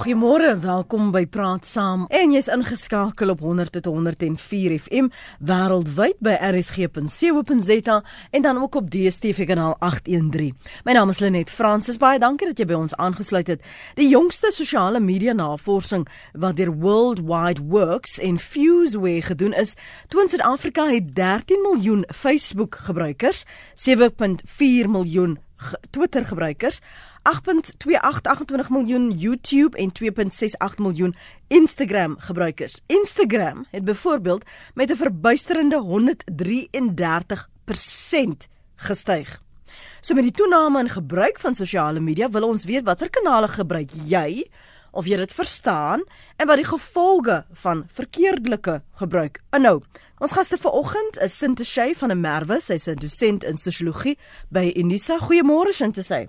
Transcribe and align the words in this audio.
Goeiemôre, 0.00 0.54
welkom 0.60 1.10
by 1.12 1.26
Praat 1.28 1.66
Saam. 1.68 2.06
En 2.08 2.30
jy's 2.32 2.46
ingeskakel 2.48 3.34
op 3.34 3.42
100.104 3.44 4.78
FM 4.80 5.10
wêreldwyd 5.44 6.16
by 6.24 6.38
rsg.co.za 6.40 7.98
en 8.30 8.46
dan 8.46 8.60
ook 8.62 8.78
op 8.80 8.88
DStv 8.88 9.44
kanaal 9.50 9.74
813. 9.84 10.56
My 10.88 10.94
naam 10.96 11.12
is 11.12 11.20
Lenet 11.20 11.52
Fransis. 11.52 12.00
Baie 12.00 12.16
dankie 12.18 12.48
dat 12.48 12.62
jy 12.62 12.68
by 12.70 12.78
ons 12.80 12.96
aangesluit 12.96 13.52
het. 13.52 13.68
Die 14.00 14.08
jongste 14.08 14.48
sosiale 14.56 15.04
media 15.04 15.36
navorsing 15.36 16.08
wat 16.32 16.56
deur 16.56 16.72
World 16.80 17.20
Wide 17.20 17.60
Works 17.68 18.16
en 18.24 18.40
Fuseware 18.40 19.28
gedoen 19.28 19.52
is, 19.52 19.76
toon 20.08 20.32
Suid-Afrika 20.32 20.88
het 20.88 21.12
13 21.12 21.60
miljoen 21.68 22.08
Facebook 22.08 22.80
gebruikers, 22.88 23.44
7.4 23.76 24.88
miljoen 24.88 25.36
Twitter 25.92 26.24
gebruikers 26.24 26.80
8.28 27.22 28.68
miljoen 28.68 29.10
YouTube 29.10 29.76
en 29.76 29.92
2.68 30.02 30.10
miljoen 30.76 31.16
Instagram 31.46 32.16
gebruikers. 32.18 32.80
Instagram 32.86 33.66
het 33.70 33.84
byvoorbeeld 33.84 34.44
met 34.74 34.90
'n 34.90 34.96
verbuisterende 34.96 35.76
133% 35.76 38.48
gestyg. 38.76 39.42
So 40.00 40.14
met 40.14 40.22
die 40.22 40.32
toename 40.32 40.80
in 40.80 40.88
gebruik 40.88 41.38
van 41.38 41.54
sosiale 41.54 42.00
media 42.00 42.30
wil 42.30 42.48
ons 42.48 42.64
weet 42.64 42.84
watter 42.84 43.10
kanale 43.10 43.48
gebruik 43.48 43.90
jy 44.04 44.50
of 44.90 45.06
jy 45.06 45.16
dit 45.16 45.32
verstaan 45.32 46.02
en 46.36 46.46
wat 46.46 46.56
die 46.56 46.66
gevolge 46.66 47.44
van 47.62 47.84
verkeerdelike 47.86 48.82
gebruik 49.02 49.42
inhou. 49.50 49.80
Ons 50.18 50.34
gaste 50.36 50.58
vanoggend 50.60 51.18
is 51.24 51.38
Sinte 51.38 51.64
Shay 51.64 51.94
van 51.94 52.10
'n 52.10 52.20
Merwe, 52.20 52.60
sy's 52.60 52.88
'n 52.88 52.94
dosent 52.94 53.44
in 53.44 53.56
sosiologie 53.56 54.18
by 54.48 54.72
Unisa. 54.76 55.18
Goeiemôre 55.18 55.72
Sinte 55.72 56.02
Shay. 56.02 56.28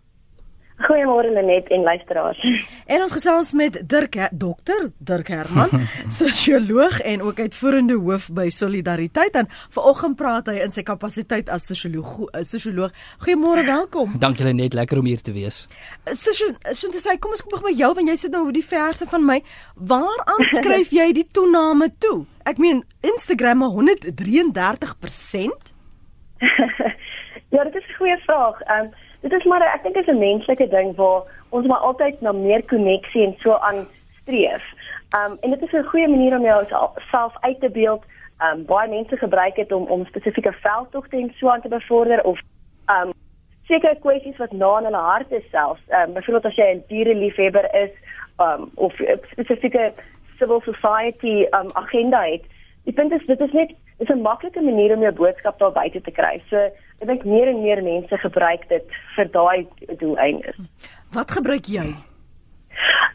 Goeiemôre 0.81 1.33
Lenet 1.33 1.69
en 1.69 1.83
luisteraars. 1.83 2.47
En 2.85 3.01
ons 3.01 3.11
gesels 3.11 3.53
met 3.53 3.89
Dirk 3.89 4.15
Dokter 4.31 4.91
Dirk 4.97 5.27
Herman, 5.27 5.69
sosioloog 6.21 6.99
en 6.99 7.21
ook 7.21 7.39
uitvoerende 7.39 7.97
hoof 7.99 8.29
by 8.33 8.49
Solidariteit 8.49 9.35
en 9.35 9.47
vanoggend 9.49 10.15
praat 10.17 10.47
hy 10.51 10.57
in 10.65 10.73
sy 10.73 10.83
kapasiteit 10.87 11.49
as 11.53 11.67
sosioloog. 11.69 12.29
Eh, 12.31 12.43
sosioloog. 12.47 12.91
Goeiemôre, 13.25 13.63
welkom. 13.67 14.09
Dankie 14.19 14.45
Lenet, 14.47 14.73
lekker 14.77 14.97
om 15.01 15.05
hier 15.05 15.21
te 15.21 15.33
wees. 15.35 15.67
Sosioloog, 16.05 16.57
so 16.73 16.87
kom 17.19 17.31
ons 17.35 17.43
kom 17.43 17.51
begin 17.55 17.69
by 17.69 17.75
jou 17.77 17.91
want 17.99 18.09
jy 18.09 18.17
sit 18.17 18.33
nou 18.33 18.43
oor 18.47 18.55
die 18.55 18.65
verse 18.65 19.05
van 19.13 19.23
my. 19.27 19.39
Waaraan 19.75 20.43
skryf 20.55 20.89
jy 20.95 21.11
die 21.13 21.27
toename 21.31 21.91
toe? 21.99 22.25
Ek 22.49 22.57
meen 22.57 22.83
Instagram 23.05 23.61
133%? 23.69 25.71
ja, 27.53 27.63
dit 27.63 27.75
is 27.75 27.87
'n 27.87 27.97
goeie 27.97 28.17
vraag. 28.25 28.61
Ehm 28.61 28.85
um, 28.85 28.91
dit 29.21 29.31
is 29.31 29.43
maar 29.43 29.61
ek 29.61 29.83
dink 29.83 29.95
dit 29.95 30.07
is 30.07 30.13
'n 30.13 30.19
menslike 30.19 30.67
ding 30.67 30.95
waar 30.95 31.23
ons 31.49 31.67
maar 31.67 31.83
altyd 31.89 32.21
na 32.21 32.31
meer 32.31 32.63
koneksie 32.63 33.25
en 33.25 33.35
so 33.39 33.53
aan 33.53 33.87
streef. 34.21 34.63
Um 35.19 35.37
en 35.41 35.49
dit 35.49 35.61
is 35.61 35.71
'n 35.71 35.89
goeie 35.91 36.07
manier 36.07 36.37
om 36.37 36.43
jouself 36.43 37.33
uit 37.39 37.59
te 37.59 37.69
beeld. 37.69 38.03
Um 38.45 38.65
baie 38.65 38.89
mense 38.89 39.17
gebruik 39.17 39.55
dit 39.55 39.71
om 39.71 39.83
om 39.83 40.05
spesifieke 40.05 40.53
veldtogte 40.53 41.17
en 41.17 41.33
so 41.35 41.49
aan 41.49 41.61
te 41.61 41.67
bevorder 41.67 42.23
of 42.23 42.39
um 42.87 43.11
sekere 43.63 43.97
kwessies 43.99 44.37
wat 44.37 44.51
na 44.51 44.77
in 44.77 44.83
hulle 44.83 44.97
hart 44.97 45.31
is 45.31 45.49
selfs. 45.51 45.81
Um 45.89 46.13
byvoorbeeld 46.13 46.45
as 46.45 46.55
jy 46.55 46.73
'n 46.73 46.83
diereliefhebber 46.87 47.75
is 47.75 47.91
um 48.37 48.71
of 48.75 48.93
spesifieke 49.31 49.93
civil 50.37 50.61
society 50.61 51.45
um 51.49 51.69
agenda 51.73 52.21
het. 52.21 52.43
Die 52.83 52.93
punt 52.93 53.11
is 53.11 53.25
dit 53.25 53.39
is 53.39 53.51
net 53.51 53.71
'n 54.09 54.21
maklike 54.21 54.61
manier 54.61 54.95
om 54.95 55.01
jou 55.01 55.13
boodskap 55.13 55.59
daar 55.59 55.71
buite 55.71 56.01
te 56.01 56.11
kry. 56.11 56.41
So 56.49 56.69
ek 57.01 57.07
dink 57.09 57.23
meer 57.25 57.49
en 57.49 57.61
meer 57.61 57.81
mense 57.83 58.17
gebruik 58.17 58.67
dit 58.69 58.97
vir 59.15 59.29
daai 59.33 59.67
doeleindes. 59.97 60.57
Wat 61.15 61.31
gebruik 61.33 61.65
jy? 61.65 61.87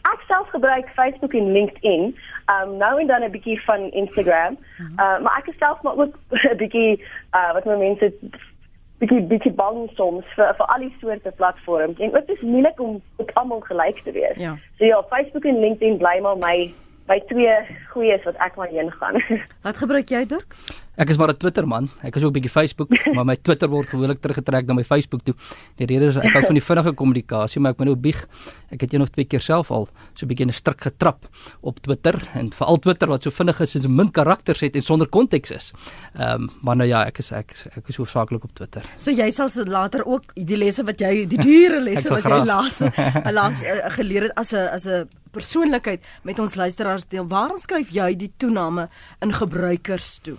Ek 0.07 0.25
self 0.27 0.51
gebruik 0.51 0.91
Facebook 0.95 1.35
en 1.35 1.53
LinkedIn. 1.55 2.11
Um 2.51 2.77
nou 2.83 3.01
en 3.01 3.07
dan 3.07 3.23
'n 3.23 3.31
bietjie 3.31 3.61
van 3.65 3.91
Instagram. 3.91 4.59
Uh 4.99 5.19
maar 5.23 5.39
ek 5.39 5.55
self 5.59 5.83
maar 5.83 5.97
ook 5.97 6.19
'n 6.53 6.57
bietjie 6.57 7.03
uh 7.33 7.53
wat 7.55 7.65
my 7.65 7.77
mense 7.77 8.13
bietjie 8.99 9.23
bietjie 9.31 9.53
bang 9.53 9.91
soms 9.95 10.25
vir 10.35 10.55
vir 10.59 10.67
al 10.67 10.81
die 10.81 10.97
soorte 11.01 11.31
platforms. 11.31 11.99
En 11.99 12.11
dit 12.11 12.29
is 12.29 12.41
moeilik 12.41 12.81
om 12.81 13.01
op 13.17 13.31
almal 13.35 13.61
gelyk 13.61 14.03
te 14.03 14.13
wees. 14.13 14.37
Ja. 14.37 14.57
So 14.79 14.85
ja, 14.85 15.03
Facebook 15.11 15.45
en 15.45 15.61
LinkedIn 15.61 15.99
bly 15.99 16.19
maar 16.21 16.37
my 16.37 16.73
by 17.07 17.21
twee 17.31 17.55
goeies 17.93 18.25
wat 18.25 18.35
ek 18.37 18.57
maar 18.57 18.69
heen 18.69 18.91
gaan. 18.99 19.23
Wat 19.67 19.77
gebruik 19.77 20.09
jy, 20.09 20.27
Dirk? 20.27 20.57
Ek 20.97 21.11
is 21.13 21.19
maar 21.21 21.29
'n 21.29 21.37
Twitter 21.37 21.67
man. 21.69 21.91
Ek 22.03 22.17
is 22.17 22.23
ook 22.23 22.31
'n 22.31 22.41
bietjie 22.41 22.51
Facebook, 22.51 22.89
maar 23.15 23.25
my 23.25 23.37
Twitter 23.37 23.69
word 23.69 23.89
gewoonlik 23.89 24.21
teruggetrek 24.21 24.67
na 24.67 24.75
my 24.75 24.85
Facebook 24.85 25.23
toe. 25.25 25.35
Die 25.77 25.87
rede 25.87 26.07
is 26.07 26.17
ek 26.17 26.33
hou 26.33 26.43
van 26.45 26.55
die 26.55 26.65
vinnige 26.65 26.93
kommunikasie, 26.93 27.61
maar 27.61 27.73
ek 27.73 27.79
moet 27.79 27.87
nou 27.87 27.97
bieg. 27.97 28.27
Ek 28.71 28.81
het 28.81 28.95
een 28.95 29.03
of 29.03 29.11
twee 29.11 29.25
keer 29.25 29.41
self 29.41 29.71
al 29.71 29.89
so 30.15 30.25
'n 30.25 30.29
bietjie 30.29 30.47
'n 30.47 30.53
stryk 30.53 30.81
getrap 30.81 31.29
op 31.61 31.81
Twitter 31.81 32.17
en 32.35 32.51
veral 32.51 32.79
Twitter 32.79 33.09
wat 33.09 33.23
so 33.23 33.31
vinnig 33.31 33.61
is 33.61 33.75
en 33.75 33.83
so 33.83 33.89
min 33.89 34.11
karakters 34.11 34.61
het 34.61 34.75
en 34.75 34.83
sonder 34.83 35.09
konteks 35.09 35.51
is. 35.51 35.73
Ehm 36.15 36.43
um, 36.43 36.51
maar 36.63 36.77
nou 36.77 36.89
ja, 36.89 37.05
ek 37.05 37.19
is 37.19 37.33
ek 37.33 37.53
ek 37.77 37.89
is 37.89 37.97
hoofsaaklik 37.97 38.45
op 38.45 38.55
Twitter. 38.55 38.83
So 38.99 39.11
jy 39.11 39.31
sal 39.31 39.49
later 39.65 40.05
ook 40.05 40.33
die 40.35 40.57
lesse 40.57 40.83
wat 40.85 41.01
jy 41.01 41.27
die 41.27 41.39
dure 41.39 41.81
lesse 41.89 42.09
wat 42.09 42.25
jy 42.25 42.45
laas 42.45 42.81
laas 43.39 43.63
uh, 43.63 43.91
geleer 43.93 44.23
het 44.23 44.35
as 44.37 44.53
'n 44.53 44.69
as 44.73 44.87
'n 44.87 45.09
persoonlikheid 45.37 46.01
met 46.23 46.39
ons 46.39 46.55
luisteraars 46.55 47.07
deel. 47.13 47.27
Waar 47.29 47.53
skryf 47.61 47.91
jy 47.91 48.15
die 48.17 48.33
toename 48.41 48.89
in 49.21 49.33
gebruikers 49.33 50.19
toe? 50.25 50.37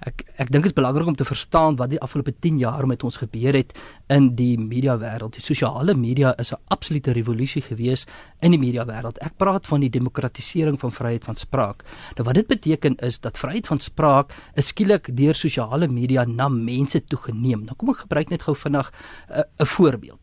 Ek 0.00 0.24
ek 0.40 0.48
dink 0.48 0.64
dit 0.64 0.72
is 0.72 0.76
belangrik 0.76 1.08
om 1.10 1.16
te 1.16 1.26
verstaan 1.28 1.76
wat 1.76 1.90
die 1.92 2.00
afgelope 2.00 2.32
10 2.32 2.58
jaar 2.62 2.86
met 2.88 3.02
ons 3.04 3.18
gebeur 3.20 3.56
het 3.58 3.74
in 4.08 4.30
die 4.36 4.56
media 4.58 4.96
wêreld. 4.98 5.36
Die 5.36 5.44
sosiale 5.44 5.94
media 5.94 6.32
is 6.40 6.52
'n 6.52 6.60
absolute 6.68 7.12
revolusie 7.12 7.62
gewees 7.62 8.06
in 8.40 8.52
die 8.52 8.58
media 8.58 8.86
wêreld. 8.86 9.18
Ek 9.20 9.36
praat 9.36 9.66
van 9.66 9.80
die 9.80 9.90
demokratisering 9.90 10.80
van 10.80 10.92
vryheid 10.92 11.24
van 11.24 11.36
spraak. 11.36 11.84
Nou 12.16 12.24
wat 12.24 12.34
dit 12.34 12.46
beteken 12.46 12.96
is 12.96 13.20
dat 13.20 13.38
vryheid 13.38 13.66
van 13.66 13.80
spraak 13.80 14.32
skielik 14.56 15.16
deur 15.16 15.34
sosiale 15.34 15.88
media 15.88 16.24
na 16.24 16.48
mense 16.48 17.04
toegeneem. 17.04 17.64
Nou 17.64 17.76
kom 17.76 17.90
ek 17.90 18.06
gebruik 18.06 18.30
net 18.30 18.42
gou 18.42 18.56
vinnig 18.56 18.92
eh, 19.28 19.38
'n 19.38 19.62
uh, 19.62 19.66
voorbeeld 19.66 20.18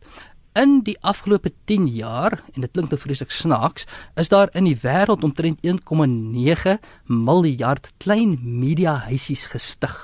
in 0.58 0.80
die 0.86 0.96
afgelope 1.06 1.52
10 1.70 1.86
jaar 1.94 2.40
en 2.54 2.64
dit 2.64 2.72
klink 2.74 2.90
te 2.90 2.98
vreeslik 2.98 3.30
snaaks, 3.34 3.86
is 4.18 4.30
daar 4.32 4.50
in 4.58 4.66
die 4.66 4.76
wêreld 4.82 5.22
omtrent 5.26 5.62
1,9 5.62 6.76
miljard 7.06 7.92
klein 8.02 8.36
media 8.42 8.96
huisies 9.06 9.46
gestig. 9.52 9.94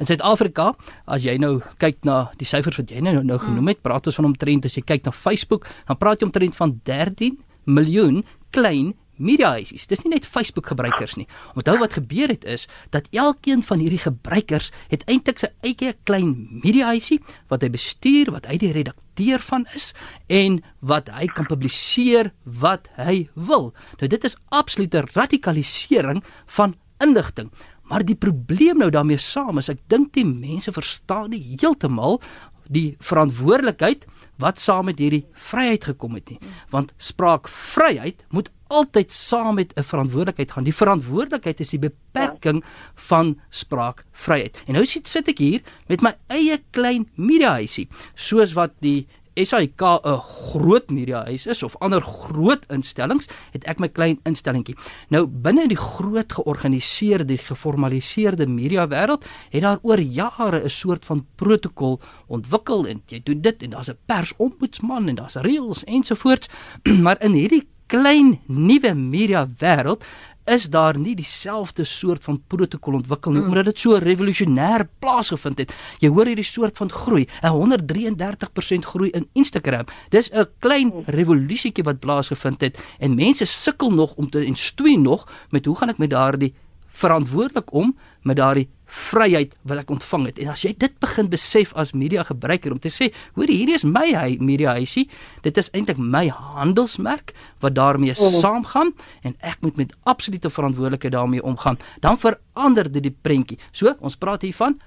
In 0.00 0.08
Suid-Afrika, 0.08 0.72
as 1.06 1.26
jy 1.26 1.36
nou 1.40 1.58
kyk 1.82 2.00
na 2.08 2.30
die 2.40 2.48
syfers 2.48 2.80
wat 2.80 2.94
jy 2.94 3.02
nou 3.04 3.20
nou 3.22 3.38
genoem 3.42 3.74
het, 3.74 3.82
praat 3.84 4.08
ons 4.08 4.20
van 4.20 4.30
omtrent 4.30 4.68
as 4.68 4.78
jy 4.78 4.84
kyk 4.86 5.04
na 5.04 5.12
Facebook, 5.12 5.68
dan 5.88 6.00
praat 6.00 6.22
jy 6.22 6.30
omtrent 6.30 6.56
van 6.56 6.78
13 6.88 7.36
miljoen 7.68 8.24
klein 8.50 8.94
media 9.18 9.52
huisies. 9.56 9.86
Dis 9.90 10.04
nie 10.04 10.14
net 10.14 10.26
Facebook 10.26 10.70
gebruikers 10.70 11.16
nie. 11.18 11.26
Onthou 11.58 11.78
wat 11.82 11.96
gebeur 11.98 12.32
het 12.32 12.44
is 12.48 12.66
dat 12.94 13.08
elkeen 13.12 13.62
van 13.62 13.82
hierdie 13.82 14.02
gebruikers 14.02 14.70
het 14.88 15.04
eintlik 15.10 15.42
sy 15.42 15.50
eie 15.66 15.94
klein 16.08 16.34
media 16.62 16.92
huisie 16.94 17.20
wat 17.52 17.62
hy 17.62 17.70
bestuur, 17.74 18.32
wat 18.34 18.48
hy 18.50 18.58
die 18.60 18.72
redakteur 18.76 19.42
van 19.44 19.66
is 19.74 19.92
en 20.28 20.60
wat 20.80 21.10
hy 21.14 21.26
kan 21.34 21.48
publiseer 21.50 22.32
wat 22.44 22.90
hy 22.98 23.28
wil. 23.34 23.72
Nou 24.00 24.10
dit 24.10 24.24
is 24.24 24.38
absolute 24.54 25.04
radikalisering 25.14 26.22
van 26.58 26.76
inligting. 27.02 27.50
Maar 27.88 28.04
die 28.04 28.18
probleem 28.18 28.82
nou 28.82 28.90
daarmee 28.92 29.20
saam 29.22 29.58
is 29.58 29.70
ek 29.72 29.80
dink 29.88 30.12
die 30.16 30.26
mense 30.28 30.72
verstaan 30.74 31.32
nie 31.32 31.40
heeltemal 31.56 32.20
die 32.68 32.96
verantwoordelikheid 33.00 34.04
wat 34.38 34.60
saam 34.62 34.88
met 34.88 34.98
hierdie 34.98 35.26
vryheid 35.32 35.84
gekom 35.90 36.14
het 36.14 36.30
nie. 36.30 36.38
Want 36.70 36.92
spraakvryheid 36.96 38.24
moet 38.30 38.50
altyd 38.68 39.12
saam 39.12 39.54
met 39.54 39.72
'n 39.76 39.82
verantwoordelikheid 39.82 40.52
gaan. 40.52 40.64
Die 40.64 40.74
verantwoordelikheid 40.74 41.60
is 41.60 41.70
die 41.70 41.78
beperking 41.78 42.64
van 42.94 43.40
spraakvryheid. 43.50 44.62
En 44.66 44.72
nou 44.72 44.84
sit 44.86 45.08
sit 45.08 45.28
ek 45.28 45.38
hier 45.38 45.62
met 45.88 46.00
my 46.02 46.16
eie 46.26 46.62
klein 46.70 47.08
media 47.14 47.50
huisie, 47.52 47.88
soos 48.14 48.52
wat 48.52 48.72
die 48.80 49.06
SAIK 49.44 49.82
'n 50.04 50.18
groot 50.50 50.90
mediahuis 50.90 51.46
is 51.46 51.62
of 51.62 51.76
ander 51.78 52.02
groot 52.02 52.64
instellings, 52.68 53.28
het 53.52 53.64
ek 53.64 53.78
my 53.78 53.88
klein 53.88 54.18
instellingkie. 54.24 54.76
Nou 55.08 55.26
binne 55.26 55.68
die 55.68 55.76
groot 55.76 56.32
georganiseerde, 56.32 57.38
geformaliseerde 57.38 58.46
media 58.46 58.88
wêreld 58.88 59.26
het 59.50 59.62
daar 59.62 59.78
oor 59.82 60.00
jare 60.00 60.64
'n 60.64 60.70
soort 60.70 61.04
van 61.04 61.26
protokol 61.36 62.00
ontwikkel 62.26 62.86
en 62.86 63.02
jy 63.06 63.20
doen 63.24 63.40
dit 63.40 63.62
en 63.62 63.70
daar's 63.70 63.88
'n 63.88 63.98
persombudsman 64.06 65.08
en 65.08 65.14
daar's 65.14 65.36
reëls 65.36 65.84
ensovoorts, 65.84 66.48
maar 67.04 67.16
in 67.20 67.32
hierdie 67.32 67.68
klein 67.86 68.40
nuwe 68.46 68.94
media 68.94 69.48
wêreld 69.60 70.04
is 70.48 70.68
daar 70.72 70.98
nie 70.98 71.14
dieselfde 71.16 71.84
soort 71.84 72.24
van 72.24 72.40
protokol 72.46 72.98
ontwikkel 73.00 73.32
nie 73.32 73.40
hmm. 73.40 73.48
omdat 73.48 73.64
dit 73.70 73.78
so 73.78 73.98
revolusionêr 74.02 74.86
plaasgevind 74.98 75.58
het. 75.58 75.74
Jy 76.02 76.10
hoor 76.12 76.30
hierdie 76.30 76.46
soort 76.46 76.76
van 76.76 76.90
groei, 76.90 77.26
'n 77.42 77.52
133% 77.52 78.86
groei 78.86 79.10
in 79.10 79.28
Instagram. 79.32 79.86
Dis 80.08 80.30
'n 80.32 80.46
klein 80.58 80.90
hmm. 80.90 81.04
revolusietjie 81.06 81.84
wat 81.84 82.00
plaasgevind 82.00 82.60
het 82.60 82.78
en 82.98 83.14
mense 83.14 83.44
sukkel 83.44 83.90
nog 83.90 84.14
om 84.14 84.30
te 84.30 84.44
en 84.44 84.56
stoei 84.56 84.96
nog 84.96 85.28
met 85.50 85.64
hoe 85.64 85.76
gaan 85.76 85.88
ek 85.88 85.98
met 85.98 86.10
daardie 86.10 86.54
verantwoordelik 86.88 87.72
om 87.72 87.96
met 88.22 88.36
daardie 88.36 88.68
vryheid 88.88 89.52
wat 89.68 89.82
ek 89.82 89.90
ontvang 89.92 90.28
het. 90.30 90.38
En 90.42 90.52
as 90.54 90.64
jy 90.64 90.72
dit 90.80 90.94
begin 91.02 91.28
besef 91.30 91.74
as 91.78 91.92
media 91.92 92.24
gebruiker 92.24 92.72
om 92.72 92.80
te 92.80 92.92
sê, 92.92 93.10
hoor 93.36 93.50
hierdie 93.52 93.76
is 93.76 93.84
my 93.84 94.06
hy 94.14 94.36
media 94.40 94.74
huisie, 94.78 95.08
dit 95.44 95.60
is 95.60 95.68
eintlik 95.76 96.00
my 96.00 96.26
handelsmerk 96.32 97.34
wat 97.64 97.76
daarmee 97.76 98.16
oh. 98.16 98.32
saamgaan 98.40 98.94
en 99.28 99.36
ek 99.40 99.60
moet 99.64 99.76
met 99.76 99.96
absolute 100.08 100.50
verantwoordelikheid 100.50 101.12
daarmee 101.12 101.44
omgaan, 101.44 101.78
dan 102.00 102.18
verander 102.20 102.88
dit 102.92 103.10
die 103.10 103.14
prentjie. 103.14 103.60
So, 103.72 103.92
ons 104.00 104.16
praat 104.16 104.46
hier 104.46 104.56
van 104.56 104.80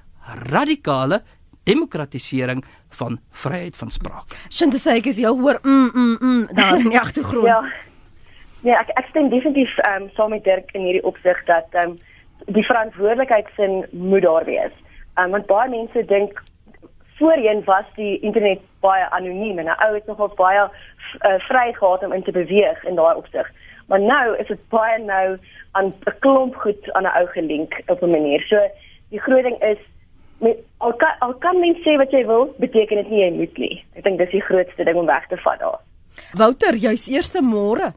radikale 0.50 1.22
demokratisering 1.70 2.64
van 2.98 3.20
vryheid 3.44 3.78
van 3.78 3.92
spraak. 3.94 4.34
Sinte 4.50 4.82
sê 4.82 4.98
ek 4.98 5.12
is 5.14 5.22
jou 5.22 5.34
hoor 5.42 5.62
mm 5.62 5.90
mm 5.94 6.18
mm 6.20 6.48
daar 6.58 6.80
in 6.80 6.90
die 6.90 7.00
agtergrond. 7.00 7.48
ja. 7.48 7.62
Nee, 8.62 8.74
ek 8.78 8.90
ek 8.98 9.08
stem 9.10 9.30
definitief 9.30 9.78
ehm 9.86 10.04
um, 10.04 10.10
saam 10.18 10.34
met 10.34 10.44
Dirk 10.46 10.74
in 10.78 10.86
hierdie 10.86 11.06
opsig 11.06 11.38
dat 11.46 11.70
ehm 11.72 11.94
um, 11.94 12.00
die 12.46 12.66
verantwoordelikheidsin 12.66 13.86
moet 13.92 14.22
daar 14.22 14.46
wees. 14.46 14.74
Um, 15.16 15.32
want 15.32 15.46
baie 15.46 15.70
mense 15.70 16.06
dink 16.06 16.44
voorheen 17.18 17.64
was 17.66 17.86
die 17.96 18.20
internet 18.20 18.60
baie 18.80 19.10
anoniem 19.10 19.60
en 19.60 19.66
'n 19.66 19.82
ou 19.86 19.94
het 19.94 20.06
nogal 20.06 20.32
baie 20.36 20.64
uh, 20.68 21.40
vry 21.48 21.74
gehad 21.74 22.04
om 22.04 22.14
in 22.14 22.24
te 22.24 22.32
beweeg 22.32 22.84
in 22.84 22.96
daai 22.96 23.16
opsig. 23.16 23.52
Maar 23.88 24.02
nou 24.02 24.38
is 24.38 24.48
dit 24.48 24.70
baie 24.70 24.98
nou 25.04 25.38
aan 25.72 25.86
'n 25.86 26.20
klomp 26.20 26.56
goed 26.56 26.92
aan 26.92 27.04
'n 27.04 27.18
ou 27.20 27.28
gelink 27.28 27.82
op 27.88 28.02
'n 28.02 28.12
manier. 28.12 28.42
So 28.42 28.58
die 29.10 29.20
groot 29.20 29.44
ding 29.44 29.62
is 29.64 29.78
met 30.38 30.58
al 30.78 30.94
kan, 30.94 31.14
al 31.20 31.34
kan 31.34 31.60
mens 31.60 31.78
sê 31.78 31.98
wat 31.98 32.12
jy 32.12 32.26
wil, 32.26 32.54
beteken 32.58 32.98
dit 32.98 33.10
nie 33.10 33.24
jy 33.24 33.32
moet 33.32 33.58
nie. 33.58 33.86
Ek 33.94 34.04
dink 34.04 34.18
dis 34.18 34.30
die 34.30 34.42
grootste 34.42 34.84
ding 34.84 34.98
om 34.98 35.06
weg 35.06 35.28
te 35.28 35.38
vat 35.38 35.60
daar. 35.60 35.80
Wouter, 36.34 36.74
jy's 36.74 37.08
eerste 37.08 37.42
môre. 37.42 37.94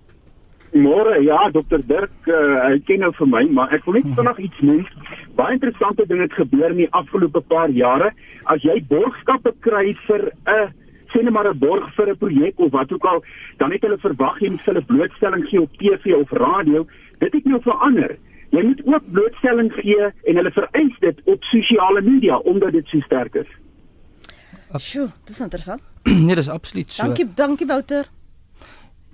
Môre, 0.75 1.21
ja, 1.23 1.39
dokter 1.55 1.83
Dirk, 1.87 2.15
uh, 2.27 2.65
hy 2.67 2.81
ken 2.89 3.05
nou 3.05 3.13
vir 3.15 3.29
my, 3.31 3.43
maar 3.55 3.75
ek 3.77 3.85
wil 3.87 3.95
net 3.95 4.09
mhm. 4.09 4.17
vinnig 4.19 4.39
iets 4.49 4.63
noem. 4.67 4.81
Baie 5.39 5.55
interessante 5.55 6.07
dinge 6.11 6.27
het 6.27 6.35
gebeur 6.35 6.73
in 6.73 6.81
die 6.83 6.89
afgelope 6.99 7.45
paar 7.47 7.71
jare. 7.71 8.11
As 8.51 8.65
jy 8.67 8.81
borgskappe 8.91 9.53
kry 9.63 9.93
vir 10.09 10.33
'n 10.33 10.51
uh, 10.51 10.67
sê 11.15 11.23
net 11.23 11.31
maar 11.33 11.47
'n 11.47 11.59
borg 11.59 11.87
vir 11.95 12.11
'n 12.11 12.19
projek 12.19 12.59
of 12.59 12.73
wat 12.73 12.93
ook 12.93 13.05
al, 13.05 13.23
dan 13.59 13.71
het 13.71 13.83
hulle 13.87 13.99
verwag 13.99 14.41
jy 14.41 14.51
moet 14.51 14.67
hulle 14.67 14.83
blootstelling 14.83 15.45
gee 15.47 15.61
op 15.63 15.79
TV 15.79 16.15
of 16.19 16.31
radio. 16.33 16.87
Dit 17.19 17.33
het 17.33 17.45
nou 17.45 17.63
verander. 17.63 18.17
Jy 18.51 18.63
moet 18.63 18.83
ook 18.87 19.05
blootstelling 19.13 19.73
gee 19.73 20.11
en 20.27 20.37
hulle 20.37 20.51
vereis 20.51 20.99
dit 21.01 21.21
op 21.25 21.43
sosiale 21.43 22.03
media 22.03 22.37
omdat 22.39 22.73
dit 22.73 22.87
so 22.87 23.01
sterk 23.01 23.35
is. 23.35 23.51
Sjoe, 24.79 25.09
dis 25.25 25.41
interessant. 25.41 25.83
nee, 26.27 26.35
dis 26.35 26.49
absoluut 26.49 26.93
so. 26.93 27.03
Dankie, 27.03 27.27
dankie 27.35 27.67
Wouter 27.67 28.11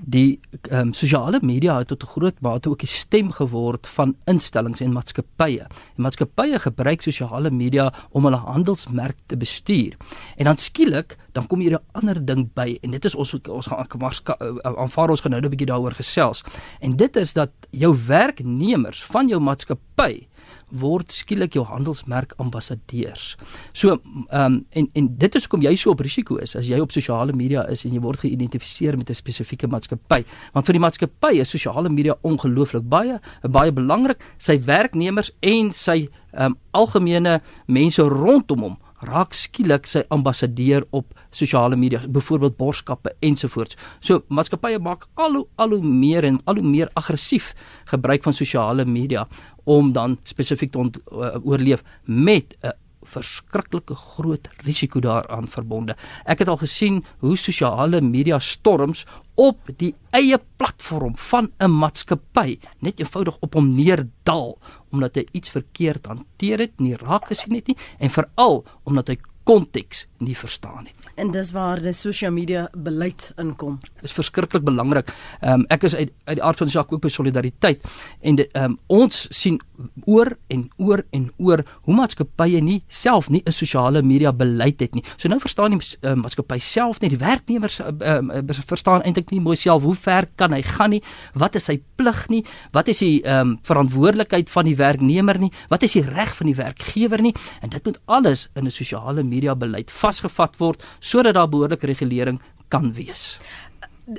die 0.05 0.41
ehm 0.71 0.89
um, 0.89 0.93
sosiale 0.95 1.39
media 1.43 1.79
het 1.79 1.89
tot 1.89 2.03
'n 2.03 2.07
groot 2.07 2.41
mate 2.41 2.69
ook 2.69 2.79
die 2.79 2.89
stem 2.89 3.31
geword 3.33 3.87
van 3.87 4.17
instellings 4.25 4.81
en 4.81 4.93
maatskappye. 4.93 5.67
En 5.97 6.03
maatskappye 6.03 6.59
gebruik 6.59 7.03
sosiale 7.03 7.51
media 7.51 7.93
om 8.11 8.25
hulle 8.25 8.37
handelsmerk 8.37 9.17
te 9.27 9.37
bestuur. 9.37 9.97
En 10.37 10.45
dan 10.45 10.57
skielik, 10.57 11.17
dan 11.33 11.47
kom 11.47 11.61
hier 11.61 11.73
'n 11.73 11.85
ander 11.93 12.25
ding 12.25 12.53
by 12.55 12.79
en 12.83 12.91
dit 12.91 13.05
is 13.05 13.15
ons 13.15 13.35
ons 13.49 13.67
gaan 13.67 13.87
eh, 13.87 14.73
aanvaar 14.77 15.11
ons 15.11 15.21
gaan 15.21 15.31
nou 15.31 15.43
'n 15.43 15.49
bietjie 15.49 15.67
daaroor 15.67 15.95
gesels. 15.95 16.45
En 16.81 16.97
dit 16.97 17.17
is 17.17 17.33
dat 17.33 17.51
jou 17.71 17.97
werknemers 18.07 19.05
van 19.05 19.29
jou 19.29 19.41
maatskappy 19.41 20.27
word 20.71 21.13
skielik 21.13 21.55
jou 21.55 21.65
handelsmerk 21.67 22.35
ambassadeurs. 22.39 23.37
So 23.73 23.99
ehm 24.31 24.45
um, 24.45 24.59
en 24.71 24.89
en 24.95 25.09
dit 25.19 25.35
is 25.35 25.47
hoekom 25.47 25.63
jy 25.63 25.75
so 25.77 25.91
op 25.91 26.01
risiko 26.01 26.37
is 26.37 26.57
as 26.57 26.69
jy 26.69 26.81
op 26.81 26.93
sosiale 26.93 27.33
media 27.33 27.67
is 27.69 27.85
en 27.85 27.95
jy 27.95 28.01
word 28.01 28.21
geïdentifiseer 28.25 28.97
met 28.97 29.11
'n 29.11 29.15
spesifieke 29.15 29.67
maatskappy. 29.67 30.25
Want 30.53 30.67
vir 30.67 30.73
die 30.73 30.85
maatskappy 30.87 31.41
is 31.41 31.51
sosiale 31.51 31.89
media 31.89 32.15
ongelooflik 32.23 32.89
baie 32.89 33.21
baie 33.43 33.73
belangrik. 33.73 34.23
Sy 34.39 34.61
werknemers 34.65 35.31
en 35.41 35.73
sy 35.73 36.09
ehm 36.33 36.45
um, 36.53 36.59
algemene 36.73 37.41
mense 37.67 38.03
rondom 38.03 38.61
hom 38.63 38.77
raak 39.07 39.35
skielik 39.37 39.89
sy 39.89 40.03
ambassadeur 40.13 40.85
op 40.97 41.15
sosiale 41.33 41.77
media, 41.77 42.03
byvoorbeeld 42.09 42.57
borskappe 42.59 43.15
ensovoorts. 43.25 43.77
So 44.01 44.25
maatskappye 44.29 44.81
maak 44.83 45.07
al 45.15 45.39
hoe 45.39 45.47
al 45.57 45.77
hoe 45.77 45.83
meer 45.83 46.27
en 46.29 46.41
al 46.45 46.61
hoe 46.61 46.67
meer 46.67 46.91
aggressief 47.01 47.55
gebruik 47.93 48.23
van 48.27 48.37
sosiale 48.37 48.85
media 48.85 49.27
om 49.71 49.93
dan 49.95 50.19
spesifiek 50.27 50.73
te 50.75 50.79
ont, 50.83 50.99
uh, 51.13 51.37
oorleef 51.47 51.83
met 52.05 52.57
'n 52.63 52.75
verskriklike 53.11 53.95
groot 53.95 54.49
risiko 54.67 55.01
daaraan 55.01 55.49
verbonde. 55.49 55.97
Ek 56.25 56.39
het 56.43 56.49
al 56.49 56.61
gesien 56.61 57.05
hoe 57.19 57.37
sosiale 57.37 58.01
media 58.01 58.39
storms 58.39 59.07
op 59.35 59.71
die 59.81 59.95
eie 60.11 60.39
platform 60.57 61.17
van 61.17 61.51
'n 61.59 61.71
maatskappy 61.71 62.59
net 62.81 63.01
eenvoudig 63.01 63.37
op 63.41 63.55
hom 63.55 63.75
neerdal 63.75 64.59
omdat 64.91 65.15
hy 65.15 65.25
iets 65.33 65.51
verkeerd 65.51 66.07
hanteer 66.07 66.59
het, 66.59 66.81
nie 66.81 66.97
raak 66.97 67.27
gesien 67.27 67.55
het 67.55 67.67
nie 67.67 67.77
en 67.99 68.11
veral 68.11 68.65
omdat 68.85 69.09
hy 69.09 69.17
konteks 69.45 70.07
nie 70.19 70.37
verstaan 70.37 70.87
het 70.87 71.00
en 71.21 71.31
dis 71.35 71.53
waar 71.53 71.81
die 71.83 71.93
sosiale 71.97 72.35
media 72.35 72.67
beleid 72.73 73.31
inkom. 73.41 73.79
Dit 74.01 74.09
is 74.09 74.17
verskriklik 74.17 74.65
belangrik. 74.67 75.13
Ehm 75.41 75.61
um, 75.61 75.67
ek 75.71 75.85
is 75.89 75.95
uit 75.95 76.13
uit 76.25 76.37
die 76.39 76.45
aard 76.45 76.61
van 76.61 76.69
die 76.71 76.75
saak 76.75 76.93
ook 76.93 77.03
by 77.05 77.11
solidariteit 77.13 77.85
en 78.21 78.39
ehm 78.41 78.65
um, 78.65 78.79
ons 78.87 79.27
sien 79.35 79.59
oor 80.07 80.33
en 80.53 80.67
oor 80.77 81.03
en 81.17 81.29
oor 81.39 81.63
hoe 81.87 81.97
maatskappye 81.97 82.61
nie 82.65 82.81
self 82.89 83.31
nie 83.31 83.43
'n 83.47 83.53
sosiale 83.53 84.03
media 84.03 84.33
beleid 84.33 84.81
het 84.81 84.95
nie. 84.95 85.05
So 85.17 85.29
nou 85.29 85.41
verstaan 85.41 85.79
die 85.79 85.81
uh, 86.03 86.15
maatskappy 86.15 86.59
self 86.59 87.01
nie, 87.01 87.11
die 87.11 87.19
werknemers 87.19 87.81
uh, 87.81 88.21
verstaan 88.67 89.03
eintlik 89.03 89.31
nie 89.31 89.41
mooi 89.41 89.57
self 89.57 89.83
hoe 89.83 89.95
ver 89.95 90.29
kan 90.37 90.53
hy 90.53 90.63
gaan 90.63 90.91
nie? 90.91 91.03
Wat 91.35 91.55
is 91.55 91.65
sy 91.65 91.81
plig 91.97 92.29
nie? 92.29 92.45
Wat 92.73 92.89
is 92.89 92.99
die 92.99 93.23
ehm 93.23 93.41
um, 93.41 93.59
verantwoordelikheid 93.63 94.51
van 94.51 94.65
die 94.65 94.77
werknemer 94.77 95.39
nie? 95.39 95.53
Wat 95.69 95.83
is 95.83 95.93
die 95.93 96.05
reg 96.05 96.37
van 96.37 96.47
die 96.47 96.57
werkgewer 96.57 97.21
nie? 97.21 97.35
En 97.61 97.69
dit 97.69 97.85
moet 97.85 98.01
alles 98.07 98.49
in 98.55 98.67
'n 98.67 98.71
sosiale 98.71 99.23
media 99.23 99.55
beleid 99.55 99.91
vasgevat 99.91 100.57
word 100.59 100.83
sodat 101.11 101.35
daar 101.35 101.51
behoorlike 101.51 101.87
regulering 101.87 102.41
kan 102.69 102.93
wees. 102.95 103.39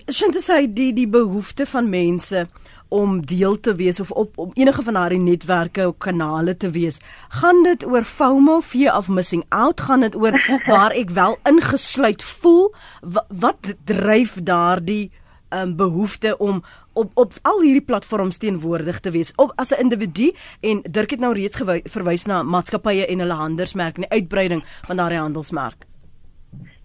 Sint 0.07 0.37
sê 0.43 0.65
die 0.67 0.91
die 0.95 1.07
behoefte 1.07 1.65
van 1.65 1.89
mense 1.91 2.47
om 2.91 3.21
deel 3.25 3.55
te 3.63 3.73
wees 3.79 3.99
of 4.03 4.11
op 4.11 4.37
om 4.37 4.51
enige 4.59 4.83
van 4.83 4.95
haar 4.99 5.15
netwerke 5.19 5.87
of 5.87 5.97
kanale 5.97 6.57
te 6.57 6.69
wees. 6.69 6.99
Gaan 7.39 7.63
dit 7.63 7.85
oor 7.87 8.03
FOMO, 8.03 8.59
fear 8.61 8.97
of 8.97 9.07
missing 9.07 9.45
out? 9.49 9.81
Gaan 9.81 10.03
dit 10.03 10.15
oor 10.15 10.35
waar 10.71 10.91
ek 10.91 11.09
wel 11.15 11.37
ingesluit 11.47 12.23
voel? 12.23 12.73
Wat, 13.01 13.25
wat 13.27 13.75
dryf 13.87 14.35
daardie 14.43 15.11
um, 15.55 15.75
behoefte 15.75 16.37
om 16.37 16.63
op 16.93 17.11
op 17.15 17.33
al 17.41 17.61
hierdie 17.61 17.85
platforms 17.87 18.37
teenwoordig 18.37 18.99
te 18.99 19.11
wees 19.11 19.31
op 19.35 19.53
as 19.55 19.71
'n 19.71 19.79
individu 19.87 20.31
en 20.59 20.83
Dirk 20.91 21.09
het 21.09 21.19
nou 21.19 21.33
reeds 21.33 21.57
verwys 21.83 22.25
na 22.25 22.43
maatskappye 22.43 23.05
en 23.05 23.19
hulle 23.19 23.39
handelsmerk 23.39 23.95
en 23.95 24.01
die 24.01 24.19
uitbreiding 24.19 24.63
van 24.87 24.95
daardie 24.95 25.19
handelsmerk. 25.19 25.90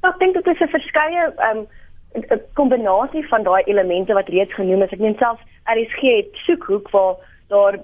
Ja, 0.07 0.13
ek 0.15 0.21
dink 0.23 0.37
dit 0.39 0.47
is 0.47 0.61
'n 0.63 0.71
verskeie 0.71 1.23
ehm 1.35 1.59
um, 1.59 1.67
'n 2.15 2.41
kombinasie 2.55 3.29
van 3.29 3.43
daai 3.43 3.63
elemente 3.67 4.15
wat 4.15 4.29
reeds 4.29 4.55
genoem 4.55 4.83
is. 4.83 4.93
Ek 4.93 5.01
meen 5.03 5.17
selfs 5.19 5.43
RSG 5.75 6.01
het 6.01 6.29
soekhoek 6.47 6.91
waar 6.91 7.17
daar 7.49 7.79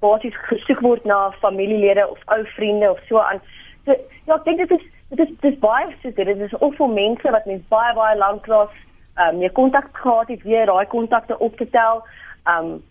basies 0.00 0.36
gesoek 0.48 0.80
word 0.80 1.04
na 1.04 1.32
familielede 1.42 2.08
of 2.08 2.18
ou 2.24 2.44
vriende 2.44 2.90
of 2.90 3.00
so 3.08 3.18
aan. 3.18 3.40
So 3.84 3.92
ja, 4.26 4.34
ek 4.34 4.44
dink 4.44 4.58
dit 4.58 4.70
is 4.70 4.86
dit 5.10 5.28
is 5.28 5.34
dis 5.40 5.58
baie 5.58 5.92
so 6.02 6.10
dit 6.10 6.40
is 6.46 6.56
of 6.56 6.76
vir 6.76 6.88
mense 6.88 7.30
wat 7.36 7.44
mens 7.46 7.68
baie 7.68 7.92
baie 7.94 8.16
lank 8.16 8.46
lank 8.46 8.72
ehm 9.16 9.28
um, 9.28 9.38
meer 9.38 9.52
kontak 9.52 9.92
gehad 9.92 10.28
het, 10.28 10.42
weer 10.42 10.66
daai 10.66 10.86
kontakte 10.86 11.38
op 11.38 11.56
te 11.56 11.68
tel. 11.70 12.02
Ehm 12.46 12.72
um, 12.72 12.82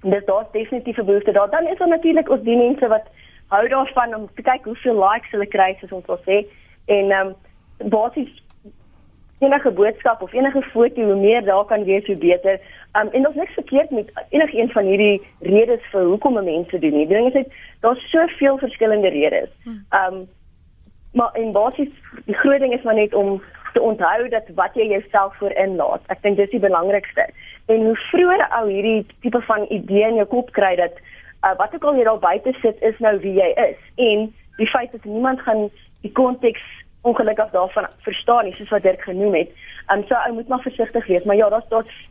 dis 0.00 0.24
daar's 0.24 0.50
definitief 0.52 0.96
'n 0.96 1.04
behoefte 1.04 1.32
daar. 1.32 1.50
Dan 1.50 1.66
is 1.66 1.78
daar 1.78 1.88
natuurlik 1.88 2.30
ook 2.30 2.44
die 2.44 2.56
mense 2.56 2.88
wat 2.88 3.06
hou 3.48 3.68
daarvan 3.68 4.14
om 4.14 4.28
te 4.34 4.42
kyk 4.42 4.64
hoeveel 4.64 4.98
likes 5.04 5.30
hulle 5.30 5.46
kry, 5.46 5.76
soos 5.80 5.92
ons 5.92 6.06
wil 6.06 6.20
sê. 6.24 6.46
En 6.86 7.10
ehm 7.10 7.26
um, 7.26 7.36
basies 7.84 8.42
enige 9.40 9.70
boodskap 9.70 10.22
of 10.22 10.32
enige 10.32 10.62
foto 10.62 11.02
hoe 11.02 11.16
meer 11.16 11.44
daar 11.44 11.64
kan 11.64 11.84
wees 11.84 12.06
hoe 12.06 12.16
beter. 12.16 12.60
Um 12.98 13.08
en 13.12 13.26
ons 13.26 13.36
niks 13.36 13.54
verkeerd 13.54 13.90
met 13.90 14.10
enige 14.28 14.58
een 14.58 14.70
van 14.70 14.84
hierdie 14.84 15.22
redes 15.38 15.86
vir 15.92 16.04
hoekom 16.04 16.34
mense 16.44 16.78
doen 16.78 16.92
nie. 16.92 17.06
Die 17.06 17.16
ding 17.16 17.26
is 17.26 17.38
net 17.38 17.52
daar's 17.80 18.10
soveel 18.10 18.58
verskillende 18.58 19.08
redes. 19.08 19.48
Um 19.90 20.26
maar 21.12 21.38
in 21.38 21.52
basies 21.52 21.94
die 22.24 22.34
groot 22.34 22.60
ding 22.60 22.72
is 22.72 22.82
maar 22.82 22.94
net 22.94 23.14
om 23.14 23.42
te 23.72 23.80
onthou 23.80 24.28
dat 24.28 24.44
wat 24.54 24.74
jy 24.74 24.86
jouself 24.86 25.36
voor 25.36 25.52
inlaat. 25.52 26.02
Ek 26.06 26.22
dink 26.22 26.36
dis 26.36 26.50
die 26.50 26.62
belangrikste. 26.62 27.26
En 27.66 27.84
hoe 27.86 27.96
vroeër 28.10 28.46
ou 28.58 28.68
hierdie 28.68 29.06
tipe 29.20 29.40
van 29.40 29.66
idee 29.68 30.06
in 30.06 30.20
jou 30.20 30.26
kop 30.26 30.52
kry 30.52 30.74
dat 30.76 31.00
uh, 31.44 31.56
wat 31.56 31.74
ook 31.74 31.84
al 31.84 31.96
jy 31.96 32.04
daar 32.04 32.18
buite 32.18 32.52
sit 32.60 32.82
is 32.82 32.98
nou 32.98 33.16
wie 33.24 33.34
jy 33.38 33.50
is 33.56 33.80
en 33.96 34.28
die 34.56 34.68
feit 34.68 34.92
dat 34.92 35.04
niemand 35.04 35.40
gaan 35.40 35.68
die 36.04 36.12
konteks 36.12 36.62
ongelukkig 37.02 37.50
daarvan 37.50 37.88
verstaan 37.98 38.44
nie 38.44 38.54
soos 38.54 38.68
wat 38.68 38.82
Dirk 38.82 39.02
genoem 39.02 39.34
het. 39.34 39.50
Um 39.92 40.04
so 40.06 40.14
ou 40.14 40.32
moet 40.32 40.48
maar 40.48 40.60
versigtig 40.60 41.06
wees, 41.06 41.24
maar 41.24 41.36
ja, 41.36 41.48
daar's 41.48 41.68
daar's 41.68 42.08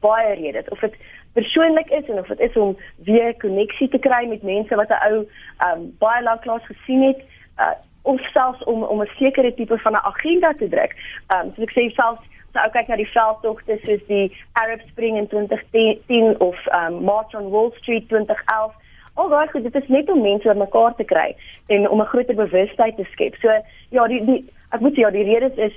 baie 0.00 0.34
redes 0.34 0.68
of 0.68 0.78
dit 0.78 0.96
persoonlik 1.32 1.90
is 1.90 2.08
en 2.08 2.18
of 2.18 2.26
dit 2.26 2.40
is 2.40 2.56
om 2.56 2.76
weer 3.04 3.36
koneksie 3.36 3.88
te 3.88 3.98
kry 3.98 4.26
met 4.28 4.42
mense 4.42 4.74
wat 4.74 4.88
'n 4.88 5.02
ou 5.08 5.26
um 5.66 5.96
baie 5.98 6.22
lank 6.22 6.44
lank 6.44 6.64
gesien 6.64 7.02
het, 7.02 7.20
uh 7.58 7.74
of 8.02 8.20
selfs 8.20 8.64
om 8.64 8.82
om 8.82 9.02
'n 9.02 9.10
sekere 9.16 9.54
tipe 9.54 9.78
van 9.78 9.92
'n 9.92 10.06
agenda 10.12 10.52
te 10.52 10.68
druk. 10.68 10.94
Um 11.34 11.52
so 11.54 11.62
ek 11.62 11.70
sê 11.70 11.90
selfs 11.94 12.24
so 12.52 12.58
ou 12.58 12.70
kyk 12.70 12.88
na 12.88 12.96
die 12.96 13.12
veldtogte 13.12 13.78
soos 13.84 14.06
die 14.06 14.36
Arab 14.52 14.80
Spring 14.88 15.16
in 15.16 15.28
2010 15.28 16.40
of 16.40 16.56
um 16.72 17.04
March 17.04 17.34
on 17.34 17.50
Wall 17.50 17.72
Street 17.72 18.08
2011 18.08 18.74
al 19.14 19.28
daai 19.28 19.48
goed 19.48 19.62
dit 19.62 19.74
is 19.74 19.88
net 19.88 20.10
om 20.10 20.22
mense 20.22 20.48
bymekaar 20.48 20.94
te 20.96 21.04
kry 21.04 21.36
en 21.68 21.88
om 21.88 22.00
'n 22.00 22.12
groter 22.12 22.34
bewustheid 22.34 22.96
te 22.96 23.04
skep. 23.12 23.34
So 23.40 23.48
ja, 23.90 24.06
die 24.06 24.24
die 24.24 24.44
ek 24.70 24.80
moet 24.80 24.94
sê 24.94 25.00
ja, 25.04 25.10
die 25.10 25.24
redes 25.24 25.56
is 25.56 25.76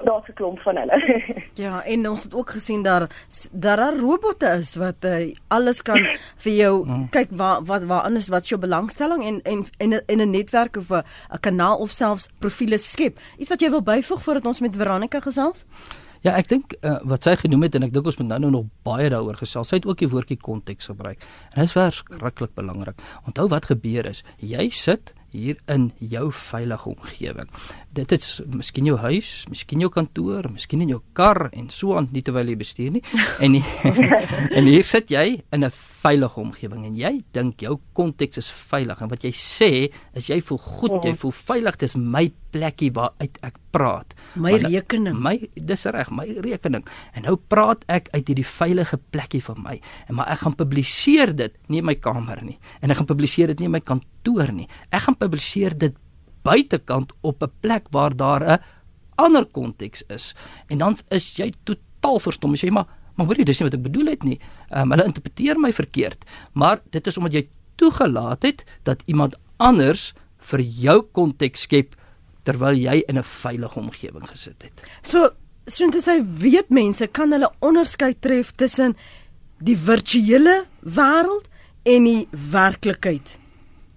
daar's 0.00 0.28
'n 0.28 0.32
klomp 0.32 0.58
van 0.60 0.76
hulle. 0.76 1.22
ja, 1.64 1.84
en 1.84 2.08
ons 2.08 2.22
het 2.22 2.34
ook 2.34 2.50
gesien 2.50 2.82
daar 2.82 3.08
daar 3.52 3.76
daar 3.76 3.96
robotte 3.96 4.46
is 4.46 4.76
wat 4.76 5.04
uh, 5.04 5.34
alles 5.48 5.82
kan 5.82 5.98
vir 6.36 6.52
jou 6.52 6.86
mm. 6.86 7.08
kyk 7.08 7.28
waar 7.30 7.64
wat 7.64 7.84
waar 7.84 8.02
anders 8.02 8.28
wat 8.28 8.48
jou 8.48 8.60
belangstelling 8.60 9.24
en 9.24 9.42
en 9.42 9.64
en 9.78 10.02
in 10.06 10.20
'n 10.20 10.30
netwerk 10.30 10.76
of 10.76 10.90
'n 10.90 11.04
kanaal 11.40 11.78
of 11.78 11.90
selfs 11.90 12.28
profile 12.38 12.78
skep. 12.78 13.18
Iets 13.38 13.48
wat 13.48 13.60
jy 13.60 13.70
wil 13.70 13.82
byvoeg 13.82 14.22
voordat 14.22 14.46
ons 14.46 14.60
met 14.60 14.76
Veronica 14.76 15.20
gesels? 15.20 15.64
Ja, 16.22 16.36
ek 16.38 16.46
dink 16.52 16.76
uh, 16.86 17.00
wat 17.10 17.26
sy 17.26 17.34
genoem 17.40 17.66
het 17.66 17.74
en 17.74 17.82
ek 17.88 17.94
dink 17.94 18.06
ons 18.06 18.18
moet 18.20 18.28
nou 18.30 18.38
nou 18.44 18.50
nog 18.54 18.66
baie 18.86 19.08
daaroor 19.10 19.40
gesels. 19.40 19.72
Sy 19.72 19.80
het 19.80 19.88
ook 19.88 19.98
die 20.04 20.10
woordjie 20.12 20.38
konteks 20.38 20.86
gebruik. 20.92 21.24
En 21.50 21.64
dit 21.64 21.70
is 21.70 21.74
verskriklik 21.74 22.54
belangrik. 22.54 23.02
Onthou 23.26 23.48
wat 23.50 23.66
gebeur 23.72 24.06
is, 24.06 24.22
jy 24.38 24.68
sit 24.70 25.16
hier 25.34 25.58
in 25.72 25.90
jou 25.98 26.28
veilige 26.30 26.92
omgewing. 26.92 27.50
Dit 27.92 28.12
is 28.16 28.40
miskien 28.48 28.86
jou 28.88 28.96
huis, 28.96 29.30
miskien 29.52 29.82
jou 29.84 29.90
kantoor, 29.92 30.46
miskien 30.48 30.80
in 30.80 30.94
jou 30.94 31.00
kar 31.12 31.50
en 31.52 31.68
so 31.68 31.96
aan 31.98 32.08
nie 32.14 32.22
terwyl 32.24 32.48
jy 32.48 32.56
bestuur 32.56 32.94
nie. 32.94 33.02
En 33.44 33.56
en 34.58 34.68
hier 34.68 34.86
sit 34.88 35.10
jy 35.12 35.42
in 35.52 35.64
'n 35.64 35.70
veilige 36.02 36.40
omgewing 36.40 36.86
en 36.86 36.96
jy 36.96 37.12
dink 37.36 37.60
jou 37.62 37.76
konteks 37.94 38.40
is 38.40 38.50
veilig 38.50 39.00
en 39.02 39.10
wat 39.12 39.24
jy 39.24 39.32
sê 39.36 39.70
is 40.18 40.28
jy 40.30 40.40
voel 40.40 40.58
goed, 40.58 41.04
jy 41.04 41.14
voel 41.14 41.34
veilig, 41.36 41.76
dis 41.78 41.96
my 41.96 42.24
plekkie 42.52 42.90
waar 42.92 43.12
uit 43.20 43.38
ek 43.42 43.58
praat. 43.72 44.14
My 44.34 44.52
maar, 44.52 44.66
rekening. 44.68 45.16
My 45.16 45.36
dis 45.54 45.84
reg, 45.84 46.10
my 46.10 46.26
rekening. 46.44 46.84
En 47.16 47.24
nou 47.28 47.36
praat 47.36 47.84
ek 47.88 48.10
uit 48.12 48.32
hierdie 48.32 48.46
veilige 48.46 48.98
plekkie 49.12 49.42
van 49.44 49.62
my. 49.62 49.78
En 50.08 50.18
maar 50.18 50.32
ek 50.34 50.44
gaan 50.44 50.56
publiseer 50.58 51.32
dit 51.36 51.54
nie 51.68 51.80
in 51.80 51.88
my 51.88 51.96
kamer 51.96 52.42
nie 52.44 52.58
en 52.80 52.90
ek 52.90 53.00
gaan 53.00 53.08
publiseer 53.08 53.52
dit 53.52 53.62
nie 53.62 53.68
in 53.70 53.76
my 53.76 53.80
kantoor 53.84 54.52
nie. 54.52 54.68
Ek 54.90 55.06
gaan 55.06 55.18
publiseer 55.20 55.76
dit 55.78 55.96
buitekant 56.42 57.12
op 57.20 57.42
'n 57.42 57.52
plek 57.60 57.86
waar 57.90 58.16
daar 58.16 58.42
'n 58.42 58.60
ander 59.14 59.44
konteks 59.44 60.02
is. 60.08 60.34
En 60.66 60.78
dan 60.78 60.96
is 61.08 61.36
jy 61.36 61.52
totaal 61.64 62.20
verstom. 62.20 62.54
Jy 62.54 62.68
sê 62.68 62.72
maar, 62.72 62.86
maar 63.14 63.26
hoorie, 63.26 63.44
dis 63.44 63.60
nie 63.60 63.68
wat 63.68 63.78
ek 63.78 63.82
bedoel 63.82 64.06
het 64.06 64.22
nie. 64.22 64.38
Ehm 64.70 64.82
um, 64.82 64.90
hulle 64.90 65.04
interpreteer 65.04 65.58
my 65.58 65.72
verkeerd. 65.72 66.24
Maar 66.52 66.80
dit 66.90 67.06
is 67.06 67.16
omdat 67.16 67.32
jy 67.32 67.48
toegelaat 67.76 68.42
het 68.42 68.64
dat 68.82 69.02
iemand 69.06 69.36
anders 69.56 70.12
vir 70.38 70.60
jou 70.60 71.02
konteks 71.12 71.60
skep 71.60 71.94
terwyl 72.42 72.74
jy 72.74 73.02
in 73.08 73.18
'n 73.18 73.22
veilige 73.22 73.78
omgewing 73.78 74.28
gesit 74.28 74.62
het. 74.62 74.82
So, 75.02 75.30
soos 75.66 75.90
dit 75.90 76.02
sê, 76.02 76.18
weet 76.38 76.70
mense 76.70 77.06
kan 77.06 77.32
hulle 77.32 77.50
onderskeid 77.60 78.20
tref 78.20 78.50
tussen 78.50 78.96
die 79.58 79.76
virtuele 79.76 80.64
wêreld 80.80 81.46
en 81.82 82.04
die 82.04 82.28
werklikheid. 82.30 83.38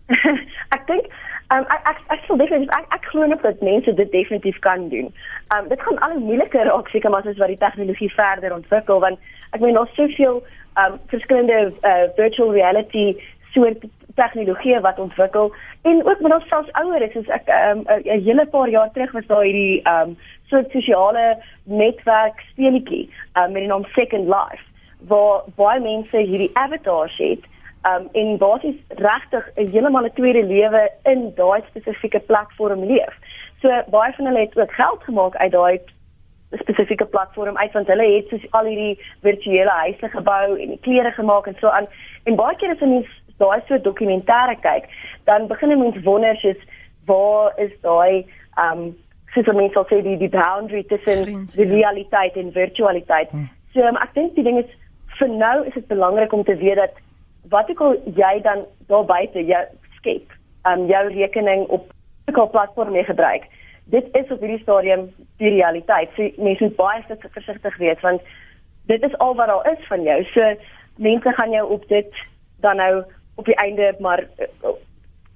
ek 0.76 0.88
dink 0.88 1.10
um, 1.54 1.66
ek 1.76 1.82
ek 1.92 2.00
ek 2.16 2.26
sou 2.28 2.38
definitief 2.38 2.74
ek, 2.78 2.86
ek 2.98 3.08
glo 3.12 3.28
net 3.30 3.42
dat 3.42 3.62
mense 3.62 3.94
dit 3.94 4.12
definitief 4.12 4.60
kan 4.66 4.90
doen. 4.90 5.12
Um 5.56 5.68
dit 5.72 5.82
gaan 5.82 6.00
al 6.00 6.16
hoe 6.18 6.24
moeiliker 6.28 6.66
raak 6.70 6.90
seker 6.90 7.14
maar 7.14 7.24
soos 7.24 7.42
wat 7.42 7.54
die 7.54 7.62
tegnologie 7.62 8.12
verder 8.14 8.56
ontwikkel 8.56 9.00
want 9.00 9.20
ek 9.52 9.62
meen 9.62 9.78
daar's 9.78 9.96
soveel 10.00 10.42
um 10.82 10.98
verskillende 11.14 11.72
uh, 11.84 12.08
virtual 12.16 12.52
reality 12.54 13.08
soort 13.54 13.86
tegnologie 14.16 14.80
wat 14.80 15.00
ontwikkel 15.00 15.54
en 15.82 16.06
ook 16.06 16.20
met 16.20 16.34
ons 16.34 16.48
selfs 16.48 16.72
ouer 16.82 17.02
is 17.02 17.12
soos 17.14 17.32
ek 17.38 17.48
'n 17.48 17.84
um, 17.88 18.04
hele 18.28 18.46
paar 18.46 18.70
jaar 18.70 18.92
terug 18.92 19.12
was 19.12 19.28
daar 19.28 19.44
hierdie 19.44 19.82
um 19.96 20.18
soort 20.50 20.72
sosiale 20.72 21.38
netwerk 21.64 22.40
speletjie 22.52 23.10
um, 23.38 23.52
met 23.52 23.62
die 23.62 23.72
naam 23.72 23.86
Second 23.96 24.26
Life 24.38 24.64
waar 25.08 25.44
baie 25.56 25.80
mense 25.80 26.18
hierdie 26.18 26.52
avatars 26.54 27.18
het 27.18 27.44
um 27.90 28.08
en 28.12 28.38
basies 28.38 28.80
regtig 28.90 29.50
'n 29.56 29.72
heeltemal 29.72 30.06
'n 30.06 30.14
tweede 30.14 30.44
lewe 30.44 30.90
in 31.04 31.32
daai 31.36 31.62
spesifieke 31.70 32.20
platform 32.20 32.84
leef. 32.84 33.14
So 33.62 33.70
baie 33.90 34.14
van 34.14 34.26
hulle 34.26 34.40
het 34.40 34.58
ook 34.58 34.74
geld 34.74 35.04
gemaak 35.04 35.36
uit 35.36 35.52
daai 35.52 35.80
spesifieke 36.52 37.06
platform 37.06 37.58
uit 37.58 37.72
want 37.72 37.88
hulle 37.88 38.16
het 38.16 38.28
soos 38.28 38.52
al 38.52 38.66
hierdie 38.66 39.00
virtuele 39.22 39.70
huise 39.70 40.10
gebou 40.10 40.60
en 40.60 40.80
klere 40.80 41.12
gemaak 41.12 41.48
en 41.48 41.56
so 41.60 41.68
aan. 41.68 41.88
En 42.24 42.36
baie 42.36 42.56
keer 42.56 42.72
as 42.72 42.80
jy 42.80 42.88
mens 42.88 43.08
daai 43.38 43.62
so 43.68 43.78
dokumentêre 43.78 44.56
kyk, 44.62 44.86
dan 45.24 45.48
begin 45.48 45.70
jy 45.70 45.78
mens 45.78 46.04
wonder 46.04 46.36
soos 46.36 46.62
waar 47.06 47.54
is 47.60 47.74
daai 47.82 48.26
um 48.58 48.96
soos 49.34 49.54
mense 49.54 49.74
sal 49.74 49.88
sê 49.90 50.02
die 50.02 50.18
die 50.18 50.32
boundary 50.32 50.84
tussen 50.84 51.26
die 51.26 51.68
ja. 51.68 51.72
realiteit 51.76 52.36
en 52.36 52.52
virtualiteit. 52.52 53.30
Hmm. 53.30 53.50
So 53.74 53.84
um, 53.84 53.98
ek 53.98 54.14
dink 54.14 54.36
die 54.36 54.44
ding 54.48 54.58
is 54.62 54.70
vir 55.20 55.32
nou 55.32 55.58
is 55.66 55.74
dit 55.74 55.88
belangrik 55.88 56.34
om 56.34 56.44
te 56.44 56.56
weet 56.62 56.80
dat 56.80 57.05
wat 57.50 57.70
ek 57.70 57.82
al 57.82 57.98
jy 58.16 58.40
dan 58.42 58.66
daar 58.88 59.06
buite 59.06 59.46
jou 59.46 59.64
skep, 59.98 60.32
um 60.66 60.88
jou 60.88 61.04
rekening 61.14 61.68
op 61.68 61.92
'n 62.26 62.50
platform 62.50 62.92
mee 62.92 63.04
gebruik. 63.04 63.44
Dit 63.84 64.06
is 64.12 64.32
op 64.32 64.40
hierdie 64.40 64.62
stadium 64.62 65.14
die 65.38 65.50
realiteit. 65.50 66.10
So 66.16 66.30
mense 66.38 66.64
moet 66.64 66.76
baie 66.76 67.04
versigtig 67.32 67.78
wees 67.78 68.02
want 68.02 68.22
dit 68.86 69.04
is 69.04 69.18
al 69.18 69.36
wat 69.36 69.48
daar 69.48 69.72
is 69.72 69.88
van 69.88 70.04
jou. 70.04 70.24
So 70.24 70.56
mense 70.98 71.32
gaan 71.32 71.52
jou 71.52 71.72
op 71.72 71.88
dit 71.88 72.10
dan 72.60 72.76
nou 72.76 73.04
op 73.36 73.46
die 73.46 73.56
einde 73.56 73.96
maar 74.00 74.24
uh, 74.40 74.70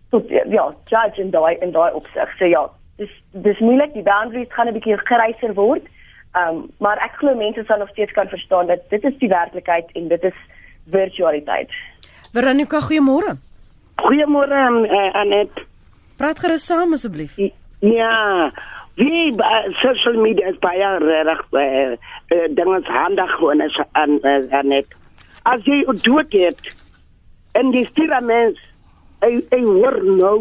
tot 0.10 0.30
ja, 0.30 0.76
judge 0.86 1.22
en 1.22 1.30
daai 1.30 1.56
en 1.58 1.72
daai 1.72 1.94
opsig. 1.94 2.38
So 2.38 2.46
ja, 2.46 2.70
dis 2.96 3.24
dis 3.32 3.60
moeilik 3.60 3.94
die 3.94 4.04
boundaries 4.04 4.54
gaan 4.54 4.68
'n 4.68 4.74
bietjie 4.74 4.98
gryser 4.98 5.54
word. 5.54 5.86
Um 6.34 6.70
maar 6.78 6.98
ek 6.98 7.18
glo 7.22 7.36
mense 7.36 7.64
sal 7.66 7.78
nog 7.78 7.90
steeds 7.90 8.12
kan 8.12 8.28
verstaan 8.28 8.68
dat 8.68 8.90
dit 8.90 9.04
is 9.04 9.18
die 9.18 9.30
werklikheid 9.30 9.92
en 9.92 10.08
dit 10.08 10.24
is 10.24 10.40
virtualiteit. 10.92 11.72
Veronica, 12.34 12.82
goeiemôre. 12.82 13.38
Goeiemôre 14.00 14.60
uh, 14.86 15.20
Anet. 15.22 15.64
Praat 16.20 16.40
gerus 16.40 16.66
saam 16.68 16.94
asseblief. 16.94 17.38
Ja. 17.82 18.52
Wie 19.00 19.32
uh, 19.34 19.66
social 19.82 20.20
media 20.22 20.52
is 20.52 20.60
baie 20.62 20.90
reg 21.00 21.42
uh, 21.52 21.96
uh, 21.96 22.48
dinge 22.54 22.82
handig 22.84 23.32
gewoon 23.38 23.62
is 23.62 23.80
aan 23.92 24.20
uh, 24.22 24.44
Anet. 24.54 24.88
As 25.50 25.64
jy 25.66 25.82
dood 26.04 26.34
het 26.36 26.74
en 27.58 27.72
die 27.74 27.86
stiramens 27.90 28.60
hy 29.24 29.40
hy 29.52 29.62
hoor 29.66 29.98
nou 30.06 30.38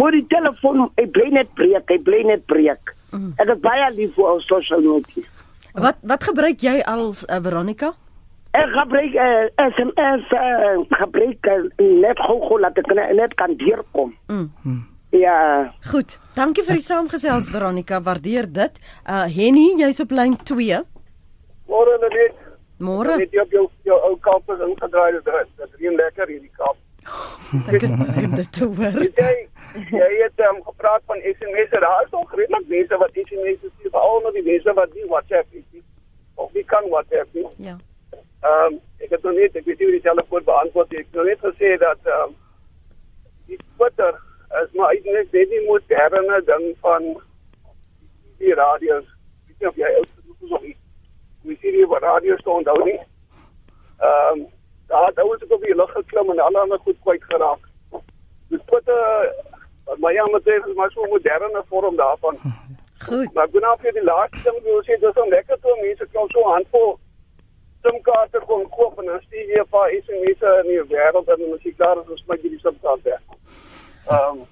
word 0.00 0.16
die 0.16 0.26
telefoon 0.32 0.88
hy 0.98 1.06
bly 1.12 1.28
net 1.36 1.52
breek, 1.54 1.86
hy 1.92 1.98
bly 2.04 2.24
net 2.26 2.46
breek. 2.50 2.94
Mm. 3.12 3.34
Ek 3.42 3.52
is 3.54 3.62
baie 3.62 3.90
lief 3.94 4.16
vir 4.16 4.42
social 4.48 4.82
media. 4.82 5.26
Wat 5.78 6.00
wat 6.02 6.24
gebruik 6.26 6.64
jy 6.64 6.80
als 6.88 7.22
uh, 7.28 7.38
Veronica? 7.44 7.94
Ek 8.50 8.70
gebruik 8.74 9.14
uh, 9.14 9.46
SMS 9.70 10.32
uh, 10.34 10.78
gebruik 10.98 11.46
uh, 11.46 11.58
net 11.78 12.18
gou 12.18 12.58
laat 12.58 12.78
ek 12.82 12.88
net 12.96 13.34
kan 13.38 13.54
deurkom. 13.60 14.14
Mm. 14.26 14.48
Hmm. 14.62 14.80
Ja. 15.14 15.70
Goed. 15.90 16.18
Dankie 16.34 16.64
vir 16.66 16.78
die 16.78 16.86
saamgesels 16.86 17.50
Veronica, 17.50 18.00
waardeer 18.02 18.46
dit. 18.50 18.78
Uh 19.06 19.26
Henny, 19.30 19.74
jy's 19.78 20.02
op 20.02 20.14
lyn 20.14 20.36
2. 20.50 20.80
Môre 21.70 21.96
net. 22.02 22.38
Môre. 22.82 23.18
Net 23.22 23.34
jy 23.34 23.42
op 23.42 23.54
jou 23.54 23.64
jou 23.86 23.98
ou 24.08 24.14
kamp 24.26 24.50
is 24.54 24.62
ingedraai 24.66 25.12
dit. 25.18 25.30
Dit 25.58 25.82
reën 25.82 25.98
lekker 25.98 26.30
hierdie 26.30 26.54
kamp. 26.58 26.78
Ek 27.66 27.86
is 27.86 27.94
baie 27.98 28.26
dit 28.34 28.50
te 28.54 28.66
hoor. 28.66 28.98
Jy 29.02 29.34
jy 29.94 30.08
het 30.22 30.42
um, 30.46 30.62
gepraat 30.70 31.06
van 31.10 31.22
SMS. 31.22 31.70
Daar 31.74 32.02
is 32.06 32.10
nog 32.14 32.34
redelik 32.34 32.66
mense 32.70 32.98
wat 33.02 33.14
SMS 33.14 33.62
stuur, 33.62 33.94
veral 33.94 34.18
nou 34.26 34.34
die 34.34 34.46
mense 34.46 34.74
wat 34.78 34.98
nie 34.98 35.06
WhatsApp 35.10 35.46
het. 35.54 35.86
Of 36.34 36.50
wie 36.54 36.64
kan 36.64 36.86
WhatsApp 36.90 37.30
nie? 37.34 37.46
Ja. 37.70 37.78
Ehm 38.40 38.72
um, 38.72 38.80
ek 39.04 39.10
het 39.10 39.22
nog 39.22 39.34
net 39.36 39.56
ek 39.56 39.64
weet 39.64 39.78
nie 39.78 39.86
hoe 39.86 39.96
die 39.98 40.08
telefoon 40.08 40.44
beantwoord 40.44 40.92
ek 40.92 41.06
het 41.06 41.16
nog 41.18 41.26
net 41.28 41.42
gesê 41.46 41.72
dat 41.80 42.06
ehm 42.08 42.28
um, 42.28 42.36
die 43.50 43.58
Twitter 43.76 44.14
is 44.62 44.70
maar 44.78 44.94
eintlik 44.94 45.32
net 45.32 45.50
nie 45.50 45.66
moderne 45.66 46.38
ding 46.46 46.64
van 46.86 47.08
die 48.38 48.54
radio's. 48.54 49.04
Ek 49.04 49.50
weet 49.50 49.60
nie 49.60 49.68
of 49.72 49.82
jy 49.82 49.90
oud 49.98 50.14
genoeg 50.14 50.46
is 50.46 50.54
om 50.58 51.50
die 51.50 51.58
sien 51.60 51.76
jy 51.80 51.90
wat 51.90 52.06
radio 52.06 52.38
staan 52.40 52.62
onthou 52.62 52.78
nie. 52.84 52.96
Ehm 54.08 54.32
um, 54.32 54.46
daar 54.94 55.12
daar 55.18 55.28
was 55.28 55.44
ek 55.44 55.52
op 55.58 55.68
die 55.68 55.76
lug 55.82 55.92
geklim 55.98 56.32
en 56.32 56.40
al 56.46 56.60
ander 56.62 56.80
goed 56.86 56.98
kwyt 57.04 57.28
geraak. 57.34 57.68
Die 58.48 58.62
Twitter 58.72 59.34
maar 59.98 60.12
ja, 60.12 60.26
maar 60.26 60.42
dit 60.42 60.66
is 60.66 60.74
maar 60.74 60.90
so 60.90 61.04
'n 61.04 61.08
moderne 61.08 61.62
vorm 61.68 61.96
daarvan. 61.96 62.38
Goed. 63.04 63.32
Maar 63.32 63.48
gou 63.48 63.60
nou 63.60 63.76
vir 63.80 63.92
die 63.92 64.04
laaste 64.04 64.42
ding 64.44 64.62
wil 64.62 64.82
sê 64.82 65.00
dis 65.00 65.22
om 65.22 65.28
lekker 65.28 65.60
toe 65.60 65.76
mense 65.82 66.06
kan 66.12 66.28
so 66.28 66.42
handvol 66.52 66.98
simkaarte 67.82 68.40
kon 68.46 68.68
koop 68.68 68.98
en 68.98 69.06
dan 69.06 69.20
stuur 69.26 69.46
jy 69.52 69.60
'n 69.60 69.68
paar 69.68 69.90
SMS'e 69.90 70.50
in 70.62 70.68
die 70.72 70.82
wêreld 70.94 71.28
en 71.28 71.38
dan 71.38 71.54
as 71.54 71.62
jy 71.62 71.74
klaar 71.76 71.96
is, 72.00 72.06
dan 72.06 72.16
smaak 72.16 72.42
jy 72.42 72.50
die 72.50 72.64
simkaart 72.64 73.02
weg. 73.02 73.22
Ehm 74.06 74.40
um, 74.40 74.46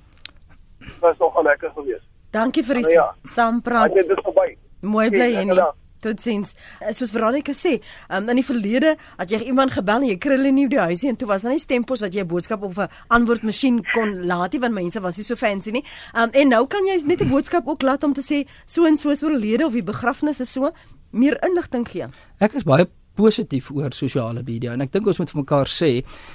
was 1.01 1.19
nog 1.19 1.43
lekker 1.43 1.71
geweest. 1.71 2.07
Dankie 2.31 2.65
vir 2.65 2.75
die 2.75 2.83
nou, 2.83 2.93
ja. 2.95 3.15
saampraat. 3.25 3.95
Dit 3.95 4.11
is 4.11 4.23
verby. 4.23 4.57
Mooi 4.81 5.11
bly 5.11 5.35
en 5.35 5.75
tot 6.01 6.21
sins. 6.23 6.55
Eh, 6.81 6.93
soos 6.95 7.11
Veronica 7.11 7.53
sê, 7.57 7.79
um, 8.15 8.29
in 8.31 8.39
die 8.39 8.47
verlede 8.47 8.95
het 9.19 9.33
jy 9.33 9.41
iemand 9.51 9.75
gebel 9.75 10.05
en 10.05 10.11
jy 10.13 10.19
kry 10.23 10.37
hulle 10.37 10.53
nie 10.55 10.69
die 10.71 10.79
huisie 10.79 11.11
en 11.11 11.19
toe 11.19 11.29
was 11.31 11.43
daar 11.43 11.55
nie 11.55 11.63
stempos 11.63 12.05
wat 12.05 12.15
jy 12.15 12.23
'n 12.23 12.31
boodskap 12.31 12.63
op 12.63 12.79
'n 12.79 12.89
antwoordmasjien 13.09 13.83
kon 13.95 14.27
laat 14.27 14.53
nie 14.53 14.61
want 14.61 14.75
mense 14.75 15.01
was 15.01 15.17
nie 15.17 15.25
so 15.25 15.35
fancy 15.35 15.71
nie. 15.71 15.85
Um, 16.15 16.31
en 16.33 16.49
nou 16.49 16.67
kan 16.67 16.85
jy 16.87 17.03
net 17.05 17.21
'n 17.21 17.29
boodskap 17.29 17.67
ook 17.67 17.83
laat 17.83 18.05
om 18.05 18.15
te 18.15 18.23
sê 18.23 18.47
so 18.67 18.85
en 18.87 18.97
so 18.97 19.11
is 19.11 19.23
oorlede 19.23 19.67
of 19.67 19.73
die 19.73 19.83
begrafnis 19.83 20.41
is 20.41 20.53
so 20.53 20.71
meer 21.11 21.37
inligting 21.43 21.89
gee. 21.89 22.07
Ek 22.39 22.55
is 22.55 22.63
baie 22.63 22.87
positief 23.19 23.71
oor 23.75 23.95
sosiale 23.97 24.45
media 24.47 24.75
en 24.77 24.85
ek 24.87 24.95
dink 24.95 25.09
ons 25.11 25.19
moet 25.19 25.33
vir 25.35 25.43
mekaar 25.43 25.73
sê 25.73 25.91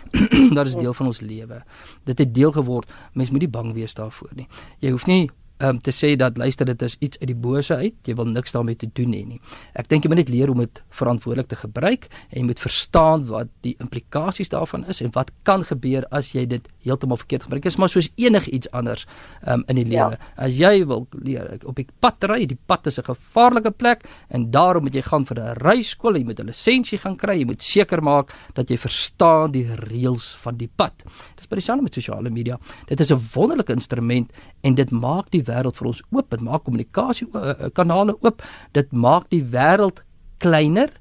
dat 0.57 0.67
is 0.67 0.75
deel 0.75 0.95
van 0.97 1.11
ons 1.11 1.21
lewe. 1.23 1.61
Dit 2.09 2.19
het 2.19 2.35
deel 2.35 2.51
geword. 2.55 2.91
Mens 3.15 3.31
moet 3.31 3.45
nie 3.45 3.53
bang 3.55 3.71
wees 3.77 3.95
daarvoor 3.97 4.35
nie. 4.37 4.49
Jy 4.83 4.93
hoef 4.95 5.07
nie 5.07 5.23
um, 5.59 5.79
te 5.79 5.91
sê 5.91 6.15
dat 6.15 6.37
luister 6.37 6.65
dit 6.65 6.81
is 6.81 6.95
iets 6.99 7.19
uit 7.19 7.27
die 7.29 7.37
bose 7.37 7.75
uit, 7.75 7.95
jy 8.07 8.15
wil 8.15 8.29
niks 8.29 8.51
daarmee 8.55 8.75
te 8.79 8.89
doen 8.97 9.13
hê 9.15 9.23
nie. 9.27 9.39
Ek 9.79 9.89
dink 9.91 10.05
jy 10.05 10.11
moet 10.11 10.23
net 10.23 10.31
leer 10.33 10.51
hoe 10.51 10.57
om 10.57 10.63
dit 10.63 10.81
verantwoordelik 10.99 11.49
te 11.51 11.59
gebruik 11.59 12.07
en 12.29 12.37
jy 12.41 12.45
moet 12.47 12.61
verstaan 12.61 13.25
wat 13.29 13.51
die 13.65 13.75
implikasies 13.83 14.51
daarvan 14.53 14.85
is 14.91 15.01
en 15.01 15.13
wat 15.15 15.31
kan 15.47 15.65
gebeur 15.67 16.07
as 16.11 16.33
jy 16.35 16.45
dit 16.49 16.67
heeltemal 16.85 17.19
verkeerd 17.21 17.47
gebruik. 17.47 17.63
Dit 17.63 17.73
is 17.73 17.79
maar 17.81 17.91
soos 17.91 18.09
enigiets 18.21 18.71
anders 18.71 19.05
um, 19.47 19.63
in 19.71 19.79
die 19.81 19.87
lewe. 19.87 20.17
Ja. 20.17 20.31
As 20.47 20.57
jy 20.57 20.73
wil 20.89 21.07
leer 21.23 21.57
op 21.69 21.79
die 21.79 21.87
pad 22.03 22.27
ry, 22.29 22.43
die 22.49 22.59
pad 22.67 22.87
is 22.87 22.99
'n 22.99 23.07
gevaarlike 23.07 23.71
plek 23.71 24.05
en 24.29 24.51
daarom 24.51 24.83
moet 24.83 24.95
jy 24.95 25.01
gaan 25.01 25.25
vir 25.25 25.39
'n 25.39 25.55
ryskool, 25.61 26.17
jy 26.17 26.23
moet 26.23 26.39
'n 26.39 26.47
lisensie 26.47 26.97
gaan 26.97 27.15
kry, 27.15 27.39
jy 27.39 27.45
moet 27.45 27.61
seker 27.61 28.01
maak 28.01 28.33
dat 28.53 28.69
jy 28.69 28.77
verstaan 28.77 29.51
die 29.51 29.67
reëls 29.75 30.35
van 30.43 30.57
die 30.57 30.69
pad. 30.75 30.93
Dis 31.37 31.47
by 31.47 31.55
dieselfde 31.55 31.83
met 31.83 31.93
sosiale 31.93 32.29
media. 32.29 32.59
Dit 32.87 32.99
is 32.99 33.11
'n 33.11 33.21
wonderlike 33.33 33.73
instrument 33.73 34.31
en 34.63 34.75
dit 34.79 34.91
maak 34.95 35.29
die 35.35 35.43
wêreld 35.47 35.77
vir 35.79 35.89
ons 35.91 36.01
oop. 36.11 36.29
Dit 36.31 36.43
maak 36.43 36.65
kommunikasie 36.67 37.27
uh, 37.35 37.69
kanale 37.75 38.15
oop. 38.21 38.43
Dit 38.75 38.91
maak 38.91 39.29
die 39.33 39.43
wêreld 39.43 40.03
kleiner. 40.43 40.91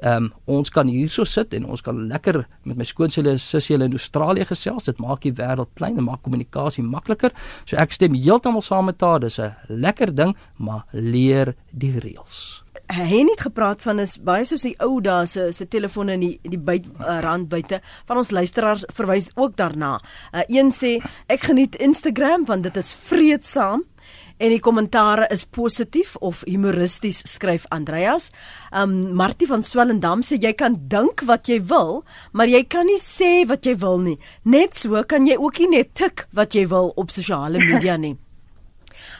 Ehm 0.00 0.30
um, 0.30 0.56
ons 0.60 0.70
kan 0.72 0.88
hierso 0.88 1.26
sit 1.28 1.52
en 1.54 1.66
ons 1.68 1.82
kan 1.84 1.98
lekker 2.08 2.38
met 2.64 2.78
my 2.78 2.86
skoonseule 2.88 3.34
sussie 3.42 3.76
in 3.76 3.92
Australië 3.92 4.46
gesels. 4.48 4.88
Dit 4.88 5.02
maak 5.02 5.20
die 5.26 5.34
wêreld 5.36 5.68
kleiner, 5.76 6.02
maak 6.06 6.22
kommunikasie 6.24 6.84
makliker. 6.86 7.34
So 7.66 7.76
ek 7.76 7.92
stem 7.92 8.16
heeltemal 8.16 8.64
saam 8.64 8.88
met 8.88 9.02
haar. 9.04 9.20
Dis 9.20 9.38
'n 9.38 9.52
lekker 9.68 10.14
ding, 10.14 10.34
maar 10.56 10.86
leer 10.92 11.54
die 11.72 11.98
reëls 11.98 12.62
hy 12.90 13.24
het 13.30 13.40
gepraat 13.46 13.82
van 13.82 14.00
is 14.02 14.18
baie 14.18 14.44
soos 14.44 14.64
die 14.66 14.74
ou 14.82 15.00
dae 15.00 15.26
se 15.26 15.52
se 15.52 15.66
telefone 15.70 16.16
in 16.18 16.24
die 16.24 16.38
die 16.42 16.58
buit 16.58 16.86
uh, 16.98 17.20
rand 17.22 17.48
buite 17.48 17.80
van 18.08 18.16
ons 18.16 18.32
luisteraars 18.34 18.84
verwys 18.94 19.30
ook 19.36 19.56
daarna. 19.56 19.98
Uh, 20.32 20.42
een 20.48 20.72
sê 20.74 20.98
ek 21.30 21.46
geniet 21.50 21.78
Instagram 21.78 22.44
want 22.48 22.66
dit 22.66 22.76
is 22.76 22.92
vreedsaam 22.92 23.84
en 24.40 24.54
die 24.54 24.62
kommentare 24.64 25.26
is 25.34 25.44
positief 25.44 26.14
of 26.24 26.40
humoristies 26.48 27.20
skryf 27.28 27.66
Andreas. 27.68 28.30
Um 28.72 29.12
Martie 29.16 29.48
van 29.50 29.62
Swellendam 29.62 30.24
sê 30.24 30.40
jy 30.40 30.54
kan 30.56 30.78
dink 30.88 31.24
wat 31.28 31.50
jy 31.50 31.60
wil, 31.60 32.02
maar 32.32 32.48
jy 32.48 32.64
kan 32.64 32.88
nie 32.88 33.00
sê 33.02 33.44
wat 33.48 33.68
jy 33.68 33.76
wil 33.82 34.00
nie. 34.00 34.16
Net 34.44 34.74
so 34.74 35.04
kan 35.04 35.28
jy 35.28 35.36
ook 35.36 35.60
nie 35.60 35.70
net 35.76 35.94
tik 35.94 36.26
wat 36.32 36.56
jy 36.56 36.66
wil 36.72 36.94
op 36.96 37.12
sosiale 37.12 37.60
media 37.60 37.98
nie. 38.00 38.16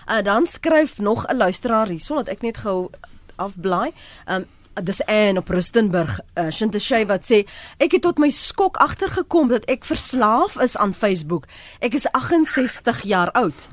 Uh, 0.09 0.23
dan 0.29 0.49
skryf 0.49 0.99
nog 0.99 1.27
'n 1.29 1.37
luisteraar 1.37 1.89
hierson 1.89 2.25
dat 2.25 2.29
ek 2.29 2.43
net 2.43 2.65
gou 2.65 2.91
afblaai. 3.41 3.91
Um 4.29 4.47
dis 4.81 5.01
Anne 5.11 5.43
op 5.43 5.49
Rustenburg, 5.51 6.21
uh, 6.39 6.47
Shinteshay 6.55 7.03
wat 7.11 7.27
sê 7.29 7.43
ek 7.83 7.97
het 7.97 8.05
tot 8.07 8.21
my 8.23 8.31
skok 8.33 8.79
agtergekom 8.81 9.51
dat 9.51 9.67
ek 9.69 9.85
verslaaf 9.85 10.55
is 10.63 10.77
aan 10.79 10.95
Facebook. 10.97 11.49
Ek 11.85 11.97
is 11.99 12.07
68 12.13 13.03
jaar 13.03 13.33
oud. 13.33 13.67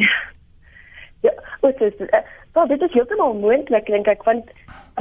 Ja. 0.00 0.30
Ja, 1.20 1.32
wat 1.60 1.80
is 1.80 1.96
dit? 1.98 2.12
Uh, 2.54 2.68
dit 2.68 2.80
is 2.80 2.92
heeltemal 2.92 3.34
moontlik 3.34 3.86
dink 3.92 4.08
ek 4.08 4.22
want 4.24 4.48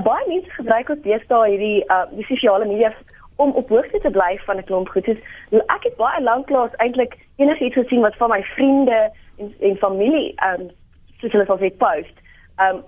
baie 0.03 0.25
mense 0.27 0.51
gebruik 0.57 0.89
ook 0.91 1.03
deesdae 1.03 1.53
hierdie 1.53 1.85
uh 1.87 2.03
die 2.11 2.25
sosiale 2.27 2.67
media 2.67 2.91
om 3.39 3.53
op 3.61 3.71
hoogte 3.71 3.99
te 4.03 4.11
bly 4.11 4.35
van 4.45 4.57
'n 4.57 4.67
klomp 4.67 4.89
goed. 4.89 5.05
Dis 5.05 5.21
ek 5.51 5.87
het 5.87 5.95
baie 5.95 6.21
lanklaas 6.23 6.75
eintlik 6.83 7.15
enigiets 7.37 7.79
gesien 7.79 8.01
wat 8.01 8.15
van 8.15 8.29
my 8.29 8.41
vriende 8.55 9.11
en 9.37 9.53
en 9.59 9.77
familie 9.77 10.35
um 10.49 10.69
soos 11.19 11.31
hulle 11.31 11.45
sal 11.45 11.61
sê 11.63 11.71
post. 11.77 12.15
Um 12.65 12.83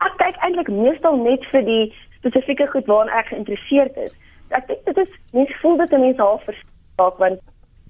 ek 0.00 0.14
kyk 0.18 0.36
eintlik 0.42 0.68
meestal 0.68 1.16
net 1.16 1.44
vir 1.52 1.62
die 1.62 1.94
spesifieke 2.18 2.66
goed 2.66 2.86
waaraan 2.86 3.18
ek 3.18 3.26
geïnteresseerd 3.26 3.96
is. 3.96 4.14
Ek 4.50 4.66
dink 4.68 4.84
dit 4.84 4.96
is 4.96 5.10
mens 5.32 5.52
voel 5.60 5.76
dit 5.76 5.98
mense 5.98 6.22
half 6.22 6.44
verstaan 6.44 7.18
want 7.18 7.40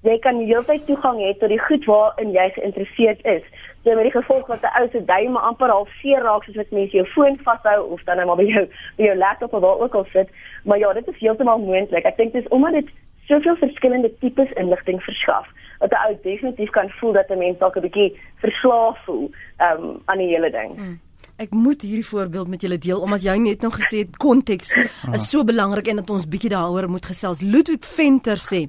jy 0.04 0.18
kan 0.20 0.38
die 0.38 0.46
hele 0.46 0.64
tyd 0.68 0.84
toegang 0.86 1.18
hê 1.22 1.32
tot 1.40 1.48
die 1.48 1.60
goed 1.60 1.84
waarin 1.88 2.32
jy 2.34 2.48
geïnteresseerd 2.56 3.24
is. 3.24 3.44
So 3.84 3.94
met 3.96 4.08
die 4.08 4.16
gevolg 4.16 4.46
dat 4.48 4.62
'n 4.62 4.82
ou 4.82 4.88
se 4.92 5.04
duim 5.04 5.36
amper 5.36 5.68
half 5.68 5.88
seer 6.00 6.20
raak 6.22 6.44
soos 6.44 6.56
wat 6.56 6.70
mense 6.70 6.96
jou 6.96 7.06
foon 7.06 7.36
vashou 7.36 7.80
of 7.92 8.04
dan 8.04 8.16
net 8.16 8.26
maar 8.26 8.36
by 8.36 8.44
jou 8.44 8.66
by 8.96 9.04
jou 9.04 9.16
laptop 9.16 9.52
of 9.52 9.60
waar 9.60 9.80
ook 9.80 9.94
al 9.94 10.06
sit. 10.12 10.28
Maar 10.64 10.78
ja, 10.78 10.92
dit 10.92 11.08
is 11.08 11.18
heeltemal 11.18 11.58
moontlik. 11.58 12.04
Ek 12.04 12.16
dink 12.16 12.32
dis 12.32 12.48
omdat 12.48 12.72
dit 12.72 12.88
soveel 13.26 13.56
verskillende 13.56 14.18
tipes 14.18 14.52
inligting 14.52 15.02
verskaf 15.02 15.48
dat 15.78 15.90
'n 15.90 16.06
ou 16.06 16.16
definitief 16.22 16.70
kan 16.70 16.90
voel 16.90 17.12
dat 17.12 17.30
'n 17.30 17.38
mens 17.38 17.58
dalk 17.58 17.76
'n 17.76 17.80
bietjie 17.80 18.20
verslaaf 18.36 19.04
voel 19.04 19.30
um, 19.58 20.02
aan 20.04 20.18
die 20.18 20.28
hele 20.28 20.50
ding. 20.50 20.76
Hmm. 20.76 21.00
Ek 21.34 21.50
moet 21.50 21.82
hierdie 21.82 22.06
voorbeeld 22.06 22.46
met 22.46 22.62
julle 22.62 22.76
deel 22.78 23.00
omdat 23.02 23.24
jy 23.26 23.32
net 23.42 23.64
nog 23.66 23.74
gesê 23.74 24.04
het 24.04 24.18
konteks 24.22 24.68
is 25.16 25.24
so 25.26 25.42
belangrik 25.42 25.88
en 25.90 25.98
dat 25.98 26.12
ons 26.14 26.28
bietjie 26.30 26.52
daaroor 26.52 26.86
moet 26.86 27.08
gesels. 27.10 27.42
Ludwig 27.42 27.82
Venter 27.82 28.38
sê 28.38 28.60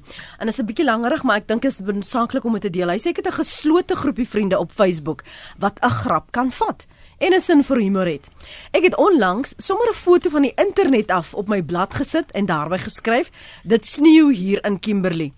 en 0.42 0.50
is 0.50 0.58
'n 0.58 0.66
bietjie 0.66 0.86
langerig 0.86 1.22
maar 1.24 1.38
ek 1.38 1.48
dink 1.48 1.62
dit 1.62 1.72
is 1.72 1.80
noodsaaklik 1.80 2.44
om 2.44 2.54
dit 2.54 2.62
te 2.62 2.70
deel. 2.70 2.90
Hy 2.90 2.98
sê 2.98 3.14
ek 3.14 3.22
het 3.22 3.28
'n 3.28 3.42
geslote 3.44 3.96
groepie 3.96 4.28
vriende 4.28 4.58
op 4.58 4.72
Facebook 4.72 5.24
wat 5.60 5.78
'n 5.84 5.90
grap 5.90 6.32
kan 6.32 6.52
vat 6.52 6.88
en 7.20 7.34
'n 7.34 7.42
sin 7.42 7.64
vir 7.64 7.78
humor 7.78 8.08
het. 8.08 8.26
Ek 8.72 8.84
het 8.84 8.98
onlangs 8.98 9.54
sommer 9.58 9.88
'n 9.90 9.94
foto 9.94 10.30
van 10.30 10.42
die 10.42 10.56
internet 10.56 11.12
af 11.12 11.34
op 11.34 11.48
my 11.48 11.62
blad 11.62 11.94
gesit 11.94 12.32
en 12.32 12.46
daarby 12.46 12.78
geskryf: 12.78 13.30
"Dit 13.64 13.86
sneeu 13.86 14.34
hier 14.34 14.66
in 14.66 14.80
Kimberley." 14.80 15.34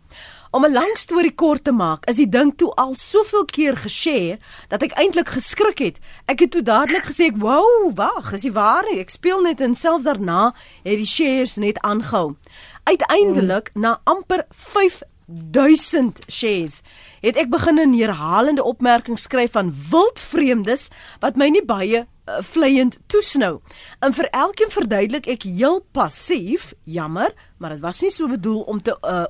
Om 0.57 0.65
'n 0.65 0.73
lang 0.73 0.97
storie 0.97 1.35
kort 1.35 1.63
te 1.63 1.71
maak, 1.71 2.05
is 2.09 2.15
die 2.15 2.29
ding 2.29 2.53
toe 2.57 2.71
al 2.75 2.95
soveel 2.95 3.45
keer 3.45 3.75
geshare 3.77 4.39
dat 4.67 4.81
ek 4.81 4.95
eintlik 4.97 5.29
geskrik 5.29 5.77
het. 5.79 5.99
ek 6.25 6.39
het 6.39 6.51
toe 6.51 6.63
dadelik 6.63 7.05
gesê, 7.05 7.29
"Wow, 7.37 7.93
wag, 7.95 8.33
is 8.33 8.41
dit 8.41 8.53
waar 8.53 8.83
nie? 8.89 8.99
Ek 8.99 9.09
speel 9.09 9.41
net 9.41 9.61
en 9.61 9.75
selfs 9.75 10.03
daarna 10.03 10.55
het 10.83 10.97
die 10.97 11.05
shares 11.05 11.55
net 11.57 11.79
aangehou." 11.81 12.35
Uiteindelik 12.83 13.69
hmm. 13.73 13.81
na 13.81 14.01
amper 14.03 14.45
5000 14.49 16.19
shares 16.27 16.81
het 17.21 17.37
ek 17.37 17.49
begin 17.49 17.79
'n 17.79 17.93
herhalende 17.93 18.63
opmerking 18.63 19.19
skryf 19.19 19.51
van 19.51 19.75
wildvreemdes 19.91 20.89
wat 21.19 21.35
my 21.35 21.49
nie 21.49 21.65
baie 21.65 22.07
uh, 22.27 22.41
vleiend 22.41 22.97
toesnou. 23.07 23.59
En 23.99 24.13
vir 24.13 24.29
elkeen 24.31 24.71
verduidelik 24.73 25.27
ek 25.27 25.47
heel 25.47 25.79
passief, 25.91 26.73
jammer, 26.83 27.33
maar 27.57 27.75
dit 27.75 27.83
was 27.83 28.01
nie 28.01 28.11
so 28.11 28.27
bedoel 28.27 28.61
om 28.69 28.81
te 28.81 28.95
uh, 29.01 29.25